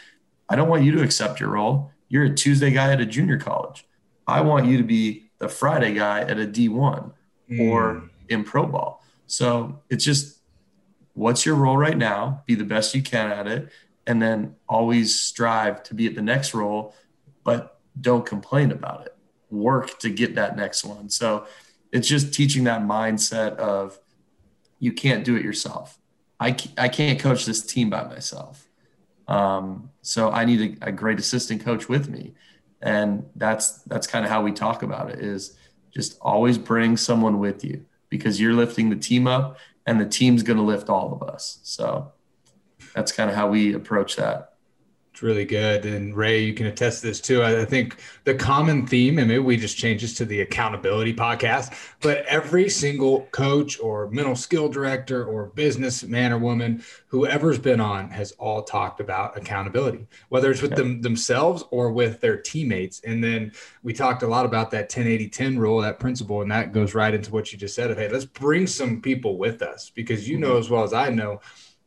I 0.47 0.55
don't 0.55 0.69
want 0.69 0.83
you 0.83 0.91
to 0.93 1.03
accept 1.03 1.39
your 1.39 1.49
role. 1.49 1.91
You're 2.07 2.25
a 2.25 2.33
Tuesday 2.33 2.71
guy 2.71 2.91
at 2.91 3.01
a 3.01 3.05
junior 3.05 3.37
college. 3.37 3.85
I 4.27 4.41
want 4.41 4.67
you 4.67 4.77
to 4.77 4.83
be 4.83 5.30
the 5.41 5.49
Friday 5.49 5.95
guy 5.95 6.21
at 6.21 6.39
a 6.39 6.45
D1 6.45 7.11
mm. 7.49 7.69
or 7.69 8.03
in 8.29 8.43
pro 8.43 8.67
ball. 8.67 9.03
So 9.25 9.81
it's 9.89 10.05
just 10.05 10.39
what's 11.13 11.45
your 11.45 11.55
role 11.55 11.75
right 11.75 11.97
now? 11.97 12.43
Be 12.45 12.53
the 12.53 12.63
best 12.63 12.93
you 12.93 13.01
can 13.01 13.31
at 13.31 13.47
it. 13.47 13.69
And 14.05 14.21
then 14.21 14.55
always 14.69 15.19
strive 15.19 15.81
to 15.83 15.95
be 15.95 16.05
at 16.05 16.15
the 16.15 16.21
next 16.21 16.53
role, 16.53 16.95
but 17.43 17.79
don't 17.99 18.25
complain 18.25 18.71
about 18.71 19.07
it. 19.07 19.15
Work 19.49 19.97
to 19.99 20.09
get 20.09 20.35
that 20.35 20.55
next 20.55 20.83
one. 20.83 21.09
So 21.09 21.47
it's 21.91 22.07
just 22.07 22.33
teaching 22.33 22.63
that 22.65 22.81
mindset 22.81 23.55
of 23.57 23.99
you 24.79 24.93
can't 24.93 25.25
do 25.25 25.35
it 25.35 25.43
yourself. 25.43 25.97
I, 26.39 26.55
I 26.77 26.87
can't 26.87 27.19
coach 27.19 27.45
this 27.45 27.65
team 27.65 27.89
by 27.89 28.03
myself. 28.03 28.67
Um, 29.27 29.89
so 30.03 30.29
I 30.29 30.45
need 30.45 30.77
a, 30.81 30.89
a 30.89 30.91
great 30.91 31.19
assistant 31.19 31.63
coach 31.63 31.89
with 31.89 32.09
me. 32.09 32.33
And 32.81 33.25
that's 33.35 33.83
that's 33.83 34.07
kind 34.07 34.25
of 34.25 34.31
how 34.31 34.41
we 34.41 34.51
talk 34.51 34.83
about 34.83 35.09
it 35.09 35.19
is 35.19 35.57
just 35.93 36.17
always 36.21 36.57
bring 36.57 36.97
someone 36.97 37.39
with 37.39 37.63
you 37.63 37.85
because 38.09 38.39
you're 38.39 38.53
lifting 38.53 38.89
the 38.89 38.95
team 38.95 39.27
up 39.27 39.57
and 39.85 39.99
the 39.99 40.05
team's 40.05 40.43
going 40.43 40.57
to 40.57 40.63
lift 40.63 40.89
all 40.89 41.13
of 41.13 41.23
us. 41.27 41.59
So 41.63 42.11
that's 42.93 43.11
kind 43.11 43.29
of 43.29 43.35
how 43.35 43.49
we 43.49 43.73
approach 43.73 44.15
that. 44.15 44.50
It's 45.11 45.21
really 45.21 45.43
good. 45.43 45.85
And 45.85 46.15
Ray, 46.15 46.39
you 46.39 46.53
can 46.53 46.67
attest 46.67 47.01
to 47.01 47.07
this 47.07 47.19
too. 47.19 47.43
I 47.43 47.65
think 47.65 47.97
the 48.23 48.33
common 48.33 48.87
theme, 48.87 49.19
and 49.19 49.27
maybe 49.27 49.39
we 49.39 49.57
just 49.57 49.77
change 49.77 50.01
this 50.01 50.13
to 50.15 50.25
the 50.25 50.39
accountability 50.39 51.13
podcast, 51.13 51.73
but 51.99 52.25
every 52.27 52.69
single 52.69 53.23
coach 53.31 53.77
or 53.81 54.09
mental 54.09 54.37
skill 54.37 54.69
director 54.69 55.25
or 55.25 55.47
business 55.47 56.03
man 56.03 56.31
or 56.31 56.37
woman, 56.37 56.81
whoever's 57.07 57.59
been 57.59 57.81
on, 57.81 58.09
has 58.09 58.31
all 58.33 58.63
talked 58.63 59.01
about 59.01 59.37
accountability, 59.37 60.07
whether 60.29 60.49
it's 60.49 60.61
with 60.61 60.77
them 60.77 61.01
themselves 61.01 61.65
or 61.71 61.91
with 61.91 62.21
their 62.21 62.37
teammates. 62.37 63.01
And 63.01 63.21
then 63.21 63.51
we 63.83 63.91
talked 63.91 64.23
a 64.23 64.27
lot 64.27 64.45
about 64.45 64.71
that 64.71 64.87
10 64.87 65.07
80 65.07 65.27
10 65.27 65.59
rule, 65.59 65.81
that 65.81 65.99
principle, 65.99 66.41
and 66.41 66.49
that 66.51 66.71
goes 66.71 66.95
right 66.95 67.13
into 67.13 67.31
what 67.31 67.51
you 67.51 67.59
just 67.59 67.75
said 67.75 67.91
of 67.91 67.97
hey, 67.97 68.07
let's 68.07 68.23
bring 68.23 68.65
some 68.65 69.01
people 69.01 69.37
with 69.37 69.61
us 69.61 69.91
because 69.93 70.29
you 70.29 70.37
know 70.37 70.51
mm-hmm. 70.51 70.59
as 70.59 70.69
well 70.69 70.83
as 70.85 70.93
I 70.93 71.09
know 71.09 71.41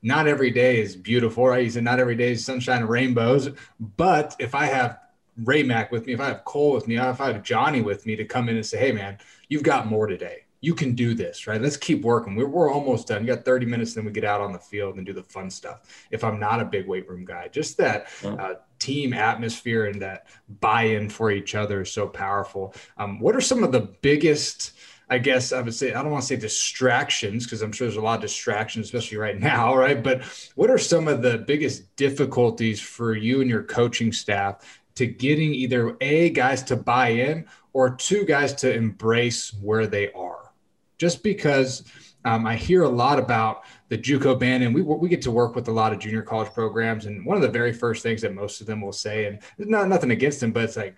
not 0.04 0.28
every 0.28 0.50
day 0.50 0.80
is 0.80 0.94
beautiful, 0.94 1.48
right? 1.48 1.64
You 1.64 1.70
said 1.70 1.82
not 1.82 1.98
every 1.98 2.14
day 2.14 2.32
is 2.32 2.44
sunshine 2.44 2.82
and 2.82 2.88
rainbows. 2.88 3.48
But 3.96 4.36
if 4.38 4.54
I 4.54 4.66
have 4.66 5.00
Ray 5.42 5.62
Mack 5.62 5.90
with 5.90 6.06
me, 6.06 6.12
if 6.12 6.20
I 6.20 6.26
have 6.26 6.44
Cole 6.44 6.72
with 6.72 6.86
me, 6.86 6.98
if 6.98 7.20
I 7.20 7.32
have 7.32 7.42
Johnny 7.42 7.80
with 7.80 8.04
me 8.04 8.14
to 8.16 8.24
come 8.24 8.50
in 8.50 8.56
and 8.56 8.64
say, 8.64 8.78
hey, 8.78 8.92
man, 8.92 9.18
you've 9.48 9.62
got 9.62 9.86
more 9.86 10.06
today. 10.06 10.44
You 10.60 10.74
can 10.74 10.94
do 10.94 11.14
this, 11.14 11.46
right? 11.46 11.60
Let's 11.60 11.78
keep 11.78 12.02
working. 12.02 12.36
We're, 12.36 12.46
we're 12.46 12.70
almost 12.70 13.08
done. 13.08 13.22
You 13.26 13.34
got 13.34 13.46
30 13.46 13.64
minutes, 13.64 13.94
then 13.94 14.04
we 14.04 14.12
get 14.12 14.24
out 14.24 14.42
on 14.42 14.52
the 14.52 14.58
field 14.58 14.96
and 14.96 15.06
do 15.06 15.14
the 15.14 15.22
fun 15.22 15.50
stuff. 15.50 16.06
If 16.10 16.22
I'm 16.22 16.38
not 16.38 16.60
a 16.60 16.64
big 16.66 16.86
weight 16.86 17.08
room 17.08 17.24
guy, 17.24 17.48
just 17.48 17.78
that 17.78 18.08
uh, 18.24 18.54
team 18.78 19.14
atmosphere 19.14 19.86
and 19.86 20.00
that 20.02 20.26
buy 20.60 20.82
in 20.82 21.08
for 21.08 21.30
each 21.30 21.54
other 21.54 21.82
is 21.82 21.90
so 21.90 22.06
powerful. 22.06 22.74
Um, 22.98 23.20
what 23.20 23.34
are 23.34 23.40
some 23.40 23.64
of 23.64 23.72
the 23.72 23.80
biggest– 23.80 24.72
I 25.14 25.18
guess 25.18 25.52
I 25.52 25.60
would 25.60 25.74
say 25.74 25.94
I 25.94 26.02
don't 26.02 26.10
want 26.10 26.22
to 26.22 26.28
say 26.28 26.36
distractions 26.36 27.44
because 27.44 27.62
I'm 27.62 27.70
sure 27.70 27.86
there's 27.86 27.96
a 27.96 28.02
lot 28.02 28.16
of 28.16 28.22
distractions, 28.22 28.86
especially 28.86 29.16
right 29.16 29.38
now, 29.38 29.76
right? 29.84 30.02
But 30.02 30.24
what 30.56 30.70
are 30.70 30.78
some 30.78 31.06
of 31.06 31.22
the 31.22 31.38
biggest 31.38 31.94
difficulties 31.96 32.80
for 32.80 33.14
you 33.14 33.40
and 33.40 33.48
your 33.48 33.62
coaching 33.62 34.12
staff 34.12 34.80
to 34.96 35.06
getting 35.06 35.54
either 35.54 35.96
a 36.00 36.30
guys 36.30 36.62
to 36.64 36.76
buy 36.76 37.10
in 37.10 37.46
or 37.72 37.94
two 37.94 38.24
guys 38.24 38.54
to 38.54 38.74
embrace 38.74 39.54
where 39.54 39.86
they 39.86 40.10
are? 40.12 40.52
Just 40.98 41.22
because 41.22 41.84
um, 42.24 42.46
I 42.46 42.56
hear 42.56 42.82
a 42.82 42.88
lot 42.88 43.18
about 43.18 43.64
the 43.88 43.98
JUCO 43.98 44.38
band, 44.40 44.64
and 44.64 44.74
we 44.74 44.82
we 44.82 45.08
get 45.08 45.22
to 45.22 45.30
work 45.30 45.54
with 45.54 45.68
a 45.68 45.72
lot 45.72 45.92
of 45.92 46.00
junior 46.00 46.22
college 46.22 46.52
programs, 46.52 47.06
and 47.06 47.24
one 47.24 47.36
of 47.36 47.42
the 47.42 47.48
very 47.48 47.72
first 47.72 48.02
things 48.02 48.22
that 48.22 48.34
most 48.34 48.60
of 48.60 48.66
them 48.66 48.80
will 48.80 48.92
say, 48.92 49.26
and 49.26 49.40
not 49.58 49.88
nothing 49.88 50.10
against 50.10 50.40
them, 50.40 50.50
but 50.50 50.64
it's 50.64 50.76
like 50.76 50.96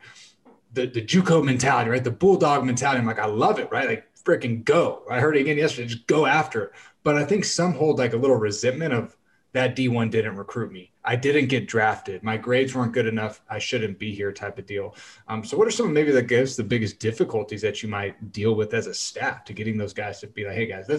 the, 0.73 0.87
the 0.87 1.03
JUCO 1.03 1.45
mentality, 1.45 1.91
right? 1.91 2.05
The 2.05 2.11
bulldog 2.11 2.65
mentality. 2.65 3.01
I'm 3.01 3.07
like, 3.07 3.19
I 3.19 3.27
love 3.27 3.59
it, 3.59 3.71
right? 3.71 3.89
Like 3.89 4.07
freaking 4.25 4.65
go. 4.65 5.03
I 5.11 5.21
heard 5.21 5.37
it 5.37 5.41
again 5.41 5.57
yesterday, 5.57 5.89
just 5.89 6.07
go 6.07 6.27
after 6.27 6.65
it. 6.65 6.73
But 7.03 7.17
I 7.17 7.25
think 7.25 7.45
some 7.45 7.73
hold 7.73 7.99
like 7.99 8.13
a 8.13 8.17
little 8.17 8.37
resentment 8.37 8.93
of 8.93 9.17
that 9.53 9.75
D1 9.75 10.11
didn't 10.11 10.37
recruit 10.37 10.71
me. 10.71 10.93
I 11.03 11.17
didn't 11.17 11.47
get 11.47 11.67
drafted. 11.67 12.23
My 12.23 12.37
grades 12.37 12.75
weren't 12.75 12.93
good 12.93 13.07
enough. 13.07 13.41
I 13.49 13.59
shouldn't 13.59 13.99
be 13.99 14.15
here 14.15 14.33
type 14.33 14.59
of 14.59 14.67
deal. 14.67 14.95
Um, 15.29 15.45
so 15.45 15.57
what 15.57 15.67
are 15.67 15.71
some 15.71 15.93
maybe 15.93 16.11
the 16.11 16.21
guess 16.21 16.57
the 16.57 16.65
biggest 16.65 16.99
difficulties 16.99 17.63
that 17.63 17.83
you 17.83 17.89
might 17.89 18.33
deal 18.33 18.55
with 18.55 18.75
as 18.75 18.87
a 18.87 18.93
staff 18.93 19.45
to 19.45 19.55
getting 19.55 19.79
those 19.79 19.95
guys 19.95 20.21
to 20.21 20.27
be 20.27 20.45
like, 20.45 20.57
hey 20.57 20.67
guys, 20.67 20.91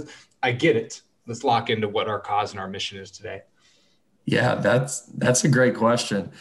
I 0.42 0.54
get 0.54 0.76
it. 0.76 1.02
Let's 1.28 1.44
lock 1.44 1.70
into 1.70 1.88
what 1.90 2.08
our 2.08 2.20
cause 2.20 2.52
and 2.52 2.60
our 2.60 2.70
mission 2.70 2.98
is 2.98 3.12
today. 3.12 3.44
Yeah, 4.26 4.56
that's 4.56 5.02
that's 5.02 5.44
a 5.44 5.50
great 5.50 5.76
question 5.76 6.32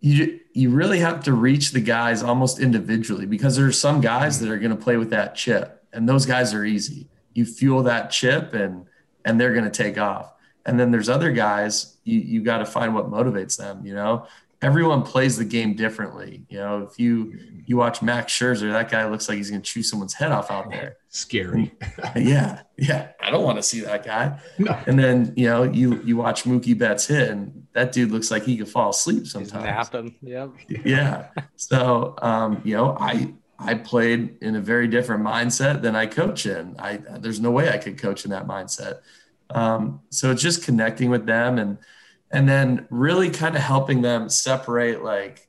you 0.00 0.40
you 0.52 0.70
really 0.70 1.00
have 1.00 1.24
to 1.24 1.32
reach 1.32 1.72
the 1.72 1.80
guys 1.80 2.22
almost 2.22 2.60
individually 2.60 3.26
because 3.26 3.56
there's 3.56 3.80
some 3.80 4.00
guys 4.00 4.40
that 4.40 4.50
are 4.50 4.58
going 4.58 4.76
to 4.76 4.82
play 4.82 4.96
with 4.96 5.10
that 5.10 5.34
chip 5.34 5.84
and 5.92 6.08
those 6.08 6.26
guys 6.26 6.54
are 6.54 6.64
easy. 6.64 7.08
You 7.34 7.44
fuel 7.44 7.82
that 7.84 8.10
chip 8.10 8.54
and 8.54 8.86
and 9.24 9.40
they're 9.40 9.52
going 9.52 9.64
to 9.64 9.70
take 9.70 9.98
off. 9.98 10.32
And 10.64 10.78
then 10.78 10.90
there's 10.90 11.08
other 11.08 11.32
guys 11.32 11.96
you 12.04 12.20
you 12.20 12.42
got 12.42 12.58
to 12.58 12.66
find 12.66 12.94
what 12.94 13.10
motivates 13.10 13.56
them, 13.56 13.84
you 13.84 13.94
know. 13.94 14.26
Everyone 14.60 15.02
plays 15.02 15.36
the 15.36 15.44
game 15.44 15.74
differently. 15.74 16.44
You 16.48 16.58
know, 16.58 16.88
if 16.90 16.98
you 16.98 17.38
you 17.64 17.76
watch 17.76 18.02
Max 18.02 18.32
Scherzer, 18.32 18.72
that 18.72 18.90
guy 18.90 19.08
looks 19.08 19.28
like 19.28 19.38
he's 19.38 19.50
going 19.50 19.62
to 19.62 19.70
chew 19.70 19.82
someone's 19.82 20.14
head 20.14 20.32
off 20.32 20.50
out 20.50 20.70
there. 20.70 20.96
Scary. 21.10 21.72
yeah, 22.16 22.62
yeah. 22.76 23.08
I 23.20 23.30
don't 23.30 23.44
want 23.44 23.58
to 23.58 23.62
see 23.62 23.80
that 23.82 24.04
guy. 24.04 24.40
No. 24.58 24.76
And 24.86 24.98
then 24.98 25.32
you 25.36 25.46
know 25.46 25.62
you 25.62 26.02
you 26.02 26.16
watch 26.16 26.42
Mookie 26.44 26.76
Betts 26.76 27.06
hit, 27.06 27.30
and 27.30 27.66
that 27.72 27.92
dude 27.92 28.10
looks 28.10 28.30
like 28.30 28.42
he 28.42 28.56
could 28.56 28.68
fall 28.68 28.90
asleep 28.90 29.26
sometimes. 29.26 29.64
napping. 29.64 30.16
Yep. 30.22 30.50
Yeah. 30.84 31.28
So 31.56 32.16
um, 32.20 32.60
you 32.64 32.76
know, 32.76 32.96
I 32.98 33.34
I 33.58 33.74
played 33.74 34.38
in 34.40 34.56
a 34.56 34.60
very 34.60 34.88
different 34.88 35.22
mindset 35.22 35.82
than 35.82 35.94
I 35.94 36.06
coach 36.06 36.46
in. 36.46 36.74
I 36.78 36.96
there's 36.96 37.40
no 37.40 37.50
way 37.50 37.70
I 37.70 37.78
could 37.78 37.98
coach 37.98 38.24
in 38.24 38.30
that 38.32 38.46
mindset. 38.46 39.00
Um, 39.50 40.00
so 40.10 40.30
it's 40.30 40.42
just 40.42 40.64
connecting 40.64 41.10
with 41.10 41.26
them 41.26 41.58
and 41.58 41.78
and 42.30 42.48
then 42.48 42.86
really 42.90 43.30
kind 43.30 43.56
of 43.56 43.62
helping 43.62 44.02
them 44.02 44.28
separate 44.28 45.02
like 45.02 45.48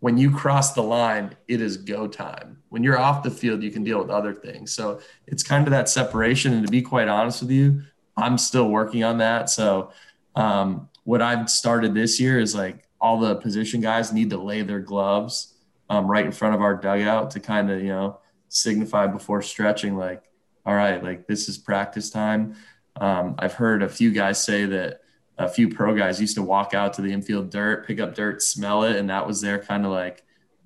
when 0.00 0.16
you 0.16 0.30
cross 0.30 0.72
the 0.72 0.82
line, 0.82 1.36
it 1.46 1.60
is 1.60 1.76
go 1.76 2.08
time. 2.08 2.62
When 2.70 2.82
you're 2.82 2.98
off 2.98 3.22
the 3.22 3.30
field, 3.30 3.62
you 3.62 3.70
can 3.70 3.84
deal 3.84 3.98
with 3.98 4.10
other 4.10 4.32
things. 4.32 4.72
So 4.72 5.00
it's 5.26 5.42
kind 5.42 5.66
of 5.66 5.70
that 5.72 5.88
separation. 5.88 6.54
And 6.54 6.66
to 6.66 6.70
be 6.70 6.82
quite 6.82 7.06
honest 7.06 7.42
with 7.42 7.50
you, 7.50 7.82
I'm 8.16 8.38
still 8.38 8.68
working 8.68 9.04
on 9.04 9.18
that. 9.18 9.50
So 9.50 9.92
um, 10.34 10.88
what 11.04 11.20
I've 11.20 11.50
started 11.50 11.94
this 11.94 12.18
year 12.18 12.40
is 12.40 12.54
like 12.54 12.88
all 12.98 13.20
the 13.20 13.36
position 13.36 13.82
guys 13.82 14.12
need 14.12 14.30
to 14.30 14.38
lay 14.38 14.62
their 14.62 14.80
gloves 14.80 15.54
um, 15.90 16.10
right 16.10 16.24
in 16.24 16.32
front 16.32 16.54
of 16.54 16.62
our 16.62 16.76
dugout 16.76 17.30
to 17.32 17.40
kind 17.40 17.70
of, 17.70 17.80
you 17.82 17.88
know, 17.88 18.20
signify 18.48 19.06
before 19.06 19.42
stretching, 19.42 19.96
like, 19.96 20.22
all 20.64 20.74
right, 20.74 21.02
like 21.02 21.26
this 21.26 21.48
is 21.48 21.58
practice 21.58 22.10
time. 22.10 22.54
Um, 22.96 23.34
I've 23.38 23.54
heard 23.54 23.82
a 23.82 23.88
few 23.88 24.12
guys 24.12 24.42
say 24.42 24.64
that 24.66 25.00
a 25.40 25.48
few 25.48 25.70
pro 25.70 25.96
guys 25.96 26.20
used 26.20 26.36
to 26.36 26.42
walk 26.42 26.74
out 26.74 26.92
to 26.92 27.02
the 27.02 27.10
infield 27.10 27.50
dirt, 27.50 27.86
pick 27.86 27.98
up 27.98 28.14
dirt, 28.14 28.42
smell 28.42 28.84
it, 28.84 28.96
and 28.96 29.08
that 29.08 29.26
was 29.26 29.40
their 29.40 29.58
kind 29.58 29.86
of 29.86 29.90
like, 29.90 30.22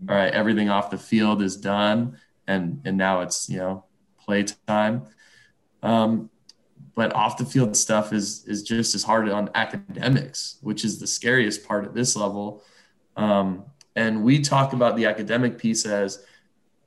all 0.09 0.17
right, 0.17 0.33
everything 0.33 0.69
off 0.69 0.91
the 0.91 0.99
field 0.99 1.41
is 1.41 1.57
done, 1.57 2.19
and 2.49 2.81
and 2.85 2.97
now 2.99 3.21
it's 3.21 3.49
you 3.49 3.59
know 3.59 3.85
play 4.19 4.45
time. 4.67 5.07
Um, 5.83 6.29
but 6.97 7.15
off 7.15 7.37
the 7.37 7.45
field 7.45 7.77
stuff 7.77 8.13
is 8.13 8.45
is 8.47 8.65
just 8.65 8.97
as 8.97 9.05
hard 9.05 9.29
on 9.29 9.49
academics, 9.55 10.59
which 10.61 10.85
is 10.85 10.99
the 10.99 11.07
scariest 11.07 11.67
part 11.67 11.85
at 11.85 11.95
this 11.95 12.17
level. 12.17 12.65
Um, 13.17 13.65
and 13.95 14.25
we 14.25 14.41
talk 14.41 14.73
about 14.73 14.97
the 14.97 15.07
academic 15.07 15.57
piece 15.57 15.87
as 15.87 16.25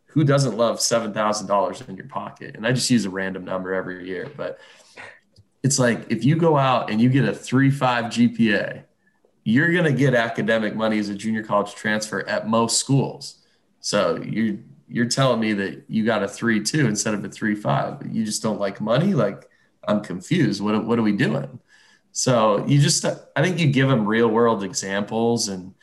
who 0.07 0.25
doesn't 0.25 0.57
love 0.57 0.81
seven 0.81 1.13
thousand 1.13 1.47
dollars 1.47 1.81
in 1.87 1.95
your 1.95 2.07
pocket? 2.07 2.57
And 2.57 2.67
I 2.67 2.73
just 2.73 2.89
use 2.89 3.05
a 3.05 3.09
random 3.09 3.45
number 3.45 3.73
every 3.73 4.05
year, 4.05 4.29
but 4.35 4.59
it's 5.63 5.79
like 5.79 6.11
if 6.11 6.23
you 6.23 6.35
go 6.35 6.57
out 6.57 6.89
and 6.89 7.01
you 7.01 7.09
get 7.09 7.25
a 7.25 7.33
three 7.33 7.71
five 7.71 8.05
GPA, 8.05 8.83
you're 9.43 9.71
going 9.71 9.85
to 9.85 9.93
get 9.93 10.13
academic 10.13 10.75
money 10.75 10.99
as 10.99 11.09
a 11.09 11.15
junior 11.15 11.43
college 11.43 11.73
transfer 11.73 12.27
at 12.27 12.47
most 12.47 12.79
schools. 12.79 13.39
So 13.79 14.21
you 14.21 14.63
you're 14.89 15.07
telling 15.07 15.39
me 15.39 15.53
that 15.53 15.83
you 15.87 16.05
got 16.05 16.23
a 16.23 16.27
three 16.27 16.61
two 16.61 16.87
instead 16.87 17.13
of 17.13 17.23
a 17.23 17.29
three 17.29 17.55
five. 17.55 18.05
You 18.09 18.23
just 18.23 18.43
don't 18.43 18.59
like 18.59 18.79
money. 18.79 19.13
Like 19.13 19.49
I'm 19.87 20.01
confused. 20.01 20.61
What 20.61 20.85
what 20.85 20.99
are 20.99 21.03
we 21.03 21.13
doing? 21.13 21.59
So 22.11 22.65
you 22.65 22.79
just 22.79 23.05
I 23.05 23.41
think 23.41 23.59
you 23.59 23.67
give 23.67 23.89
them 23.89 24.05
real 24.05 24.27
world 24.27 24.63
examples, 24.63 25.49
and 25.49 25.73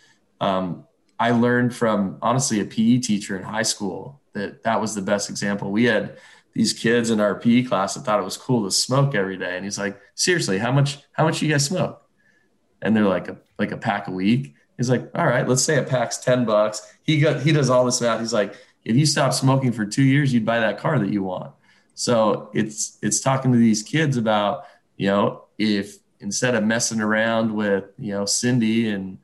um, 0.41 0.85
I 1.19 1.31
learned 1.31 1.75
from 1.75 2.19
honestly 2.23 2.61
a 2.61 2.65
PE 2.65 2.99
teacher 2.99 3.37
in 3.37 3.43
high 3.45 3.63
school 3.63 4.21
that 4.33 4.63
that 4.65 4.81
was 4.81 4.95
the 4.95 5.03
best 5.03 5.31
example. 5.31 5.71
We 5.71 5.85
had 5.85 6.19
these 6.55 6.73
kids 6.73 7.11
in 7.11 7.21
our 7.21 7.35
PE 7.35 7.65
class 7.65 7.95
that 7.95 8.05
thought 8.05 8.21
it 8.21 8.25
was 8.25 8.37
cool 8.37 8.65
to 8.65 8.71
smoke 8.71 9.15
every 9.15 9.37
day. 9.37 9.57
And 9.57 9.65
he's 9.65 9.79
like, 9.79 10.01
seriously, 10.15 10.59
how 10.59 10.71
much, 10.73 10.99
how 11.13 11.25
much 11.25 11.43
you 11.43 11.51
guys 11.51 11.65
smoke? 11.65 12.01
And 12.81 12.97
they're 12.97 13.05
like 13.05 13.29
a, 13.29 13.37
like 13.59 13.73
a 13.73 13.77
pack 13.77 14.09
a 14.09 14.13
week. 14.13 14.55
He's 14.77 14.89
like, 14.89 15.11
all 15.15 15.27
right, 15.27 15.47
let's 15.49 15.63
say 15.63 15.79
a 15.79 15.83
pack's 15.83 16.19
10 16.19 16.45
bucks. 16.45 16.95
He 17.03 17.19
got, 17.19 17.43
he 17.43 17.53
does 17.53 17.71
all 17.71 17.85
this 17.85 18.01
math. 18.01 18.21
He's 18.21 18.33
like, 18.33 18.55
if 18.85 18.97
you 18.97 19.07
stop 19.07 19.33
smoking 19.33 19.73
for 19.73 19.85
two 19.85 20.03
years, 20.03 20.33
you'd 20.33 20.45
buy 20.45 20.61
that 20.61 20.79
car 20.79 20.99
that 20.99 21.11
you 21.11 21.23
want. 21.23 21.53
So 21.95 22.51
it's, 22.55 22.99
it's 23.03 23.21
talking 23.21 23.53
to 23.53 23.59
these 23.59 23.83
kids 23.83 24.17
about, 24.17 24.65
you 24.97 25.09
know, 25.09 25.45
if 25.59 25.97
instead 26.21 26.55
of 26.55 26.65
messing 26.65 27.01
around 27.01 27.53
with, 27.53 27.85
you 27.99 28.13
know, 28.13 28.27
Cindy 28.27 28.89
and 28.91 29.19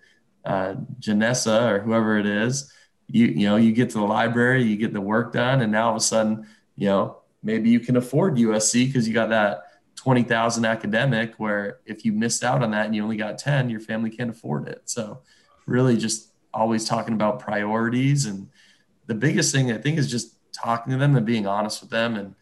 uh, 0.44 0.74
Janessa 1.00 1.70
or 1.70 1.80
whoever 1.80 2.18
it 2.18 2.26
is, 2.26 2.72
you, 3.08 3.26
you 3.26 3.46
know, 3.46 3.56
you 3.56 3.72
get 3.72 3.90
to 3.90 3.98
the 3.98 4.04
library, 4.04 4.62
you 4.62 4.76
get 4.76 4.92
the 4.92 5.00
work 5.00 5.32
done. 5.32 5.60
And 5.60 5.72
now 5.72 5.86
all 5.86 5.90
of 5.90 5.96
a 5.96 6.00
sudden, 6.00 6.46
you 6.76 6.86
know, 6.86 7.19
maybe 7.42 7.70
you 7.70 7.80
can 7.80 7.96
afford 7.96 8.36
USC 8.36 8.86
because 8.86 9.06
you 9.08 9.14
got 9.14 9.30
that 9.30 9.64
20,000 9.96 10.64
academic 10.64 11.34
where 11.36 11.80
if 11.84 12.04
you 12.04 12.12
missed 12.12 12.44
out 12.44 12.62
on 12.62 12.70
that 12.70 12.86
and 12.86 12.94
you 12.94 13.02
only 13.02 13.16
got 13.16 13.38
10, 13.38 13.70
your 13.70 13.80
family 13.80 14.10
can't 14.10 14.30
afford 14.30 14.68
it. 14.68 14.82
So 14.86 15.20
really 15.66 15.96
just 15.96 16.32
always 16.52 16.84
talking 16.84 17.14
about 17.14 17.40
priorities. 17.40 18.26
And 18.26 18.48
the 19.06 19.14
biggest 19.14 19.54
thing 19.54 19.70
I 19.72 19.78
think 19.78 19.98
is 19.98 20.10
just 20.10 20.36
talking 20.52 20.92
to 20.92 20.98
them 20.98 21.16
and 21.16 21.26
being 21.26 21.46
honest 21.46 21.80
with 21.80 21.90
them. 21.90 22.16
And 22.16 22.34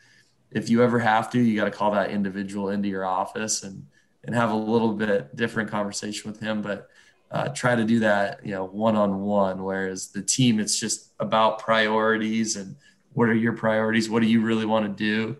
if 0.50 0.68
you 0.68 0.82
ever 0.82 0.98
have 0.98 1.30
to, 1.32 1.40
you 1.40 1.56
got 1.56 1.66
to 1.66 1.70
call 1.70 1.92
that 1.92 2.10
individual 2.10 2.70
into 2.70 2.88
your 2.88 3.04
office 3.04 3.62
and, 3.62 3.86
and 4.24 4.34
have 4.34 4.50
a 4.50 4.56
little 4.56 4.94
bit 4.94 5.34
different 5.36 5.70
conversation 5.70 6.30
with 6.30 6.40
him. 6.40 6.62
But 6.62 6.88
uh, 7.30 7.48
try 7.48 7.74
to 7.74 7.84
do 7.84 7.98
that, 8.00 8.44
you 8.44 8.52
know, 8.52 8.64
one-on-one, 8.64 9.62
whereas 9.62 10.08
the 10.08 10.22
team, 10.22 10.58
it's 10.58 10.78
just 10.78 11.12
about 11.20 11.58
priorities 11.58 12.56
and– 12.56 12.76
what 13.18 13.28
are 13.28 13.34
your 13.34 13.52
priorities? 13.52 14.08
What 14.08 14.22
do 14.22 14.28
you 14.28 14.42
really 14.42 14.64
want 14.64 14.86
to 14.86 14.92
do? 15.04 15.38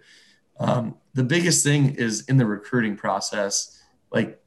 Um, 0.58 0.96
the 1.14 1.22
biggest 1.22 1.62
thing 1.62 1.94
is 1.94 2.24
in 2.28 2.36
the 2.36 2.44
recruiting 2.44 2.96
process, 2.96 3.80
like 4.10 4.42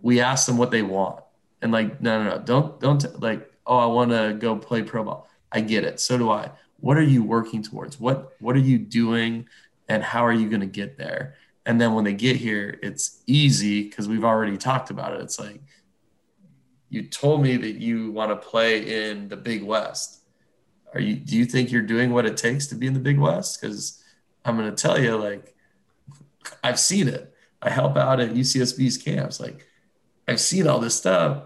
we 0.00 0.20
ask 0.20 0.46
them 0.46 0.56
what 0.56 0.70
they 0.70 0.82
want. 0.82 1.24
And 1.60 1.72
like, 1.72 2.00
no, 2.00 2.22
no, 2.22 2.36
no, 2.36 2.38
don't, 2.38 2.78
don't 2.78 3.20
like, 3.20 3.52
oh, 3.66 3.78
I 3.78 3.86
want 3.86 4.12
to 4.12 4.36
go 4.38 4.54
play 4.54 4.84
pro 4.84 5.02
ball. 5.02 5.28
I 5.50 5.60
get 5.60 5.82
it. 5.82 5.98
So 5.98 6.16
do 6.16 6.30
I. 6.30 6.52
What 6.78 6.96
are 6.96 7.02
you 7.02 7.24
working 7.24 7.64
towards? 7.64 7.98
What, 7.98 8.36
what 8.38 8.54
are 8.54 8.60
you 8.60 8.78
doing? 8.78 9.48
And 9.88 10.04
how 10.04 10.24
are 10.24 10.32
you 10.32 10.48
going 10.48 10.60
to 10.60 10.66
get 10.66 10.96
there? 10.96 11.34
And 11.66 11.80
then 11.80 11.94
when 11.94 12.04
they 12.04 12.14
get 12.14 12.36
here, 12.36 12.78
it's 12.80 13.24
easy 13.26 13.82
because 13.82 14.06
we've 14.06 14.24
already 14.24 14.56
talked 14.56 14.90
about 14.90 15.14
it. 15.14 15.20
It's 15.22 15.40
like, 15.40 15.60
you 16.90 17.02
told 17.08 17.42
me 17.42 17.56
that 17.56 17.80
you 17.80 18.12
want 18.12 18.30
to 18.30 18.36
play 18.36 19.08
in 19.08 19.28
the 19.28 19.36
Big 19.36 19.64
West 19.64 20.17
are 20.94 21.00
you 21.00 21.16
do 21.16 21.36
you 21.36 21.44
think 21.44 21.70
you're 21.70 21.82
doing 21.82 22.12
what 22.12 22.26
it 22.26 22.36
takes 22.36 22.66
to 22.68 22.74
be 22.74 22.86
in 22.86 22.94
the 22.94 23.00
big 23.00 23.18
west? 23.18 23.60
Because 23.60 24.02
i'm 24.44 24.56
going 24.56 24.74
to 24.74 24.82
tell 24.82 25.00
you 25.00 25.16
like 25.16 25.54
i've 26.64 26.78
seen 26.78 27.08
it. 27.08 27.34
I 27.60 27.70
help 27.70 27.96
out 27.96 28.20
at 28.20 28.30
ucsb's 28.30 28.96
camps. 28.96 29.40
Like 29.40 29.66
i've 30.26 30.40
seen 30.40 30.66
all 30.66 30.78
this 30.78 30.94
stuff. 30.94 31.44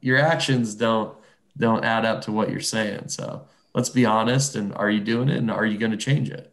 Your 0.00 0.18
actions 0.18 0.74
don't 0.74 1.16
don't 1.56 1.84
add 1.84 2.04
up 2.04 2.22
to 2.22 2.32
what 2.32 2.50
you're 2.50 2.60
saying. 2.60 3.08
So 3.08 3.46
let's 3.74 3.88
be 3.88 4.04
honest 4.04 4.56
and 4.56 4.74
are 4.74 4.90
you 4.90 5.00
doing 5.00 5.28
it 5.28 5.38
and 5.38 5.50
are 5.50 5.66
you 5.66 5.78
going 5.78 5.92
to 5.92 5.96
change 5.96 6.30
it? 6.30 6.52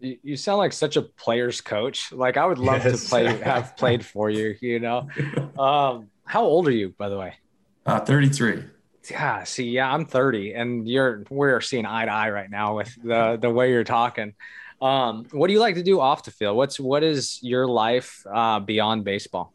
You 0.00 0.36
sound 0.36 0.58
like 0.58 0.72
such 0.72 0.96
a 0.96 1.02
player's 1.02 1.60
coach. 1.60 2.10
Like 2.10 2.36
i 2.36 2.44
would 2.44 2.58
love 2.58 2.84
yes. 2.84 3.02
to 3.02 3.08
play 3.08 3.38
have 3.38 3.76
played 3.76 4.04
for 4.04 4.30
you 4.30 4.56
you 4.60 4.80
know? 4.80 5.08
Um 5.58 6.08
how 6.24 6.42
old 6.42 6.66
are 6.66 6.72
you 6.72 6.90
by 6.90 7.08
the 7.08 7.18
way? 7.18 7.34
Uh 7.86 8.00
33 8.00 8.64
yeah, 9.10 9.44
see, 9.44 9.70
yeah, 9.70 9.92
I'm 9.92 10.04
30, 10.04 10.54
and 10.54 10.88
you're 10.88 11.24
we're 11.30 11.60
seeing 11.60 11.86
eye 11.86 12.04
to 12.04 12.12
eye 12.12 12.30
right 12.30 12.50
now 12.50 12.76
with 12.76 12.96
the 13.02 13.36
the 13.40 13.50
way 13.50 13.70
you're 13.70 13.84
talking. 13.84 14.34
Um, 14.80 15.26
what 15.30 15.46
do 15.46 15.52
you 15.52 15.60
like 15.60 15.76
to 15.76 15.82
do 15.82 16.00
off 16.00 16.24
the 16.24 16.30
field? 16.30 16.56
What's 16.56 16.80
what 16.80 17.02
is 17.04 17.38
your 17.42 17.66
life 17.66 18.24
uh, 18.32 18.60
beyond 18.60 19.04
baseball? 19.04 19.52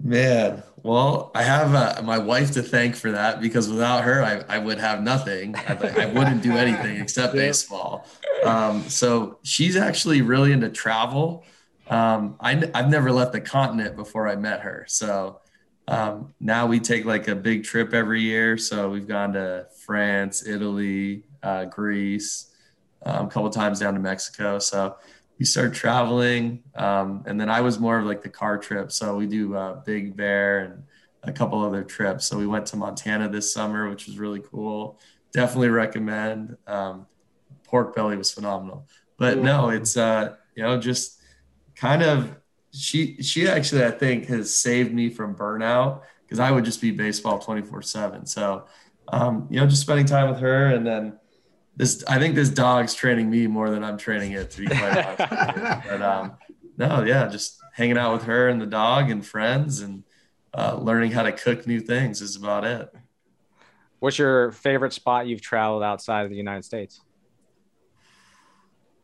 Man, 0.00 0.62
well, 0.84 1.32
I 1.34 1.42
have 1.42 1.74
uh, 1.74 2.02
my 2.04 2.18
wife 2.18 2.52
to 2.52 2.62
thank 2.62 2.94
for 2.94 3.10
that 3.10 3.40
because 3.40 3.68
without 3.68 4.04
her, 4.04 4.22
I, 4.22 4.44
I 4.48 4.58
would 4.58 4.78
have 4.78 5.02
nothing. 5.02 5.56
I, 5.56 6.02
I 6.02 6.06
wouldn't 6.14 6.40
do 6.40 6.52
anything 6.52 7.00
except 7.00 7.34
baseball. 7.34 8.06
Um, 8.44 8.88
so 8.88 9.38
she's 9.42 9.76
actually 9.76 10.22
really 10.22 10.52
into 10.52 10.68
travel. 10.68 11.44
Um, 11.90 12.36
I, 12.38 12.70
I've 12.74 12.88
never 12.88 13.10
left 13.10 13.32
the 13.32 13.40
continent 13.40 13.96
before 13.96 14.28
I 14.28 14.36
met 14.36 14.60
her. 14.60 14.84
So 14.86 15.40
um, 15.88 16.34
now 16.38 16.66
we 16.66 16.80
take 16.80 17.06
like 17.06 17.28
a 17.28 17.34
big 17.34 17.64
trip 17.64 17.94
every 17.94 18.20
year. 18.20 18.58
So 18.58 18.90
we've 18.90 19.08
gone 19.08 19.32
to 19.32 19.66
France, 19.84 20.46
Italy, 20.46 21.24
uh, 21.42 21.64
Greece, 21.64 22.52
um, 23.06 23.26
a 23.26 23.30
couple 23.30 23.48
times 23.48 23.80
down 23.80 23.94
to 23.94 24.00
Mexico. 24.00 24.58
So 24.58 24.96
we 25.38 25.46
start 25.46 25.72
traveling. 25.72 26.62
Um, 26.74 27.24
and 27.26 27.40
then 27.40 27.48
I 27.48 27.62
was 27.62 27.78
more 27.78 27.98
of 27.98 28.04
like 28.04 28.22
the 28.22 28.28
car 28.28 28.58
trip. 28.58 28.92
So 28.92 29.16
we 29.16 29.26
do 29.26 29.56
uh, 29.56 29.82
Big 29.84 30.14
Bear 30.14 30.60
and 30.60 30.82
a 31.22 31.32
couple 31.32 31.64
other 31.64 31.82
trips. 31.82 32.26
So 32.26 32.36
we 32.36 32.46
went 32.46 32.66
to 32.66 32.76
Montana 32.76 33.28
this 33.30 33.50
summer, 33.52 33.88
which 33.88 34.06
was 34.06 34.18
really 34.18 34.40
cool. 34.40 35.00
Definitely 35.32 35.70
recommend. 35.70 36.58
Um, 36.66 37.06
pork 37.64 37.96
belly 37.96 38.16
was 38.16 38.30
phenomenal. 38.30 38.86
But 39.16 39.38
no, 39.38 39.70
it's, 39.70 39.96
uh, 39.96 40.36
you 40.54 40.62
know, 40.62 40.78
just 40.78 41.18
kind 41.74 42.02
of 42.02 42.36
she 42.78 43.20
she 43.22 43.48
actually 43.48 43.84
I 43.84 43.90
think 43.90 44.26
has 44.26 44.54
saved 44.54 44.92
me 44.92 45.10
from 45.10 45.34
burnout 45.34 46.02
because 46.22 46.38
I 46.38 46.50
would 46.50 46.64
just 46.64 46.80
be 46.80 46.90
baseball 46.90 47.38
24 47.38 47.82
seven. 47.82 48.26
So 48.26 48.66
um, 49.08 49.46
you 49.50 49.58
know, 49.58 49.66
just 49.66 49.82
spending 49.82 50.06
time 50.06 50.28
with 50.30 50.40
her 50.40 50.66
and 50.66 50.86
then 50.86 51.18
this 51.76 52.04
I 52.06 52.18
think 52.18 52.34
this 52.34 52.50
dog's 52.50 52.94
training 52.94 53.30
me 53.30 53.46
more 53.46 53.70
than 53.70 53.82
I'm 53.82 53.98
training 53.98 54.32
it 54.32 54.50
to 54.52 54.60
be 54.60 54.66
quite 54.66 55.18
honest. 55.18 55.18
but 55.88 56.02
um, 56.02 56.36
no, 56.76 57.02
yeah, 57.02 57.28
just 57.28 57.58
hanging 57.74 57.98
out 57.98 58.12
with 58.12 58.24
her 58.24 58.48
and 58.48 58.60
the 58.60 58.66
dog 58.66 59.10
and 59.10 59.24
friends 59.24 59.80
and 59.80 60.04
uh, 60.54 60.76
learning 60.76 61.12
how 61.12 61.22
to 61.22 61.32
cook 61.32 61.66
new 61.66 61.80
things 61.80 62.20
is 62.20 62.36
about 62.36 62.64
it. 62.64 62.92
What's 63.98 64.18
your 64.18 64.52
favorite 64.52 64.92
spot 64.92 65.26
you've 65.26 65.40
traveled 65.40 65.82
outside 65.82 66.24
of 66.24 66.30
the 66.30 66.36
United 66.36 66.64
States? 66.64 67.00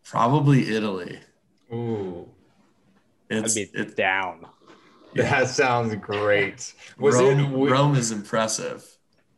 Probably 0.04 0.74
Italy. 0.74 1.20
Ooh, 1.72 2.28
it's, 3.36 3.56
I'd 3.56 3.72
be 3.72 3.78
it's 3.78 3.94
down. 3.94 4.46
That 5.14 5.48
sounds 5.48 5.94
great. 5.96 6.74
Was 6.98 7.14
Rome, 7.16 7.40
it 7.40 7.70
Rome 7.70 7.94
is 7.94 8.10
impressive. 8.10 8.84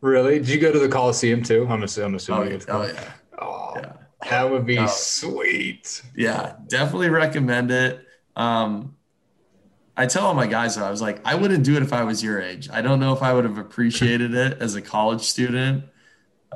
Really? 0.00 0.38
Did 0.38 0.48
you 0.48 0.60
go 0.60 0.72
to 0.72 0.78
the 0.78 0.88
Coliseum 0.88 1.42
too? 1.42 1.66
I'm 1.68 1.82
assuming. 1.82 2.10
I'm 2.10 2.14
assuming 2.16 2.62
oh, 2.68 2.80
oh 2.80 2.86
yeah. 2.86 3.12
Oh, 3.38 3.72
yeah. 3.76 3.92
That 4.30 4.50
would 4.50 4.66
be 4.66 4.78
oh. 4.78 4.86
sweet. 4.86 6.02
Yeah, 6.14 6.54
definitely 6.68 7.10
recommend 7.10 7.70
it. 7.70 8.06
Um, 8.34 8.96
I 9.96 10.06
tell 10.06 10.26
all 10.26 10.34
my 10.34 10.46
guys 10.46 10.76
though, 10.76 10.84
I 10.84 10.90
was 10.90 11.00
like, 11.00 11.20
I 11.24 11.34
wouldn't 11.34 11.64
do 11.64 11.76
it 11.76 11.82
if 11.82 11.92
I 11.92 12.04
was 12.04 12.22
your 12.22 12.40
age. 12.40 12.68
I 12.70 12.82
don't 12.82 13.00
know 13.00 13.12
if 13.12 13.22
I 13.22 13.32
would 13.32 13.44
have 13.44 13.58
appreciated 13.58 14.34
it 14.34 14.58
as 14.60 14.74
a 14.74 14.82
college 14.82 15.22
student. 15.22 15.84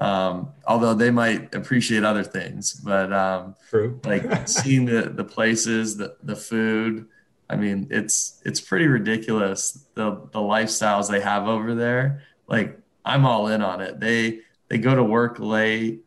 Um, 0.00 0.52
although 0.66 0.94
they 0.94 1.10
might 1.10 1.54
appreciate 1.54 2.04
other 2.04 2.22
things, 2.22 2.74
but 2.74 3.12
um, 3.12 3.54
True. 3.68 4.00
like 4.04 4.48
seeing 4.48 4.84
the 4.86 5.10
the 5.14 5.24
places, 5.24 5.96
the 5.96 6.16
the 6.22 6.36
food. 6.36 7.06
I 7.50 7.56
mean, 7.56 7.88
it's 7.90 8.40
it's 8.44 8.60
pretty 8.60 8.86
ridiculous 8.86 9.84
the 9.94 10.12
the 10.30 10.38
lifestyles 10.38 11.10
they 11.10 11.20
have 11.20 11.48
over 11.48 11.74
there. 11.74 12.22
Like 12.46 12.78
I'm 13.04 13.26
all 13.26 13.48
in 13.48 13.60
on 13.60 13.80
it. 13.80 13.98
They 13.98 14.42
they 14.68 14.78
go 14.78 14.94
to 14.94 15.02
work 15.02 15.40
late. 15.40 16.04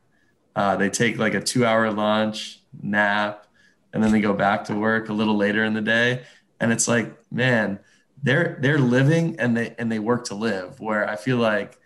Uh, 0.56 0.78
they 0.78 0.90
take 0.90 1.18
like 1.18 1.34
a 1.34 1.42
two 1.42 1.66
hour 1.66 1.92
lunch, 1.92 2.62
nap, 2.82 3.46
and 3.92 4.02
then 4.02 4.14
they 4.14 4.22
go 4.22 4.34
back 4.34 4.64
to 4.66 4.76
work 4.76 5.10
a 5.10 5.14
little 5.14 5.36
later 5.36 5.66
in 5.66 5.74
the 5.74 5.82
day. 5.82 6.24
And 6.62 6.72
it's 6.72 6.88
like, 6.88 7.14
man, 7.30 7.80
they're 8.22 8.58
they're 8.62 8.80
living 8.80 9.38
and 9.38 9.58
they 9.58 9.76
and 9.78 9.92
they 9.92 10.00
work 10.00 10.24
to 10.26 10.36
live. 10.36 10.80
Where 10.80 11.10
I 11.10 11.18
feel 11.18 11.38
like, 11.38 11.78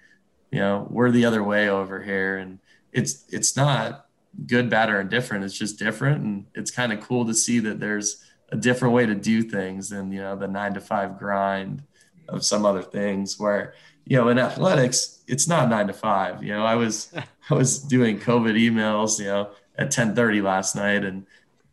you 0.52 0.60
know, 0.60 0.88
we're 0.92 1.10
the 1.10 1.26
other 1.26 1.44
way 1.44 1.68
over 1.68 2.04
here, 2.04 2.38
and 2.38 2.60
it's 2.92 3.26
it's 3.30 3.58
not 3.58 4.06
good, 4.46 4.70
bad, 4.70 4.92
or 4.92 5.02
indifferent. 5.02 5.46
It's 5.46 5.58
just 5.58 5.80
different, 5.80 6.24
and 6.24 6.46
it's 6.54 6.70
kind 6.70 6.94
of 6.94 7.02
cool 7.02 7.26
to 7.26 7.34
see 7.34 7.58
that 7.62 7.80
there's 7.80 8.24
a 8.50 8.56
different 8.56 8.94
way 8.94 9.06
to 9.06 9.16
do 9.16 9.44
things 9.44 9.90
than 9.90 10.12
you 10.12 10.22
know 10.22 10.36
the 10.36 10.48
nine 10.48 10.74
to 10.74 10.82
five 10.82 11.18
grind 11.20 11.84
of 12.30 12.44
some 12.44 12.66
other 12.66 12.82
things 12.82 13.40
where 13.40 13.74
you 14.08 14.16
know, 14.16 14.30
in 14.30 14.40
athletics, 14.40 15.22
it's 15.28 15.48
not 15.48 15.70
nine 15.70 15.88
to 15.88 15.94
five. 15.94 16.42
You 16.42 16.54
know, 16.54 16.66
I 16.66 16.76
was 16.76 17.14
I 17.50 17.54
was 17.54 17.80
doing 17.80 18.20
COVID 18.20 18.56
emails, 18.58 19.20
you 19.20 19.26
know, 19.26 19.52
at 19.78 19.92
10:30 19.92 20.42
last 20.42 20.76
night 20.76 21.04
and 21.04 21.26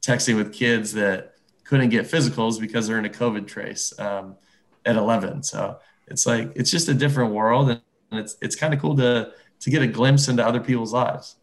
texting 0.02 0.36
with 0.36 0.52
kids 0.52 0.92
that 0.94 1.34
couldn't 1.62 1.90
get 1.90 2.06
physicals 2.06 2.60
because 2.60 2.86
they're 2.86 2.98
in 2.98 3.04
a 3.04 3.10
COVID 3.10 3.46
trace 3.46 3.98
um, 3.98 4.36
at 4.84 4.96
11. 4.96 5.44
So 5.44 5.78
it's 6.08 6.26
like 6.26 6.52
it's 6.56 6.70
just 6.70 6.88
a 6.88 6.94
different 6.94 7.32
world, 7.32 7.70
and 7.70 7.80
it's 8.12 8.36
it's 8.42 8.56
kind 8.56 8.74
of 8.74 8.80
cool 8.80 8.96
to 8.96 9.32
to 9.60 9.70
get 9.70 9.82
a 9.82 9.86
glimpse 9.86 10.28
into 10.28 10.44
other 10.44 10.60
people's 10.60 10.92
lives. 10.92 11.36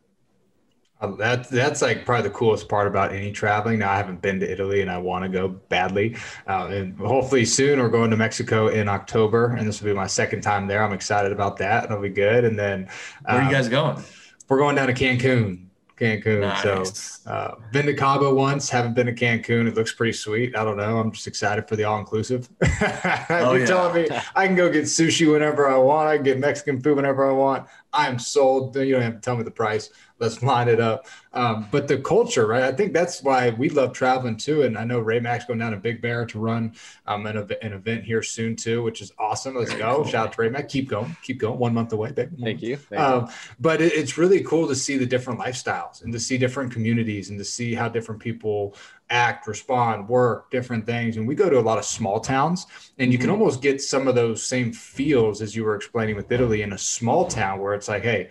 Um, 1.01 1.17
that 1.17 1.49
that's 1.49 1.81
like 1.81 2.05
probably 2.05 2.29
the 2.29 2.35
coolest 2.35 2.69
part 2.69 2.87
about 2.87 3.11
any 3.11 3.31
traveling. 3.31 3.79
Now 3.79 3.91
I 3.91 3.97
haven't 3.97 4.21
been 4.21 4.39
to 4.39 4.49
Italy 4.51 4.81
and 4.81 4.91
I 4.91 4.99
want 4.99 5.23
to 5.23 5.29
go 5.29 5.47
badly, 5.47 6.15
uh, 6.47 6.67
and 6.67 6.95
hopefully 6.97 7.43
soon 7.43 7.79
we're 7.79 7.89
going 7.89 8.11
to 8.11 8.17
Mexico 8.17 8.67
in 8.67 8.87
October, 8.87 9.55
and 9.55 9.67
this 9.67 9.81
will 9.81 9.91
be 9.91 9.95
my 9.95 10.07
second 10.07 10.41
time 10.41 10.67
there. 10.67 10.83
I'm 10.83 10.93
excited 10.93 11.31
about 11.31 11.57
that. 11.57 11.85
It'll 11.85 12.01
be 12.01 12.09
good. 12.09 12.45
And 12.45 12.57
then 12.57 12.87
where 13.25 13.37
are 13.37 13.41
you 13.41 13.47
um, 13.47 13.51
guys 13.51 13.67
going? 13.67 14.03
We're 14.47 14.59
going 14.59 14.75
down 14.75 14.87
to 14.87 14.93
Cancun. 14.93 15.65
Cancun. 16.01 16.41
Nice. 16.41 17.21
So, 17.21 17.31
uh, 17.31 17.55
been 17.71 17.85
to 17.85 17.93
Cabo 17.93 18.33
once, 18.33 18.69
haven't 18.69 18.95
been 18.95 19.05
to 19.05 19.13
Cancun. 19.13 19.67
It 19.67 19.75
looks 19.75 19.93
pretty 19.93 20.13
sweet. 20.13 20.55
I 20.55 20.63
don't 20.63 20.77
know. 20.77 20.97
I'm 20.97 21.11
just 21.11 21.27
excited 21.27 21.67
for 21.67 21.75
the 21.75 21.83
all 21.83 21.99
inclusive. 21.99 22.49
oh, 22.63 23.53
You're 23.53 23.59
yeah. 23.59 23.65
telling 23.65 23.93
me 23.93 24.09
I 24.35 24.47
can 24.47 24.55
go 24.55 24.69
get 24.69 24.85
sushi 24.85 25.31
whenever 25.31 25.69
I 25.69 25.77
want. 25.77 26.09
I 26.09 26.15
can 26.15 26.23
get 26.25 26.39
Mexican 26.39 26.81
food 26.81 26.95
whenever 26.95 27.29
I 27.29 27.33
want. 27.33 27.67
I'm 27.93 28.17
sold. 28.17 28.75
You 28.75 28.93
don't 28.93 29.03
have 29.03 29.15
to 29.15 29.21
tell 29.21 29.37
me 29.37 29.43
the 29.43 29.51
price 29.51 29.91
let's 30.21 30.41
line 30.43 30.69
it 30.69 30.79
up. 30.79 31.07
Um, 31.33 31.67
but 31.71 31.87
the 31.87 31.97
culture, 31.97 32.45
right? 32.45 32.63
I 32.63 32.71
think 32.71 32.93
that's 32.93 33.23
why 33.23 33.49
we 33.49 33.69
love 33.69 33.93
traveling 33.93 34.37
too. 34.37 34.63
And 34.63 34.77
I 34.77 34.83
know 34.83 34.99
Ray 34.99 35.19
Mac's 35.19 35.45
going 35.45 35.59
down 35.59 35.71
to 35.71 35.77
Big 35.77 36.01
Bear 36.01 36.25
to 36.27 36.39
run 36.39 36.73
um, 37.07 37.25
an, 37.25 37.37
an 37.37 37.73
event 37.73 38.03
here 38.03 38.21
soon 38.21 38.55
too, 38.55 38.83
which 38.83 39.01
is 39.01 39.11
awesome. 39.17 39.55
Let's 39.55 39.71
Very 39.71 39.81
go. 39.83 39.95
Cool. 39.95 40.05
Shout 40.05 40.27
out 40.27 40.33
to 40.33 40.41
Ray 40.41 40.49
Mac. 40.49 40.69
Keep 40.69 40.89
going. 40.89 41.15
Keep 41.23 41.39
going. 41.39 41.57
One 41.57 41.73
month 41.73 41.91
away, 41.93 42.11
baby. 42.11 42.37
Thank 42.41 42.61
you. 42.61 42.77
Thank 42.77 43.01
um, 43.01 43.25
you. 43.25 43.33
But 43.59 43.81
it, 43.81 43.93
it's 43.93 44.17
really 44.17 44.41
cool 44.41 44.67
to 44.67 44.75
see 44.75 44.97
the 44.97 45.05
different 45.05 45.39
lifestyles 45.39 46.03
and 46.03 46.13
to 46.13 46.19
see 46.19 46.37
different 46.37 46.71
communities 46.71 47.29
and 47.29 47.39
to 47.39 47.45
see 47.45 47.73
how 47.73 47.89
different 47.89 48.21
people 48.21 48.75
act, 49.09 49.47
respond, 49.47 50.07
work, 50.07 50.51
different 50.51 50.85
things. 50.85 51.17
And 51.17 51.27
we 51.27 51.35
go 51.35 51.49
to 51.49 51.59
a 51.59 51.61
lot 51.61 51.77
of 51.77 51.85
small 51.85 52.19
towns, 52.19 52.67
and 52.97 53.11
you 53.11 53.17
can 53.17 53.27
mm-hmm. 53.27 53.41
almost 53.41 53.61
get 53.61 53.81
some 53.81 54.07
of 54.07 54.15
those 54.15 54.43
same 54.43 54.71
feels 54.71 55.41
as 55.41 55.55
you 55.55 55.63
were 55.65 55.75
explaining 55.75 56.15
with 56.15 56.31
Italy 56.31 56.61
in 56.61 56.73
a 56.73 56.77
small 56.77 57.25
town 57.25 57.59
where 57.59 57.73
it's 57.73 57.89
like, 57.89 58.03
hey, 58.03 58.29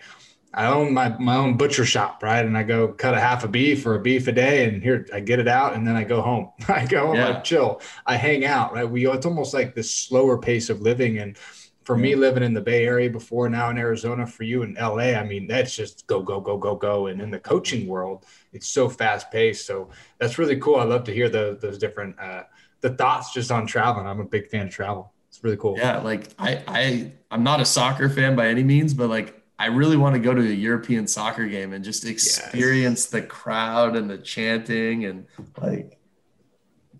I 0.53 0.67
own 0.67 0.93
my, 0.93 1.17
my 1.17 1.37
own 1.37 1.55
butcher 1.55 1.85
shop, 1.85 2.21
right? 2.23 2.45
And 2.45 2.57
I 2.57 2.63
go 2.63 2.89
cut 2.89 3.13
a 3.13 3.19
half 3.19 3.43
a 3.43 3.47
beef 3.47 3.85
or 3.85 3.95
a 3.95 4.01
beef 4.01 4.27
a 4.27 4.31
day, 4.33 4.67
and 4.67 4.83
here 4.83 5.07
I 5.13 5.21
get 5.21 5.39
it 5.39 5.47
out, 5.47 5.73
and 5.73 5.87
then 5.87 5.95
I 5.95 6.03
go 6.03 6.21
home. 6.21 6.51
I 6.67 6.85
go 6.85 7.07
home, 7.07 7.15
yeah. 7.15 7.37
I 7.37 7.39
chill, 7.39 7.81
I 8.05 8.17
hang 8.17 8.43
out, 8.43 8.73
right? 8.73 8.89
We 8.89 9.07
it's 9.07 9.25
almost 9.25 9.53
like 9.53 9.75
this 9.75 9.93
slower 9.93 10.37
pace 10.37 10.69
of 10.69 10.81
living, 10.81 11.19
and 11.19 11.37
for 11.83 11.97
me 11.97 12.15
living 12.15 12.43
in 12.43 12.53
the 12.53 12.61
Bay 12.61 12.85
Area 12.85 13.09
before, 13.09 13.49
now 13.49 13.69
in 13.69 13.77
Arizona, 13.77 14.27
for 14.27 14.43
you 14.43 14.63
in 14.63 14.75
LA, 14.75 15.13
I 15.13 15.23
mean 15.23 15.47
that's 15.47 15.75
just 15.75 16.05
go 16.07 16.21
go 16.21 16.39
go 16.39 16.57
go 16.57 16.75
go. 16.75 17.07
And 17.07 17.21
in 17.21 17.31
the 17.31 17.39
coaching 17.39 17.87
world, 17.87 18.25
it's 18.53 18.67
so 18.67 18.87
fast 18.87 19.31
paced. 19.31 19.65
So 19.65 19.89
that's 20.19 20.37
really 20.37 20.57
cool. 20.57 20.75
I 20.75 20.83
love 20.83 21.03
to 21.05 21.13
hear 21.13 21.27
the, 21.27 21.57
those 21.59 21.77
different 21.77 22.19
uh, 22.19 22.43
the 22.81 22.91
thoughts 22.91 23.33
just 23.33 23.51
on 23.51 23.65
traveling. 23.65 24.05
I'm 24.05 24.19
a 24.19 24.25
big 24.25 24.49
fan 24.49 24.67
of 24.67 24.73
travel. 24.73 25.13
It's 25.29 25.43
really 25.43 25.57
cool. 25.57 25.77
Yeah, 25.77 25.99
like 25.99 26.27
I 26.37 26.63
I 26.67 27.11
I'm 27.31 27.43
not 27.43 27.61
a 27.61 27.65
soccer 27.65 28.09
fan 28.09 28.35
by 28.35 28.47
any 28.47 28.63
means, 28.63 28.93
but 28.93 29.09
like 29.09 29.40
I 29.61 29.67
really 29.67 29.95
want 29.95 30.15
to 30.15 30.19
go 30.19 30.33
to 30.33 30.41
a 30.41 30.45
European 30.51 31.05
soccer 31.05 31.45
game 31.45 31.73
and 31.73 31.85
just 31.85 32.03
experience 32.03 33.01
yes. 33.01 33.09
the 33.11 33.21
crowd 33.21 33.95
and 33.95 34.09
the 34.09 34.17
chanting 34.17 35.05
and 35.05 35.27
like 35.61 35.99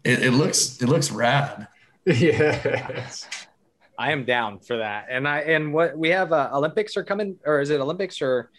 it, 0.03 0.21
it 0.21 0.31
looks 0.31 0.79
it 0.79 0.87
looks 0.87 1.11
rad. 1.11 1.67
Yes. 2.05 3.27
I 3.97 4.11
am 4.11 4.25
down 4.25 4.59
for 4.59 4.77
that. 4.77 5.05
And 5.09 5.27
I 5.27 5.39
and 5.41 5.71
what 5.73 5.97
we 5.97 6.09
have 6.09 6.33
uh, 6.33 6.49
Olympics 6.53 6.97
are 6.97 7.03
coming 7.03 7.37
or 7.45 7.61
is 7.61 7.71
it 7.71 7.79
Olympics 7.79 8.21
or 8.21 8.51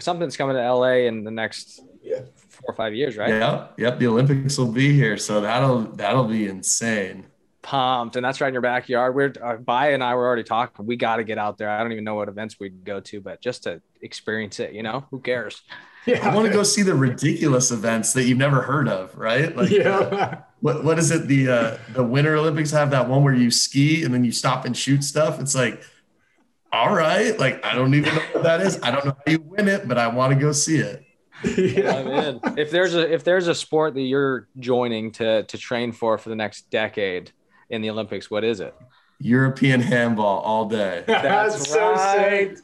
something's 0.00 0.36
coming 0.36 0.56
to 0.56 0.72
LA 0.72 1.06
in 1.08 1.22
the 1.22 1.30
next 1.30 1.80
yeah. 2.02 2.20
four 2.36 2.70
or 2.70 2.74
five 2.74 2.92
years, 2.92 3.16
right? 3.16 3.30
Yeah. 3.30 3.68
Yep. 3.78 3.98
The 4.00 4.06
Olympics 4.08 4.58
will 4.58 4.72
be 4.72 4.92
here. 4.92 5.16
So 5.16 5.40
that'll 5.40 5.82
that'll 5.82 6.24
be 6.24 6.48
insane 6.48 7.26
pumped, 7.64 8.14
and 8.14 8.24
that's 8.24 8.40
right 8.40 8.48
in 8.48 8.54
your 8.54 8.62
backyard. 8.62 9.14
We're 9.14 9.32
uh, 9.42 9.56
Bai 9.56 9.90
and 9.92 10.04
I 10.04 10.14
were 10.14 10.24
already 10.24 10.44
talking. 10.44 10.86
We 10.86 10.96
got 10.96 11.16
to 11.16 11.24
get 11.24 11.38
out 11.38 11.58
there. 11.58 11.68
I 11.68 11.82
don't 11.82 11.90
even 11.90 12.04
know 12.04 12.14
what 12.14 12.28
events 12.28 12.60
we'd 12.60 12.84
go 12.84 13.00
to, 13.00 13.20
but 13.20 13.40
just 13.40 13.64
to 13.64 13.82
experience 14.00 14.60
it, 14.60 14.72
you 14.72 14.84
know, 14.84 15.06
who 15.10 15.18
cares? 15.18 15.62
Yeah, 16.06 16.28
I 16.28 16.34
want 16.34 16.46
to 16.46 16.52
go 16.52 16.62
see 16.64 16.82
the 16.82 16.94
ridiculous 16.94 17.70
events 17.70 18.12
that 18.12 18.24
you've 18.24 18.36
never 18.36 18.60
heard 18.60 18.88
of, 18.88 19.16
right? 19.16 19.56
Like, 19.56 19.70
yeah. 19.70 19.98
Uh, 19.98 20.40
what 20.60 20.84
what 20.84 20.98
is 20.98 21.10
it? 21.10 21.28
The 21.28 21.48
uh, 21.48 21.78
the 21.94 22.04
Winter 22.04 22.36
Olympics 22.36 22.70
have 22.72 22.90
that 22.90 23.08
one 23.08 23.24
where 23.24 23.32
you 23.32 23.50
ski 23.50 24.04
and 24.04 24.12
then 24.12 24.22
you 24.22 24.30
stop 24.30 24.66
and 24.66 24.76
shoot 24.76 25.02
stuff. 25.02 25.40
It's 25.40 25.54
like, 25.54 25.82
all 26.70 26.94
right, 26.94 27.38
like 27.38 27.64
I 27.64 27.74
don't 27.74 27.94
even 27.94 28.14
know 28.14 28.20
what 28.32 28.42
that 28.42 28.60
is. 28.60 28.78
I 28.82 28.90
don't 28.90 29.06
know 29.06 29.16
how 29.16 29.32
you 29.32 29.40
win 29.40 29.66
it, 29.66 29.88
but 29.88 29.96
I 29.96 30.08
want 30.08 30.34
to 30.34 30.38
go 30.38 30.52
see 30.52 30.76
it. 30.76 31.04
Yeah. 31.44 32.38
if 32.56 32.70
there's 32.70 32.94
a 32.94 33.12
if 33.12 33.24
there's 33.24 33.48
a 33.48 33.54
sport 33.54 33.94
that 33.94 34.02
you're 34.02 34.48
joining 34.58 35.10
to 35.12 35.44
to 35.44 35.58
train 35.58 35.92
for 35.92 36.18
for 36.18 36.28
the 36.28 36.36
next 36.36 36.68
decade, 36.68 37.32
in 37.70 37.82
the 37.82 37.90
Olympics, 37.90 38.30
what 38.30 38.44
is 38.44 38.60
it? 38.60 38.74
European 39.20 39.80
handball 39.80 40.40
all 40.40 40.66
day. 40.66 41.04
That's 41.06 41.70
so 41.70 41.92
right. 41.92 42.56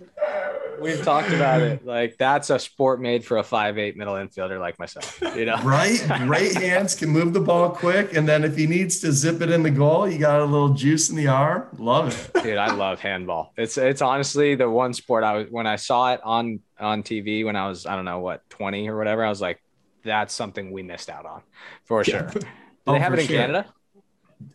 We've 0.81 1.03
talked 1.03 1.31
about 1.31 1.61
it. 1.61 1.85
Like 1.85 2.17
that's 2.17 2.49
a 2.49 2.59
sport 2.59 3.03
made 3.03 3.23
for 3.23 3.37
a 3.37 3.43
five 3.43 3.77
eight 3.77 3.99
middle 3.99 4.15
infielder 4.15 4.59
like 4.59 4.79
myself. 4.79 5.21
You 5.37 5.45
know, 5.45 5.57
right? 5.63 6.03
Great 6.27 6.55
hands 6.55 6.95
can 6.95 7.11
move 7.11 7.35
the 7.35 7.41
ball 7.41 7.69
quick, 7.69 8.17
and 8.17 8.27
then 8.27 8.45
if 8.45 8.57
he 8.57 8.67
needs 8.67 8.99
to 9.01 9.13
zip 9.13 9.43
it 9.43 9.51
in 9.51 9.63
the 9.63 9.71
goal, 9.71 10.09
you 10.09 10.19
got 10.19 10.41
a 10.41 10.45
little 10.45 10.71
juice 10.71 11.11
in 11.11 11.17
the 11.17 11.29
arm. 11.29 11.67
Love 11.77 12.31
it, 12.35 12.43
dude. 12.43 12.57
I 12.57 12.73
love 12.75 12.99
handball. 12.99 13.53
It's 13.59 13.77
it's 13.77 14.01
honestly 14.01 14.55
the 14.55 14.71
one 14.71 14.95
sport 14.95 15.23
I 15.23 15.35
was 15.35 15.47
when 15.51 15.67
I 15.67 15.77
saw 15.77 16.15
it 16.15 16.21
on 16.25 16.61
on 16.79 17.03
TV 17.03 17.45
when 17.45 17.57
I 17.57 17.69
was 17.69 17.85
I 17.85 17.95
don't 17.95 18.07
know 18.07 18.21
what 18.21 18.49
twenty 18.49 18.89
or 18.89 18.97
whatever. 18.97 19.23
I 19.23 19.29
was 19.29 19.41
like, 19.43 19.63
that's 20.03 20.33
something 20.33 20.73
we 20.73 20.83
missed 20.83 21.11
out 21.11 21.27
on 21.27 21.43
for 21.85 22.05
sure. 22.05 22.23
Do 22.23 22.41
oh, 22.87 22.93
they 22.95 23.01
have 23.01 23.13
it 23.13 23.21
in 23.21 23.27
sure. 23.27 23.37
Canada? 23.37 23.67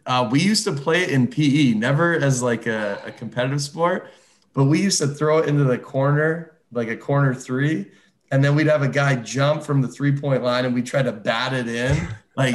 Uh, 0.05 0.27
we 0.31 0.39
used 0.39 0.63
to 0.65 0.71
play 0.71 1.03
it 1.03 1.09
in 1.09 1.27
PE, 1.27 1.73
never 1.73 2.13
as 2.13 2.41
like 2.43 2.67
a, 2.67 3.01
a, 3.05 3.11
competitive 3.11 3.61
sport, 3.61 4.11
but 4.53 4.65
we 4.65 4.81
used 4.81 4.99
to 4.99 5.07
throw 5.07 5.39
it 5.39 5.49
into 5.49 5.63
the 5.63 5.77
corner, 5.77 6.57
like 6.71 6.87
a 6.87 6.97
corner 6.97 7.33
three, 7.33 7.91
and 8.31 8.43
then 8.43 8.55
we'd 8.55 8.67
have 8.67 8.83
a 8.83 8.87
guy 8.87 9.15
jump 9.15 9.63
from 9.63 9.81
the 9.81 9.87
three 9.87 10.11
point 10.11 10.43
line, 10.43 10.65
and 10.65 10.73
we 10.73 10.81
try 10.81 11.01
to 11.01 11.11
bat 11.11 11.53
it 11.53 11.67
in. 11.67 12.07
Like 12.35 12.53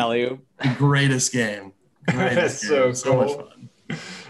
the 0.59 0.75
greatest 0.77 1.33
game. 1.33 1.73
Greatest 2.09 2.63
That's 2.69 2.69
game. 2.69 2.71
so, 2.71 2.93
so 2.93 3.11
cool. 3.11 3.21
much 3.23 3.49
fun. 3.49 3.70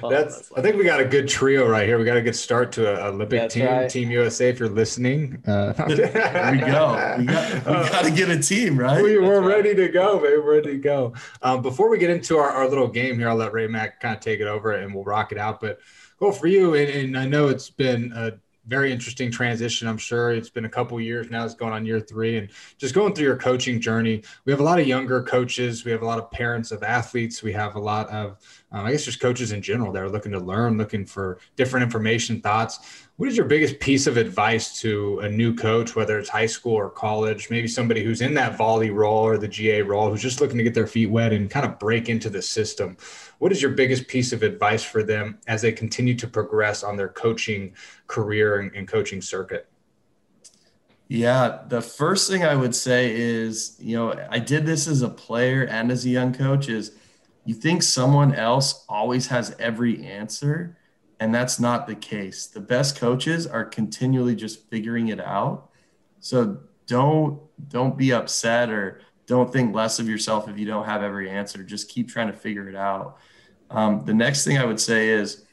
That's, 0.08 0.50
I 0.56 0.62
think 0.62 0.76
we 0.76 0.84
got 0.84 1.00
a 1.00 1.04
good 1.04 1.28
trio 1.28 1.68
right 1.68 1.86
here. 1.86 1.98
We 1.98 2.04
got 2.04 2.16
a 2.16 2.22
good 2.22 2.36
start 2.36 2.72
to 2.72 2.92
an 2.92 3.14
Olympic 3.14 3.40
That's 3.40 3.54
team, 3.54 3.66
right. 3.66 3.90
Team 3.90 4.10
USA. 4.10 4.48
If 4.48 4.58
you're 4.58 4.68
listening, 4.68 5.42
uh, 5.46 5.72
There 5.88 6.52
we 6.52 6.58
go. 6.58 7.16
We 7.18 7.24
got, 7.26 7.66
we 7.66 7.72
got 7.90 8.04
to 8.04 8.10
get 8.10 8.30
a 8.30 8.38
team, 8.38 8.78
right? 8.78 9.02
we, 9.02 9.18
we're 9.18 9.40
right. 9.40 9.56
ready 9.56 9.74
to 9.74 9.88
go, 9.88 10.18
baby. 10.18 10.36
We're 10.38 10.56
ready 10.56 10.72
to 10.72 10.78
go. 10.78 11.14
Um, 11.42 11.62
before 11.62 11.90
we 11.90 11.98
get 11.98 12.10
into 12.10 12.38
our, 12.38 12.50
our 12.50 12.68
little 12.68 12.88
game 12.88 13.18
here, 13.18 13.28
I'll 13.28 13.36
let 13.36 13.52
Ray 13.52 13.66
Mac 13.66 14.00
kind 14.00 14.16
of 14.16 14.20
take 14.20 14.40
it 14.40 14.46
over 14.46 14.72
and 14.72 14.94
we'll 14.94 15.04
rock 15.04 15.32
it 15.32 15.38
out. 15.38 15.60
But 15.60 15.80
cool 16.18 16.32
for 16.32 16.46
you. 16.46 16.74
And, 16.74 16.90
and 16.90 17.18
I 17.18 17.26
know 17.26 17.48
it's 17.48 17.70
been 17.70 18.12
a 18.14 18.32
very 18.66 18.92
interesting 18.92 19.30
transition. 19.30 19.88
I'm 19.88 19.98
sure 19.98 20.32
it's 20.32 20.50
been 20.50 20.64
a 20.64 20.68
couple 20.68 21.00
years 21.00 21.30
now. 21.30 21.44
It's 21.44 21.54
going 21.54 21.72
on 21.72 21.86
year 21.86 22.00
three, 22.00 22.36
and 22.38 22.50
just 22.78 22.94
going 22.94 23.14
through 23.14 23.26
your 23.26 23.36
coaching 23.36 23.80
journey. 23.80 24.22
We 24.44 24.52
have 24.52 24.60
a 24.60 24.64
lot 24.64 24.78
of 24.78 24.86
younger 24.86 25.22
coaches. 25.22 25.84
We 25.84 25.90
have 25.92 26.02
a 26.02 26.06
lot 26.06 26.18
of 26.18 26.30
parents 26.30 26.70
of 26.70 26.82
athletes. 26.82 27.42
We 27.42 27.52
have 27.52 27.76
a 27.76 27.80
lot 27.80 28.08
of, 28.10 28.38
um, 28.72 28.86
I 28.86 28.92
guess, 28.92 29.04
just 29.04 29.20
coaches 29.20 29.52
in 29.52 29.62
general 29.62 29.92
that 29.92 30.02
are 30.02 30.10
looking 30.10 30.32
to 30.32 30.38
learn, 30.38 30.78
looking 30.78 31.06
for 31.06 31.38
different 31.56 31.84
information, 31.84 32.40
thoughts. 32.40 33.08
What 33.20 33.28
is 33.28 33.36
your 33.36 33.44
biggest 33.44 33.80
piece 33.80 34.06
of 34.06 34.16
advice 34.16 34.80
to 34.80 35.18
a 35.18 35.28
new 35.28 35.54
coach, 35.54 35.94
whether 35.94 36.18
it's 36.18 36.30
high 36.30 36.46
school 36.46 36.72
or 36.72 36.88
college, 36.88 37.50
maybe 37.50 37.68
somebody 37.68 38.02
who's 38.02 38.22
in 38.22 38.32
that 38.32 38.56
volley 38.56 38.88
role 38.88 39.26
or 39.26 39.36
the 39.36 39.46
GA 39.46 39.82
role, 39.82 40.08
who's 40.08 40.22
just 40.22 40.40
looking 40.40 40.56
to 40.56 40.64
get 40.64 40.72
their 40.72 40.86
feet 40.86 41.10
wet 41.10 41.34
and 41.34 41.50
kind 41.50 41.66
of 41.66 41.78
break 41.78 42.08
into 42.08 42.30
the 42.30 42.40
system? 42.40 42.96
What 43.38 43.52
is 43.52 43.60
your 43.60 43.72
biggest 43.72 44.08
piece 44.08 44.32
of 44.32 44.42
advice 44.42 44.82
for 44.82 45.02
them 45.02 45.38
as 45.46 45.60
they 45.60 45.70
continue 45.70 46.14
to 46.14 46.26
progress 46.26 46.82
on 46.82 46.96
their 46.96 47.10
coaching 47.10 47.74
career 48.06 48.60
and, 48.60 48.74
and 48.74 48.88
coaching 48.88 49.20
circuit? 49.20 49.68
Yeah, 51.06 51.58
the 51.68 51.82
first 51.82 52.30
thing 52.30 52.42
I 52.42 52.54
would 52.54 52.74
say 52.74 53.14
is, 53.14 53.76
you 53.78 53.98
know, 53.98 54.18
I 54.30 54.38
did 54.38 54.64
this 54.64 54.88
as 54.88 55.02
a 55.02 55.10
player 55.10 55.64
and 55.64 55.92
as 55.92 56.06
a 56.06 56.08
young 56.08 56.32
coach 56.32 56.70
is 56.70 56.92
you 57.44 57.52
think 57.52 57.82
someone 57.82 58.34
else 58.34 58.82
always 58.88 59.26
has 59.26 59.54
every 59.58 60.06
answer, 60.06 60.78
and 61.20 61.34
that's 61.34 61.60
not 61.60 61.86
the 61.86 61.94
case. 61.94 62.46
The 62.46 62.60
best 62.60 62.98
coaches 62.98 63.46
are 63.46 63.64
continually 63.64 64.34
just 64.34 64.68
figuring 64.70 65.08
it 65.08 65.20
out. 65.20 65.70
So 66.18 66.60
don't 66.86 67.40
don't 67.68 67.96
be 67.96 68.12
upset 68.12 68.70
or 68.70 69.02
don't 69.26 69.52
think 69.52 69.74
less 69.74 70.00
of 70.00 70.08
yourself 70.08 70.48
if 70.48 70.58
you 70.58 70.66
don't 70.66 70.86
have 70.86 71.02
every 71.02 71.30
answer. 71.30 71.62
Just 71.62 71.88
keep 71.88 72.08
trying 72.08 72.26
to 72.28 72.32
figure 72.32 72.68
it 72.68 72.74
out. 72.74 73.18
Um, 73.70 74.04
the 74.04 74.14
next 74.14 74.44
thing 74.44 74.58
I 74.58 74.64
would 74.64 74.80
say 74.80 75.10
is, 75.10 75.44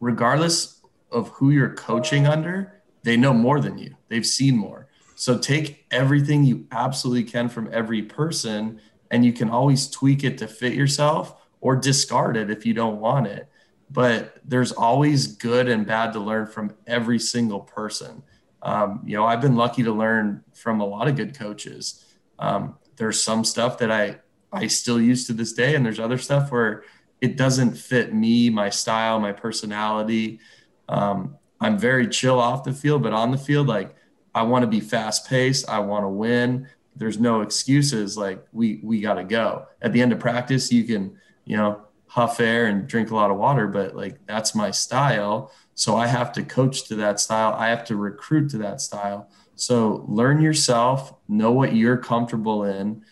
regardless 0.00 0.80
of 1.10 1.28
who 1.28 1.50
you're 1.50 1.74
coaching 1.74 2.26
under, 2.26 2.80
they 3.02 3.16
know 3.16 3.34
more 3.34 3.60
than 3.60 3.76
you. 3.76 3.96
They've 4.08 4.24
seen 4.24 4.56
more. 4.56 4.88
So 5.16 5.36
take 5.36 5.84
everything 5.90 6.44
you 6.44 6.66
absolutely 6.72 7.24
can 7.24 7.48
from 7.48 7.68
every 7.72 8.02
person, 8.02 8.80
and 9.10 9.24
you 9.24 9.32
can 9.32 9.50
always 9.50 9.90
tweak 9.90 10.24
it 10.24 10.38
to 10.38 10.48
fit 10.48 10.72
yourself 10.72 11.36
or 11.60 11.76
discard 11.76 12.36
it 12.36 12.50
if 12.50 12.64
you 12.64 12.74
don't 12.74 13.00
want 13.00 13.26
it. 13.26 13.48
But 13.94 14.40
there's 14.44 14.72
always 14.72 15.28
good 15.28 15.68
and 15.68 15.86
bad 15.86 16.12
to 16.14 16.20
learn 16.20 16.48
from 16.48 16.74
every 16.84 17.20
single 17.20 17.60
person. 17.60 18.24
Um, 18.60 19.02
you 19.06 19.16
know, 19.16 19.24
I've 19.24 19.40
been 19.40 19.54
lucky 19.54 19.84
to 19.84 19.92
learn 19.92 20.42
from 20.52 20.80
a 20.80 20.84
lot 20.84 21.06
of 21.06 21.14
good 21.14 21.38
coaches. 21.38 22.04
Um, 22.40 22.76
there's 22.96 23.22
some 23.22 23.44
stuff 23.44 23.78
that 23.78 23.92
I 23.92 24.18
I 24.52 24.66
still 24.66 25.00
use 25.00 25.26
to 25.28 25.32
this 25.32 25.52
day, 25.52 25.76
and 25.76 25.86
there's 25.86 26.00
other 26.00 26.18
stuff 26.18 26.50
where 26.50 26.82
it 27.20 27.36
doesn't 27.36 27.74
fit 27.74 28.12
me, 28.12 28.50
my 28.50 28.68
style, 28.68 29.20
my 29.20 29.32
personality. 29.32 30.40
Um, 30.88 31.36
I'm 31.60 31.78
very 31.78 32.08
chill 32.08 32.40
off 32.40 32.64
the 32.64 32.72
field, 32.72 33.02
but 33.02 33.12
on 33.12 33.30
the 33.30 33.38
field, 33.38 33.68
like 33.68 33.94
I 34.34 34.42
want 34.42 34.64
to 34.64 34.66
be 34.66 34.80
fast 34.80 35.28
paced. 35.28 35.68
I 35.68 35.78
want 35.78 36.04
to 36.04 36.08
win. 36.08 36.68
There's 36.96 37.20
no 37.20 37.42
excuses. 37.42 38.16
Like 38.16 38.44
we 38.52 38.80
we 38.82 39.00
got 39.00 39.14
to 39.14 39.24
go. 39.24 39.66
At 39.80 39.92
the 39.92 40.02
end 40.02 40.12
of 40.12 40.18
practice, 40.18 40.72
you 40.72 40.82
can 40.82 41.16
you 41.44 41.56
know 41.56 41.82
huff 42.14 42.38
air 42.38 42.66
and 42.66 42.86
drink 42.86 43.10
a 43.10 43.14
lot 43.14 43.32
of 43.32 43.36
water, 43.36 43.66
but 43.66 43.96
like 43.96 44.24
that's 44.24 44.54
my 44.54 44.70
style. 44.70 45.50
So 45.74 45.96
I 45.96 46.06
have 46.06 46.30
to 46.34 46.44
coach 46.44 46.84
to 46.84 46.94
that 46.94 47.18
style. 47.18 47.54
I 47.54 47.70
have 47.70 47.84
to 47.86 47.96
recruit 47.96 48.50
to 48.50 48.58
that 48.58 48.80
style. 48.80 49.28
So 49.56 50.04
learn 50.06 50.40
yourself, 50.40 51.12
know 51.26 51.50
what 51.50 51.74
you're 51.74 51.96
comfortable 51.96 52.62
in, 52.62 53.02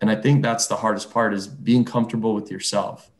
and 0.00 0.08
I 0.08 0.14
think 0.14 0.42
that's 0.42 0.68
the 0.68 0.76
hardest 0.76 1.10
part 1.10 1.34
is 1.34 1.48
being 1.48 1.84
comfortable 1.84 2.34
with 2.36 2.52
yourself. 2.52 3.10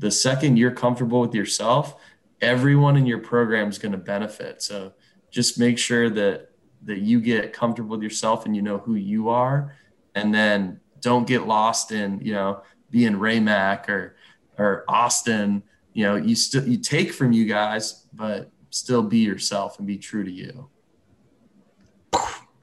The 0.00 0.10
second 0.10 0.56
you're 0.56 0.72
comfortable 0.72 1.20
with 1.20 1.34
yourself, 1.34 1.94
everyone 2.40 2.96
in 2.96 3.06
your 3.06 3.20
program 3.20 3.68
is 3.68 3.78
going 3.78 3.92
to 3.92 3.98
benefit. 3.98 4.62
So 4.62 4.94
just 5.30 5.60
make 5.60 5.78
sure 5.78 6.10
that 6.10 6.50
that 6.86 6.98
you 6.98 7.20
get 7.20 7.52
comfortable 7.52 7.90
with 7.90 8.02
yourself 8.02 8.46
and 8.46 8.56
you 8.56 8.62
know 8.62 8.78
who 8.78 8.96
you 8.96 9.28
are, 9.28 9.76
and 10.16 10.34
then 10.34 10.80
don't 10.98 11.28
get 11.28 11.46
lost 11.46 11.92
in 11.92 12.18
you 12.20 12.32
know 12.32 12.62
being 12.90 13.16
Ray 13.16 13.38
Mac 13.38 13.88
or 13.88 14.16
or 14.58 14.84
Austin. 14.88 15.62
You 15.92 16.04
know, 16.04 16.16
you 16.16 16.34
still 16.34 16.66
you 16.66 16.78
take 16.78 17.12
from 17.12 17.32
you 17.32 17.46
guys, 17.46 18.06
but 18.12 18.50
still 18.70 19.02
be 19.02 19.18
yourself 19.18 19.78
and 19.78 19.86
be 19.86 19.96
true 19.96 20.24
to 20.24 20.30
you. 20.30 20.68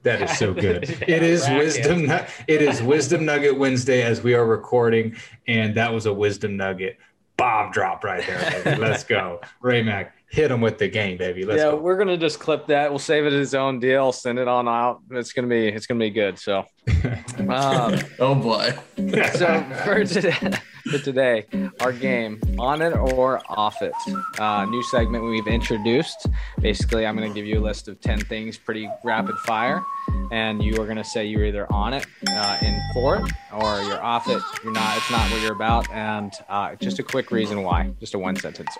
That 0.02 0.22
is 0.22 0.38
so 0.38 0.54
good. 0.54 0.88
It 1.08 1.22
is 1.22 1.42
rack 1.42 1.58
wisdom. 1.58 2.10
It 2.46 2.62
is 2.62 2.80
Wisdom 2.80 3.24
Nugget 3.24 3.58
Wednesday 3.58 4.02
as 4.02 4.22
we 4.22 4.34
are 4.34 4.46
recording, 4.46 5.16
and 5.48 5.74
that 5.74 5.92
was 5.92 6.06
a 6.06 6.12
wisdom 6.12 6.56
nugget 6.56 6.98
bomb 7.36 7.70
drop 7.70 8.04
right 8.04 8.24
there. 8.26 8.62
Baby. 8.64 8.80
Let's 8.80 9.04
go, 9.04 9.40
Ray 9.60 9.82
Mac. 9.82 10.14
Hit 10.28 10.50
him 10.50 10.60
with 10.60 10.78
the 10.78 10.88
game, 10.88 11.16
baby. 11.16 11.44
Let's 11.44 11.58
yeah, 11.58 11.70
go. 11.70 11.76
we're 11.76 11.96
gonna 11.96 12.16
just 12.16 12.40
clip 12.40 12.66
that. 12.66 12.90
We'll 12.90 12.98
save 12.98 13.26
it 13.26 13.32
as 13.32 13.48
its 13.48 13.54
own 13.54 13.78
deal. 13.78 14.12
Send 14.12 14.38
it 14.38 14.48
on 14.48 14.68
out. 14.68 15.00
It's 15.10 15.32
gonna 15.32 15.48
be 15.48 15.68
it's 15.68 15.86
gonna 15.86 16.00
be 16.00 16.10
good. 16.10 16.38
So, 16.38 16.64
um, 17.48 17.98
Oh 18.18 18.34
boy. 18.34 18.74
so 19.34 19.64
for 19.84 20.04
today, 20.04 20.52
for 20.90 20.98
today, 20.98 21.46
our 21.80 21.92
game 21.92 22.40
on 22.58 22.82
it 22.82 22.92
or 22.92 23.40
off 23.48 23.82
it. 23.82 23.92
Uh, 24.38 24.64
new 24.66 24.82
segment 24.84 25.24
we've 25.24 25.46
introduced. 25.46 26.26
Basically, 26.60 27.06
I'm 27.06 27.14
gonna 27.16 27.32
give 27.32 27.46
you 27.46 27.58
a 27.58 27.64
list 27.64 27.88
of 27.88 28.00
ten 28.00 28.20
things, 28.20 28.56
pretty 28.56 28.90
rapid 29.04 29.36
fire, 29.38 29.82
and 30.30 30.62
you 30.62 30.80
are 30.80 30.86
gonna 30.86 31.04
say 31.04 31.26
you're 31.26 31.44
either 31.44 31.70
on 31.72 31.92
it, 31.94 32.06
uh, 32.30 32.58
in 32.62 32.80
for 32.94 33.16
it, 33.16 33.32
or 33.52 33.82
you're 33.82 34.02
off 34.02 34.28
it. 34.28 34.42
You're 34.62 34.72
not. 34.72 34.96
It's 34.96 35.10
not 35.10 35.30
what 35.30 35.40
you're 35.42 35.52
about, 35.52 35.90
and 35.90 36.32
uh, 36.48 36.74
just 36.76 36.98
a 36.98 37.02
quick 37.02 37.30
reason 37.30 37.62
why. 37.62 37.92
Just 38.00 38.14
a 38.14 38.18
one 38.18 38.36
sentence. 38.36 38.70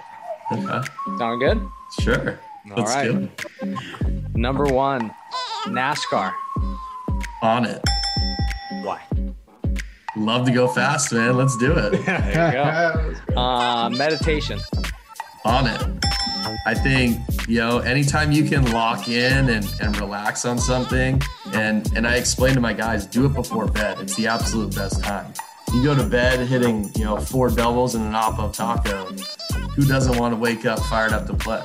Okay. 0.53 0.89
Sound 1.19 1.41
good? 1.41 1.69
Sure. 2.01 2.39
All 2.71 2.83
Let's 2.83 2.95
right. 2.95 4.35
Number 4.35 4.65
one, 4.67 5.13
NASCAR. 5.67 6.33
On 7.43 7.65
it. 7.65 7.83
Why? 8.83 9.03
Love 10.17 10.47
to 10.47 10.53
go 10.53 10.67
fast, 10.67 11.13
man. 11.13 11.37
Let's 11.37 11.57
do 11.57 11.73
it. 11.73 11.93
There 12.07 12.47
you 12.47 12.53
go. 12.53 13.15
Uh, 13.41 13.91
meditation. 13.91 14.59
On 15.45 15.67
it. 15.67 15.83
I 16.67 16.75
think, 16.75 17.21
you 17.47 17.59
know, 17.59 17.79
anytime 17.81 18.33
you 18.33 18.45
can 18.45 18.71
lock 18.73 19.09
in 19.09 19.51
and, 19.51 19.73
and 19.81 19.97
relax 20.01 20.45
on 20.47 20.59
something, 20.59 21.21
and 21.53 21.87
and 21.95 22.07
I 22.07 22.17
explain 22.17 22.55
to 22.55 22.61
my 22.61 22.73
guys, 22.73 23.05
do 23.07 23.27
it 23.27 23.35
before 23.35 23.67
bed. 23.67 23.99
It's 24.01 24.17
the 24.17 24.27
absolute 24.27 24.75
best 24.75 25.05
time. 25.05 25.33
You 25.73 25.83
go 25.85 25.95
to 25.95 26.05
bed 26.05 26.41
hitting, 26.49 26.91
you 26.97 27.05
know, 27.05 27.19
four 27.19 27.51
doubles 27.51 27.95
and 27.95 28.05
an 28.05 28.13
oppo 28.15 28.53
taco. 28.53 29.05
Who 29.75 29.85
doesn't 29.85 30.17
want 30.17 30.33
to 30.33 30.37
wake 30.41 30.65
up 30.65 30.79
fired 30.81 31.13
up 31.13 31.27
to 31.27 31.35
play? 31.35 31.63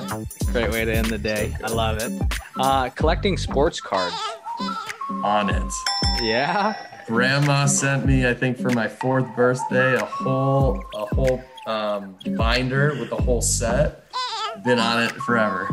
Great 0.52 0.70
way 0.70 0.84
to 0.84 0.94
end 0.94 1.06
the 1.06 1.18
day. 1.18 1.56
I 1.64 1.68
love 1.68 1.98
it. 2.00 2.12
Uh, 2.56 2.90
collecting 2.90 3.36
sports 3.38 3.80
cards. 3.80 4.14
On 5.24 5.48
it. 5.48 5.72
Yeah. 6.20 6.76
Grandma 7.12 7.66
sent 7.66 8.06
me, 8.06 8.26
I 8.26 8.32
think, 8.32 8.56
for 8.56 8.70
my 8.70 8.88
fourth 8.88 9.26
birthday, 9.36 9.96
a 9.96 10.04
whole 10.06 10.82
a 10.94 11.04
whole 11.14 11.42
um, 11.66 12.16
binder 12.38 12.96
with 12.98 13.10
the 13.10 13.16
whole 13.16 13.42
set. 13.42 14.10
Been 14.64 14.78
on 14.78 15.02
it 15.02 15.12
forever. 15.26 15.66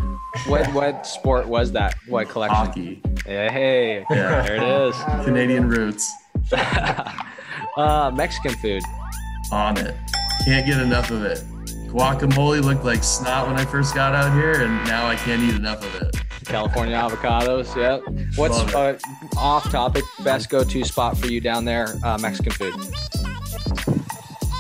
What 0.48 0.68
what 0.74 1.08
sport 1.08 1.48
was 1.48 1.72
that? 1.72 1.96
What 2.10 2.28
collection? 2.28 2.58
Hockey, 2.58 3.02
Hey, 3.26 4.06
Yeah. 4.10 4.42
there 4.42 4.56
it 4.56 4.64
is. 4.90 4.96
Canadian 5.24 5.70
roots. 5.70 6.14
uh, 6.52 8.12
Mexican 8.14 8.56
food. 8.56 8.84
On 9.54 9.78
it. 9.78 9.96
Can't 10.44 10.66
get 10.66 10.82
enough 10.82 11.10
of 11.10 11.24
it. 11.24 11.42
Guacamole 11.90 12.62
looked 12.62 12.86
like 12.86 13.04
snot 13.04 13.48
when 13.48 13.58
I 13.58 13.66
first 13.66 13.96
got 13.96 14.14
out 14.14 14.32
here, 14.34 14.62
and 14.62 14.86
now 14.86 15.08
I 15.08 15.16
can't 15.16 15.42
eat 15.42 15.56
enough 15.56 15.84
of 15.84 16.02
it. 16.04 16.16
California 16.46 16.96
avocados. 16.96 17.76
Yep. 17.76 18.38
What's 18.38 18.60
uh, 18.76 19.00
off 19.36 19.70
topic? 19.72 20.04
Best 20.24 20.50
go 20.50 20.64
to 20.64 20.84
spot 20.84 21.18
for 21.18 21.28
you 21.28 21.42
down 21.42 21.66
there? 21.66 21.96
Uh, 22.04 22.18
Mexican 22.20 22.52
food. 22.52 22.76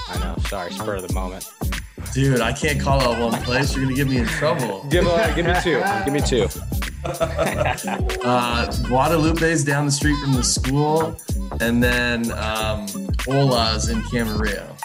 I 0.07 0.19
know. 0.19 0.35
Sorry, 0.47 0.71
spur 0.71 0.95
of 0.95 1.07
the 1.07 1.13
moment. 1.13 1.47
Dude, 2.13 2.41
I 2.41 2.51
can't 2.51 2.79
call 2.79 2.99
out 2.99 3.19
one 3.21 3.39
place. 3.43 3.75
You're 3.75 3.85
gonna 3.85 3.95
get 3.95 4.07
me 4.07 4.17
in 4.17 4.25
trouble. 4.25 4.83
Give 4.89 5.05
uh, 5.07 5.33
give 5.35 5.45
me 5.45 5.53
two. 5.61 5.83
Give 6.05 6.13
me 6.13 6.21
two. 6.21 6.47
Uh, 8.21 8.65
Guadalupe's 8.87 9.63
down 9.63 9.85
the 9.85 9.91
street 9.91 10.17
from 10.21 10.33
the 10.33 10.43
school, 10.43 11.17
and 11.61 11.81
then 11.81 12.29
um, 12.33 12.85
Ola's 13.25 13.87
in 13.87 14.01
Camarillo. 14.01 14.75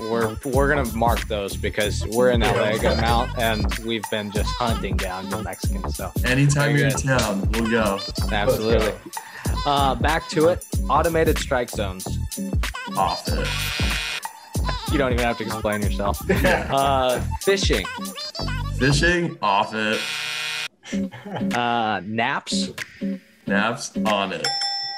We're 0.00 0.36
we're 0.44 0.68
gonna 0.74 0.92
mark 0.96 1.20
those 1.28 1.56
because 1.56 2.04
we're 2.08 2.30
in 2.30 2.40
LA 2.40 2.48
a 2.70 2.78
good 2.78 2.98
amount, 2.98 3.38
and 3.38 3.72
we've 3.78 4.02
been 4.10 4.30
just 4.32 4.50
hunting 4.56 4.96
down 4.96 5.30
the 5.30 5.42
Mexicans. 5.42 5.96
So 5.96 6.10
Anytime 6.24 6.76
you're 6.76 6.88
in 6.88 6.94
town, 6.94 7.48
we'll 7.52 7.70
go. 7.70 7.98
absolutely. 8.32 8.92
Uh, 9.66 9.94
back 9.94 10.28
to 10.30 10.48
it. 10.48 10.64
Automated 10.90 11.38
strike 11.38 11.70
zones. 11.70 12.06
Off 12.96 13.26
it. 13.28 13.48
you 14.92 14.98
don't 14.98 15.12
even 15.12 15.24
have 15.24 15.38
to 15.38 15.44
explain 15.44 15.80
yourself. 15.82 16.20
Uh, 16.44 17.20
fishing, 17.42 17.86
Fishing, 18.78 19.38
off 19.40 19.72
it. 19.74 20.00
uh, 21.56 22.00
naps, 22.04 22.72
Naps, 23.46 23.92
on 24.06 24.32
it. 24.32 24.46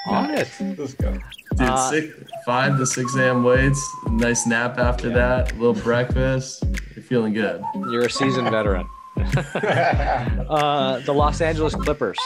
on 0.07 0.31
it. 0.31 0.49
Let's 0.77 0.93
go. 0.95 1.13
Dude, 1.57 1.67
Uh, 1.69 1.89
six, 1.89 2.15
five 2.45 2.77
to 2.77 2.85
six 2.85 3.15
a.m. 3.15 3.43
weights. 3.43 3.81
Nice 4.11 4.45
nap 4.45 4.77
after 4.77 5.09
that. 5.09 5.51
A 5.51 5.55
little 5.55 5.73
breakfast. 5.73 6.63
You're 6.95 7.03
feeling 7.03 7.33
good. 7.33 7.61
You're 7.89 8.05
a 8.05 8.09
seasoned 8.09 8.49
veteran. 8.49 8.87
uh, 9.17 10.99
the 10.99 11.13
Los 11.13 11.41
Angeles 11.41 11.73
Clippers, 11.73 12.17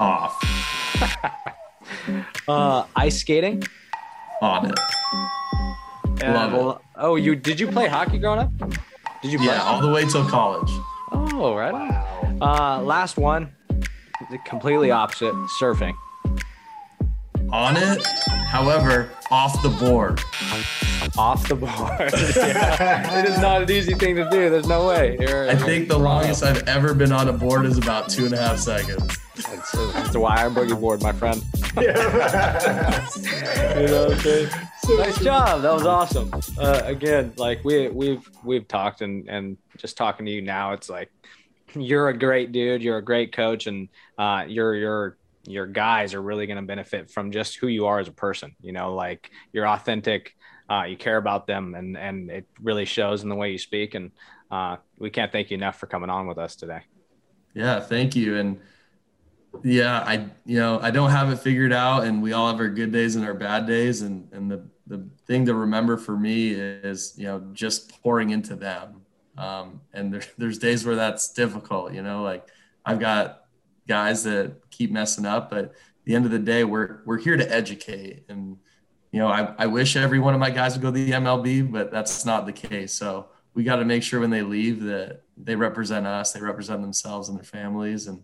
Off. 0.00 0.36
uh, 2.48 2.84
ice 2.96 3.20
skating. 3.20 3.62
On 4.42 4.70
it. 4.70 4.78
Uh, 6.22 6.32
Love 6.32 6.54
it. 6.76 6.82
Oh, 6.96 7.14
you 7.16 7.36
did 7.36 7.60
you 7.60 7.68
play 7.68 7.86
hockey 7.86 8.18
growing 8.18 8.40
up? 8.40 8.50
Did 9.22 9.32
you 9.32 9.38
play? 9.38 9.46
Yeah, 9.48 9.62
all 9.62 9.80
the 9.80 9.90
way 9.90 10.04
till 10.04 10.24
college. 10.28 10.70
Oh, 11.12 11.54
right. 11.54 11.72
Wow. 11.72 12.38
Uh, 12.40 12.82
last 12.82 13.16
one, 13.16 13.54
completely 14.44 14.90
opposite, 14.90 15.32
surfing. 15.60 15.94
On 17.56 17.74
it. 17.74 18.04
However, 18.44 19.08
off 19.30 19.62
the 19.62 19.70
board. 19.70 20.20
Off 21.16 21.48
the 21.48 21.54
board. 21.54 21.72
Yeah. 22.36 23.18
It 23.20 23.30
is 23.30 23.38
not 23.38 23.62
an 23.62 23.70
easy 23.70 23.94
thing 23.94 24.14
to 24.16 24.28
do. 24.28 24.50
There's 24.50 24.68
no 24.68 24.86
way. 24.86 25.16
You're, 25.18 25.48
I 25.48 25.54
think 25.54 25.88
the 25.88 25.98
longest 25.98 26.42
I've 26.42 26.68
ever 26.68 26.92
been 26.92 27.12
on 27.12 27.28
a 27.28 27.32
board 27.32 27.64
is 27.64 27.78
about 27.78 28.10
two 28.10 28.26
and 28.26 28.34
a 28.34 28.36
half 28.36 28.58
seconds. 28.58 29.16
That's, 29.36 29.72
that's 29.72 30.16
why 30.18 30.36
I'm 30.44 30.54
boogie 30.54 30.78
board, 30.78 31.02
my 31.02 31.12
friend. 31.12 31.42
Yeah. 31.80 33.08
You 33.78 33.86
know 33.86 34.08
what 34.08 34.12
I'm 34.12 34.20
saying? 34.20 34.48
nice 34.98 35.18
job. 35.24 35.62
That 35.62 35.72
was 35.72 35.86
awesome. 35.86 36.30
Uh, 36.58 36.82
again, 36.84 37.32
like 37.36 37.64
we 37.64 37.88
we've 37.88 38.30
we've 38.44 38.68
talked 38.68 39.00
and 39.00 39.28
and 39.28 39.56
just 39.78 39.96
talking 39.96 40.24
to 40.26 40.32
you 40.32 40.40
now, 40.42 40.72
it's 40.72 40.88
like 40.88 41.10
you're 41.74 42.08
a 42.08 42.16
great 42.18 42.52
dude. 42.52 42.82
You're 42.82 42.96
a 42.98 43.04
great 43.04 43.32
coach, 43.32 43.66
and 43.66 43.88
uh, 44.18 44.44
your 44.48 44.74
your 44.74 45.16
your 45.46 45.66
guys 45.66 46.14
are 46.14 46.22
really 46.22 46.46
going 46.46 46.58
to 46.58 46.62
benefit 46.62 47.10
from 47.10 47.30
just 47.30 47.56
who 47.56 47.68
you 47.68 47.86
are 47.86 47.98
as 47.98 48.08
a 48.08 48.12
person. 48.12 48.54
You 48.60 48.72
know, 48.72 48.94
like 48.94 49.30
you're 49.52 49.66
authentic. 49.66 50.34
Uh, 50.68 50.84
you 50.84 50.96
care 50.96 51.16
about 51.16 51.46
them, 51.46 51.74
and 51.74 51.96
and 51.96 52.30
it 52.30 52.46
really 52.60 52.84
shows 52.84 53.22
in 53.22 53.28
the 53.28 53.36
way 53.36 53.52
you 53.52 53.58
speak. 53.58 53.94
And 53.94 54.10
uh, 54.50 54.76
we 54.98 55.10
can't 55.10 55.30
thank 55.30 55.50
you 55.50 55.56
enough 55.56 55.78
for 55.78 55.86
coming 55.86 56.10
on 56.10 56.26
with 56.26 56.38
us 56.38 56.56
today. 56.56 56.80
Yeah, 57.54 57.80
thank 57.80 58.16
you. 58.16 58.36
And 58.36 58.60
yeah, 59.62 60.00
I 60.00 60.26
you 60.44 60.58
know 60.58 60.78
I 60.80 60.90
don't 60.90 61.10
have 61.10 61.30
it 61.30 61.38
figured 61.38 61.72
out, 61.72 62.04
and 62.04 62.22
we 62.22 62.32
all 62.32 62.48
have 62.48 62.60
our 62.60 62.68
good 62.68 62.92
days 62.92 63.16
and 63.16 63.24
our 63.24 63.34
bad 63.34 63.66
days. 63.66 64.02
And 64.02 64.28
and 64.32 64.50
the 64.50 64.66
the 64.86 65.08
thing 65.26 65.46
to 65.46 65.54
remember 65.54 65.96
for 65.96 66.16
me 66.16 66.50
is 66.50 67.14
you 67.16 67.24
know 67.24 67.42
just 67.52 68.00
pouring 68.02 68.30
into 68.30 68.56
them. 68.56 69.02
Um, 69.38 69.80
and 69.92 70.12
there, 70.12 70.22
there's 70.38 70.58
days 70.58 70.84
where 70.84 70.96
that's 70.96 71.32
difficult. 71.32 71.92
You 71.92 72.02
know, 72.02 72.22
like 72.22 72.48
I've 72.84 73.00
got 73.00 73.45
guys 73.86 74.24
that 74.24 74.70
keep 74.70 74.90
messing 74.90 75.26
up, 75.26 75.50
but 75.50 75.66
at 75.66 75.72
the 76.04 76.14
end 76.14 76.24
of 76.24 76.30
the 76.30 76.38
day, 76.38 76.64
we're 76.64 77.00
we're 77.04 77.18
here 77.18 77.36
to 77.36 77.54
educate. 77.54 78.24
And 78.28 78.58
you 79.12 79.20
know, 79.20 79.28
I, 79.28 79.54
I 79.58 79.66
wish 79.66 79.96
every 79.96 80.18
one 80.18 80.34
of 80.34 80.40
my 80.40 80.50
guys 80.50 80.74
would 80.74 80.82
go 80.82 80.88
to 80.88 80.92
the 80.92 81.10
MLB, 81.12 81.70
but 81.70 81.90
that's 81.90 82.24
not 82.24 82.46
the 82.46 82.52
case. 82.52 82.92
So 82.92 83.28
we 83.54 83.64
got 83.64 83.76
to 83.76 83.84
make 83.84 84.02
sure 84.02 84.20
when 84.20 84.30
they 84.30 84.42
leave 84.42 84.82
that 84.82 85.22
they 85.36 85.56
represent 85.56 86.06
us, 86.06 86.32
they 86.32 86.40
represent 86.40 86.82
themselves 86.82 87.28
and 87.28 87.38
their 87.38 87.44
families, 87.44 88.06
and 88.06 88.22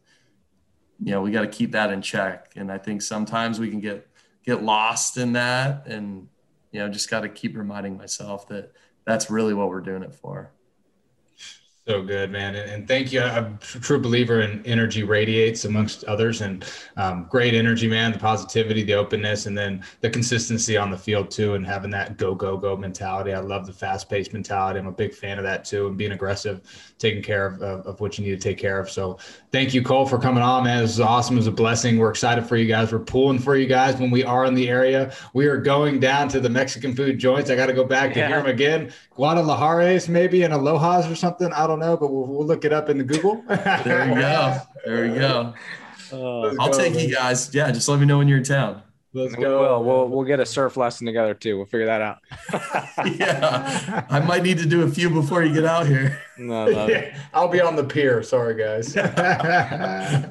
you 1.03 1.13
know 1.13 1.23
we 1.23 1.31
got 1.31 1.43
to 1.43 1.49
keep 1.49 1.73
that 1.73 1.91
in 1.91 2.03
check. 2.03 2.53
And 2.57 2.71
I 2.71 2.79
think 2.79 3.03
sometimes 3.03 3.59
we 3.59 3.71
can 3.71 3.81
get 3.81 4.07
get 4.45 4.63
lost 4.63 5.17
in 5.17 5.33
that, 5.33 5.87
and 5.87 6.29
you 6.71 6.81
know 6.81 6.89
just 6.89 7.11
got 7.11 7.21
to 7.21 7.29
keep 7.29 7.57
reminding 7.57 7.97
myself 7.97 8.49
that 8.49 8.73
that's 9.05 9.31
really 9.31 9.55
what 9.55 9.69
we're 9.69 9.81
doing 9.81 10.03
it 10.03 10.15
for. 10.15 10.53
So 11.89 12.01
good, 12.01 12.31
man. 12.31 12.55
And, 12.55 12.87
thank 12.87 13.13
you. 13.13 13.21
I'm 13.21 13.55
a 13.55 13.59
true 13.81 13.99
believer 13.99 14.43
in 14.43 14.65
energy 14.65 15.03
radiates 15.03 15.65
amongst 15.65 16.05
others 16.05 16.41
and 16.41 16.65
um, 16.97 17.27
great 17.29 17.55
energy, 17.55 17.89
man, 17.89 18.13
the 18.13 18.21
positivity, 18.21 18.85
the 18.85 18.95
openness, 18.95 19.47
and 19.47 19.59
then 19.59 19.83
the 20.01 20.09
consistency 20.09 20.77
on 20.77 20.93
the 20.93 20.97
field 20.97 21.29
too. 21.29 21.55
And 21.55 21.67
having 21.67 21.91
that 21.91 22.19
go, 22.19 22.37
go, 22.37 22.57
go 22.57 22.77
mentality. 22.77 23.33
I 23.33 23.41
love 23.41 23.67
the 23.67 23.73
fast 23.73 24.09
paced 24.09 24.33
mentality. 24.33 24.79
I'm 24.79 24.87
a 24.87 24.93
big 24.93 25.13
fan 25.13 25.39
of 25.39 25.45
that 25.45 25.65
too. 25.65 25.89
And 25.89 25.97
being 25.97 26.13
aggressive, 26.13 26.61
taking 26.99 27.21
care 27.21 27.47
of, 27.47 27.61
of, 27.63 27.85
of 27.85 28.01
what 28.01 28.17
you 28.17 28.25
need 28.25 28.41
to 28.41 28.49
take 28.49 28.59
care 28.59 28.79
of. 28.79 28.89
So 28.89 29.19
thank 29.51 29.75
you, 29.75 29.83
Cole, 29.83 30.07
for 30.07 30.19
coming 30.19 30.45
on, 30.45 30.63
man. 30.63 30.83
This 30.83 30.93
is 30.93 31.01
awesome. 31.01 31.35
It 31.35 31.41
was 31.41 31.47
a 31.49 31.53
blessing. 31.53 31.99
We're 31.99 32.11
excited 32.11 32.47
for 32.47 32.57
you 32.57 32.67
guys. 32.67 32.93
We're 32.93 33.01
pulling 33.01 33.41
for 33.41 33.57
you 33.57 33.67
guys 33.67 33.97
when 33.97 34.13
we 34.13 34.23
are 34.23 34.45
in 34.45 34.55
the 34.55 34.69
area. 34.69 35.13
We 35.35 35.47
are 35.47 35.57
going 35.57 35.99
down 35.99 36.29
to 36.29 36.39
the 36.39 36.49
Mexican 36.49 36.95
food 36.95 37.19
joints. 37.19 37.51
I 37.51 37.57
got 37.57 37.67
to 37.67 37.73
go 37.73 37.83
back 37.83 38.13
to 38.13 38.21
Yeah. 38.21 38.29
hear 38.29 38.37
them 38.37 38.47
again. 38.47 38.93
Guadalajares, 39.19 40.09
maybe, 40.09 40.45
and 40.45 40.55
Aloha's 40.55 41.11
or 41.11 41.17
something. 41.17 41.53
I 41.53 41.67
don't 41.67 41.72
know, 41.79 41.97
but 41.97 42.13
we'll, 42.13 42.27
we'll 42.27 42.47
look 42.47 42.65
it 42.65 42.73
up 42.73 42.89
in 42.89 42.99
the 42.99 43.05
Google. 43.05 43.45
There 43.49 44.09
you 44.09 44.15
go. 44.15 44.59
There 44.85 45.07
you 45.07 45.15
go. 45.15 45.55
Uh, 46.13 46.55
I'll 46.61 46.71
go, 46.71 46.79
take 46.79 46.95
man. 46.95 47.09
you 47.09 47.15
guys. 47.15 47.55
Yeah, 47.55 47.71
just 47.71 47.89
let 47.89 47.99
me 47.99 48.07
know 48.07 48.19
when 48.19 48.29
you're 48.29 48.39
in 48.39 48.45
town. 48.45 48.83
Let's 49.15 49.37
we 49.37 49.45
will. 49.45 49.85
We'll 49.85 50.09
we'll 50.09 50.25
get 50.25 50.41
a 50.41 50.47
surf 50.47 50.79
lesson 50.79 51.07
together 51.07 51.35
too. 51.35 51.57
We'll 51.59 51.67
figure 51.67 51.87
that 51.87 52.01
out. 52.01 52.19
Yeah, 53.19 54.07
I 54.09 54.21
might 54.21 54.43
need 54.43 54.59
to 54.59 54.67
do 54.67 54.83
a 54.83 54.89
few 54.89 55.11
before 55.11 55.43
you 55.43 55.53
get 55.53 55.65
out 55.65 55.87
here. 55.87 56.19
No, 56.39 56.67
no. 56.67 56.87
Yeah, 56.87 57.19
I'll 57.35 57.49
be 57.49 57.61
on 57.61 57.77
the 57.77 57.85
pier. 57.85 58.23
Sorry, 58.23 58.55
guys. 58.55 58.93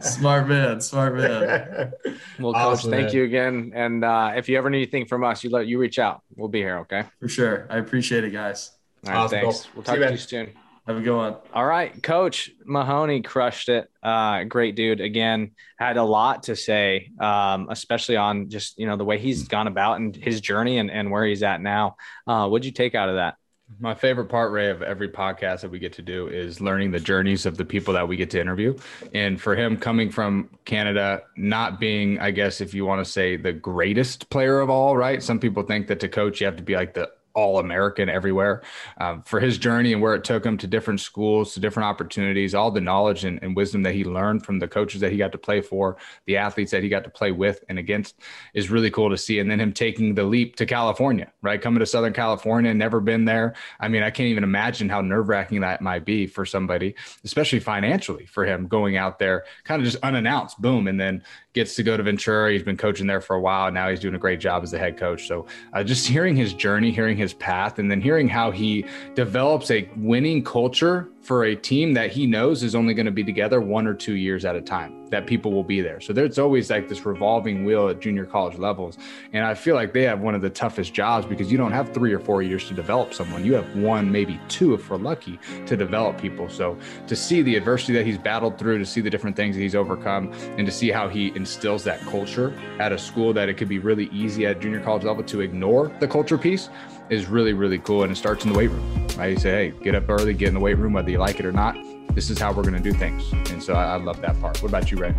Smart 0.04 0.48
man, 0.48 0.82
smart 0.82 1.16
man. 1.16 1.94
Well, 2.40 2.54
coach, 2.54 2.82
thank 2.82 3.08
man. 3.08 3.14
you 3.14 3.24
again. 3.24 3.72
And 3.76 4.04
uh, 4.04 4.34
if 4.36 4.50
you 4.50 4.58
ever 4.58 4.70
need 4.70 4.78
anything 4.78 5.06
from 5.06 5.24
us, 5.24 5.44
you 5.44 5.52
let 5.52 5.68
you 5.68 5.78
reach 5.78 6.00
out. 6.00 6.22
We'll 6.36 6.50
be 6.50 6.60
here. 6.60 6.80
Okay. 6.80 7.04
For 7.20 7.28
sure. 7.28 7.68
I 7.70 7.78
appreciate 7.78 8.24
it, 8.24 8.32
guys. 8.32 8.72
All 9.06 9.12
right. 9.12 9.20
Awesome, 9.20 9.40
thanks. 9.40 9.62
Cole. 9.62 9.72
We'll 9.76 9.84
talk 9.84 9.96
you, 9.96 10.00
to 10.00 10.06
man. 10.06 10.12
you 10.14 10.18
soon. 10.18 10.50
Have 10.88 10.98
a 10.98 11.02
good 11.02 11.16
one. 11.16 11.36
All 11.54 11.66
right, 11.66 12.02
Coach 12.02 12.50
Mahoney 12.66 13.22
crushed 13.22 13.70
it. 13.70 13.90
Uh, 14.02 14.44
great 14.46 14.76
dude. 14.76 15.00
Again, 15.00 15.52
had 15.78 15.98
a 15.98 16.04
lot 16.04 16.44
to 16.44 16.56
say, 16.56 17.12
um, 17.20 17.68
especially 17.70 18.18
on 18.18 18.50
just 18.50 18.80
you 18.80 18.88
know 18.88 18.98
the 18.98 19.06
way 19.06 19.20
he's 19.20 19.48
gone 19.48 19.68
about 19.68 20.00
and 20.00 20.16
his 20.16 20.42
journey 20.42 20.80
and, 20.80 20.90
and 20.90 21.12
where 21.12 21.24
he's 21.24 21.44
at 21.44 21.62
now. 21.62 21.98
Uh, 22.26 22.48
what'd 22.48 22.66
you 22.66 22.72
take 22.72 22.96
out 22.96 23.10
of 23.10 23.16
that? 23.16 23.36
My 23.80 23.94
favorite 23.94 24.26
part, 24.26 24.52
Ray, 24.52 24.70
of 24.70 24.82
every 24.82 25.08
podcast 25.08 25.62
that 25.62 25.72
we 25.72 25.80
get 25.80 25.94
to 25.94 26.02
do 26.02 26.28
is 26.28 26.60
learning 26.60 26.92
the 26.92 27.00
journeys 27.00 27.46
of 27.46 27.58
the 27.58 27.64
people 27.64 27.94
that 27.94 28.08
we 28.08 28.18
get 28.18 28.30
to 28.32 28.42
interview. 28.42 28.78
And 29.14 29.40
for 29.40 29.56
him 29.56 29.78
coming 29.78 30.12
from 30.12 30.50
Canada, 30.66 31.22
not 31.38 31.80
being, 31.80 32.20
I 32.20 32.32
guess, 32.32 32.60
if 32.60 32.74
you 32.74 32.86
want 32.86 33.06
to 33.06 33.10
say 33.10 33.38
the 33.38 33.54
greatest 33.54 34.30
player 34.30 34.60
of 34.60 34.70
all, 34.70 34.98
right? 34.98 35.24
Some 35.24 35.40
people 35.40 35.64
think 35.64 35.88
that 35.88 36.02
to 36.02 36.10
coach, 36.10 36.42
you 36.42 36.46
have 36.48 36.58
to 36.58 36.64
be 36.64 36.76
like 36.76 36.94
the 36.94 37.12
all 37.34 37.60
American 37.60 38.10
everywhere. 38.10 38.62
Um, 39.00 39.22
for 39.24 39.40
his 39.40 39.58
journey 39.58 39.94
and 39.94 40.02
where 40.02 40.16
it 40.16 40.24
took 40.24 40.46
him 40.46 40.58
to 40.58 40.68
different 40.68 41.00
schools, 41.00 41.54
to 41.54 41.60
different 41.60 41.88
opportunities, 41.88 42.56
all 42.56 42.72
the 42.72 42.82
knowledge 42.82 43.26
and, 43.26 43.42
and 43.42 43.56
wisdom 43.56 43.84
that 43.84 43.94
he 43.94 44.04
learned 44.04 44.46
from 44.46 44.60
the 44.60 44.68
coaches 44.68 45.02
that 45.02 45.12
he 45.12 45.18
got 45.18 45.32
to 45.32 45.38
play 45.38 45.62
for, 45.62 45.98
the 46.26 46.38
athletes 46.38 46.72
that 46.72 46.84
he 46.84 46.90
got 46.90 47.04
to 47.04 47.10
play 47.10 47.32
with 47.32 47.64
and 47.70 47.80
against 47.80 48.20
is 48.54 48.70
really 48.70 48.92
cool 48.92 49.10
to 49.10 49.18
see. 49.18 49.40
And 49.40 49.50
then 49.50 49.60
him 49.60 49.74
taking 49.74 50.16
the 50.16 50.24
leap 50.24 50.56
to 50.58 50.66
California, 50.66 51.32
right? 51.42 51.62
Coming 51.62 51.80
to 51.80 51.86
Southern 51.86 52.14
California, 52.14 52.74
never 52.74 53.00
been 53.00 53.26
there. 53.26 53.56
I 53.80 53.88
mean, 53.88 54.04
I 54.04 54.10
can't 54.10 54.28
even 54.28 54.44
imagine 54.44 54.90
how 54.90 55.02
nerve 55.02 55.30
wracking 55.30 55.62
that 55.62 55.82
might 55.82 56.06
be 56.06 56.28
for 56.28 56.46
somebody, 56.46 56.96
especially 57.24 57.60
financially 57.60 58.26
for 58.26 58.46
him 58.46 58.68
going 58.68 58.98
out 58.98 59.20
there 59.20 59.46
kind 59.64 59.82
of 59.82 59.86
just 59.86 60.04
unannounced, 60.04 60.62
boom, 60.62 60.88
and 60.88 61.00
then 61.00 61.24
gets 61.54 61.76
to 61.76 61.84
go 61.84 61.98
to 61.98 62.04
Ventura. 62.04 62.52
He's 62.52 62.64
been 62.64 62.78
coaching 62.78 63.08
there 63.08 63.22
for 63.22 63.36
a 63.36 63.42
while. 63.42 63.72
Now 63.72 63.90
he's 63.90 64.00
doing 64.00 64.16
a 64.16 64.20
great 64.20 64.40
job 64.40 64.64
as 64.64 64.72
the 64.72 64.80
head 64.80 64.98
coach. 64.98 65.28
So 65.28 65.46
uh, 65.74 65.84
just 65.84 66.08
hearing 66.08 66.36
his 66.36 66.54
journey, 66.54 66.92
hearing 66.92 67.18
his 67.18 67.34
path, 67.34 67.80
and 67.80 67.92
then 67.92 68.02
hearing 68.02 68.30
how 68.30 68.52
he 68.52 68.86
develops 69.16 69.70
a 69.72 69.90
winning 69.98 70.44
culture 70.44 71.10
for 71.22 71.46
a 71.46 71.56
team 71.56 71.94
that 71.94 72.12
he 72.12 72.26
knows 72.26 72.64
is 72.64 72.74
only 72.74 72.96
going 72.96 73.06
to 73.06 73.12
be 73.12 73.24
together 73.24 73.62
one 73.62 73.86
or 73.86 73.94
two 73.94 74.16
years 74.16 74.44
at 74.44 74.56
a 74.56 74.62
time, 74.62 75.06
that 75.10 75.28
people 75.28 75.52
will 75.52 75.64
be 75.64 75.80
there. 75.80 76.02
So 76.02 76.14
there's 76.14 76.40
always 76.40 76.70
like 76.72 76.90
this 76.90 77.06
revolving 77.06 77.64
wheel 77.64 77.90
at 77.90 78.00
junior 78.00 78.26
college 78.26 78.58
levels. 78.58 78.98
And 79.32 79.46
I 79.46 79.54
feel 79.54 79.76
like 79.76 79.94
they 79.94 80.02
have 80.04 80.22
one 80.22 80.34
of 80.34 80.42
the 80.42 80.50
toughest 80.50 80.94
jobs 80.94 81.28
because 81.28 81.52
you 81.52 81.60
don't 81.60 81.72
have 81.72 81.94
three 81.94 82.12
or 82.12 82.20
four 82.20 82.42
years 82.42 82.68
to 82.70 82.74
develop 82.74 83.14
someone. 83.14 83.46
You 83.46 83.54
have 83.54 83.76
one, 83.76 84.12
maybe 84.12 84.40
two, 84.48 84.74
if 84.74 84.90
we're 84.90 84.98
lucky, 84.98 85.40
to 85.68 85.78
develop 85.78 86.20
people. 86.20 86.50
So 86.50 86.76
to 87.06 87.16
see 87.16 87.44
the 87.44 87.56
adversity 87.56 87.94
that 87.94 88.06
he's 88.06 88.18
battled 88.18 88.58
through, 88.58 88.80
to 88.80 88.86
see 88.86 89.02
the 89.02 89.10
different 89.10 89.36
things 89.36 89.56
that 89.56 89.62
he's 89.62 89.76
overcome, 89.76 90.34
and 90.58 90.66
to 90.66 90.72
see 90.72 90.90
how 90.90 91.08
he 91.08 91.32
instills 91.36 91.84
that 91.84 92.00
culture 92.02 92.58
at 92.80 92.92
a 92.92 92.98
school 92.98 93.32
that 93.34 93.48
it 93.48 93.58
could 93.58 93.70
be 93.70 93.78
really 93.78 94.06
easy 94.08 94.48
at 94.48 94.60
junior 94.60 94.82
college 94.82 95.04
level 95.04 95.24
to 95.24 95.42
ignore 95.42 95.96
the 96.00 96.08
culture 96.08 96.38
piece 96.38 96.70
is 97.10 97.28
really, 97.28 97.54
really 97.54 97.80
cool. 97.80 98.04
And 98.04 98.12
it 98.12 98.16
starts 98.16 98.46
in 98.46 98.52
the 98.52 98.58
weight 98.58 98.70
room, 98.70 99.08
right? 99.18 99.32
You 99.32 99.38
say, 99.38 99.72
hey, 99.72 99.84
get 99.84 99.96
up 99.96 100.10
early, 100.10 100.34
get 100.34 100.50
in 100.50 100.54
the 100.54 100.60
weight 100.60 100.78
room, 100.78 100.94
whether 100.94 101.10
you 101.10 101.18
like 101.18 101.40
it 101.40 101.46
or 101.46 101.52
not. 101.52 101.76
This 102.16 102.30
is 102.30 102.40
how 102.40 102.52
we're 102.52 102.64
going 102.64 102.82
to 102.82 102.92
do 102.92 102.94
things. 102.94 103.32
And 103.52 103.62
so 103.62 103.74
I, 103.74 103.94
I 103.94 103.96
love 103.96 104.22
that 104.22 104.40
part. 104.42 104.62
What 104.62 104.70
about 104.70 104.92
you, 104.92 104.98
Ray? 104.98 105.16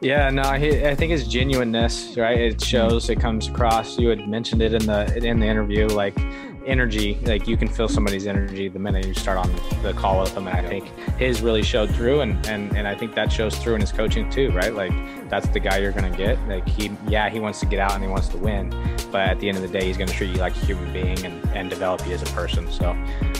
Yeah, 0.00 0.30
no, 0.30 0.42
he, 0.54 0.84
I 0.84 0.96
think 0.96 1.12
his 1.12 1.28
genuineness, 1.28 2.16
right? 2.16 2.36
It 2.36 2.56
mm-hmm. 2.56 2.64
shows, 2.64 3.08
it 3.08 3.20
comes 3.20 3.46
across. 3.46 3.98
You 3.98 4.08
had 4.08 4.28
mentioned 4.28 4.60
it 4.60 4.74
in 4.74 4.84
the 4.84 5.16
in 5.24 5.38
the 5.38 5.46
interview, 5.46 5.86
like 5.86 6.18
energy. 6.66 7.18
Like 7.22 7.46
you 7.46 7.56
can 7.56 7.68
feel 7.68 7.88
somebody's 7.88 8.26
energy 8.26 8.68
the 8.68 8.78
minute 8.78 9.06
you 9.06 9.14
start 9.14 9.38
on 9.38 9.54
the 9.82 9.92
call 9.92 10.20
with 10.20 10.34
them. 10.34 10.48
And 10.48 10.56
I 10.56 10.68
think 10.68 10.88
his 11.18 11.42
really 11.42 11.62
showed 11.62 11.94
through, 11.94 12.20
and 12.20 12.44
and 12.46 12.76
and 12.76 12.86
I 12.88 12.94
think 12.94 13.14
that 13.14 13.32
shows 13.32 13.56
through 13.56 13.76
in 13.76 13.80
his 13.80 13.92
coaching 13.92 14.28
too, 14.30 14.50
right? 14.52 14.74
Like 14.74 14.92
that's 15.28 15.48
the 15.48 15.60
guy 15.60 15.78
you're 15.78 15.92
gonna 15.92 16.16
get. 16.16 16.38
Like 16.48 16.68
he, 16.68 16.90
yeah, 17.08 17.28
he 17.30 17.40
wants 17.40 17.60
to 17.60 17.66
get 17.66 17.78
out 17.78 17.92
and 17.92 18.02
he 18.02 18.08
wants 18.08 18.28
to 18.28 18.38
win, 18.38 18.70
but 19.10 19.28
at 19.28 19.40
the 19.40 19.48
end 19.48 19.56
of 19.56 19.62
the 19.62 19.78
day, 19.78 19.86
he's 19.86 19.96
gonna 19.96 20.12
treat 20.12 20.30
you 20.30 20.38
like 20.38 20.56
a 20.56 20.60
human 20.66 20.92
being 20.92 21.24
and 21.24 21.44
and 21.50 21.70
develop 21.70 22.06
you 22.06 22.12
as 22.12 22.22
a 22.22 22.32
person. 22.34 22.70
So, 22.70 22.90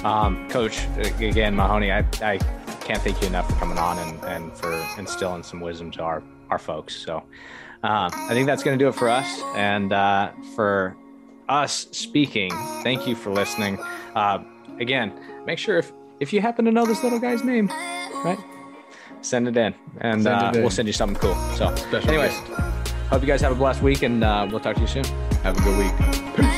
um, 0.05 0.49
coach, 0.49 0.87
again, 1.21 1.55
Mahoney, 1.55 1.93
I 1.93 2.01
I 2.23 2.39
can't 2.81 3.03
thank 3.03 3.21
you 3.21 3.29
enough 3.29 3.49
for 3.49 3.57
coming 3.57 3.79
on 3.79 3.99
and 3.99 4.25
and 4.25 4.57
for 4.57 4.73
instilling 4.99 5.43
some 5.43 5.61
wisdom 5.61 5.91
to 5.93 6.03
our 6.03 6.23
our 6.51 6.59
folks. 6.59 6.97
So. 6.97 7.23
Uh, 7.85 8.09
I 8.13 8.29
think 8.29 8.47
that's 8.47 8.63
going 8.63 8.79
to 8.79 8.85
do 8.85 8.89
it 8.89 8.95
for 8.95 9.09
us. 9.09 9.41
And 9.57 9.93
uh, 9.93 10.31
for 10.55 10.97
us 11.49 11.89
speaking. 11.93 12.51
Thank 12.83 13.07
you 13.07 13.15
for 13.15 13.31
listening. 13.31 13.79
Uh, 14.15 14.43
again, 14.81 15.13
make 15.47 15.59
sure 15.59 15.79
if 15.79 15.93
if 16.21 16.33
you 16.33 16.41
happen 16.41 16.65
to 16.65 16.71
know 16.71 16.87
this 16.87 17.03
little 17.03 17.19
guy's 17.19 17.43
name, 17.45 17.69
right, 18.25 18.39
send 19.21 19.49
it 19.49 19.57
in, 19.57 19.75
and 20.01 20.23
send 20.23 20.35
uh, 20.35 20.51
it 20.53 20.57
in. 20.57 20.63
we'll 20.63 20.71
send 20.71 20.89
you 20.89 20.93
something 20.93 21.19
cool. 21.19 21.35
So, 21.57 21.75
Special 21.75 22.11
anyways, 22.11 22.35
hope 23.11 23.23
you 23.23 23.29
guys 23.29 23.41
have 23.41 23.53
a 23.53 23.57
blessed 23.57 23.83
week, 23.83 24.03
and 24.03 24.23
uh, 24.23 24.47
we'll 24.51 24.61
talk 24.61 24.77
to 24.77 24.81
you 24.83 24.87
soon. 24.87 25.05
Have 25.43 25.59
a 25.59 25.63
good 25.63 25.79
week. 25.79 26.37
Peace. 26.37 26.52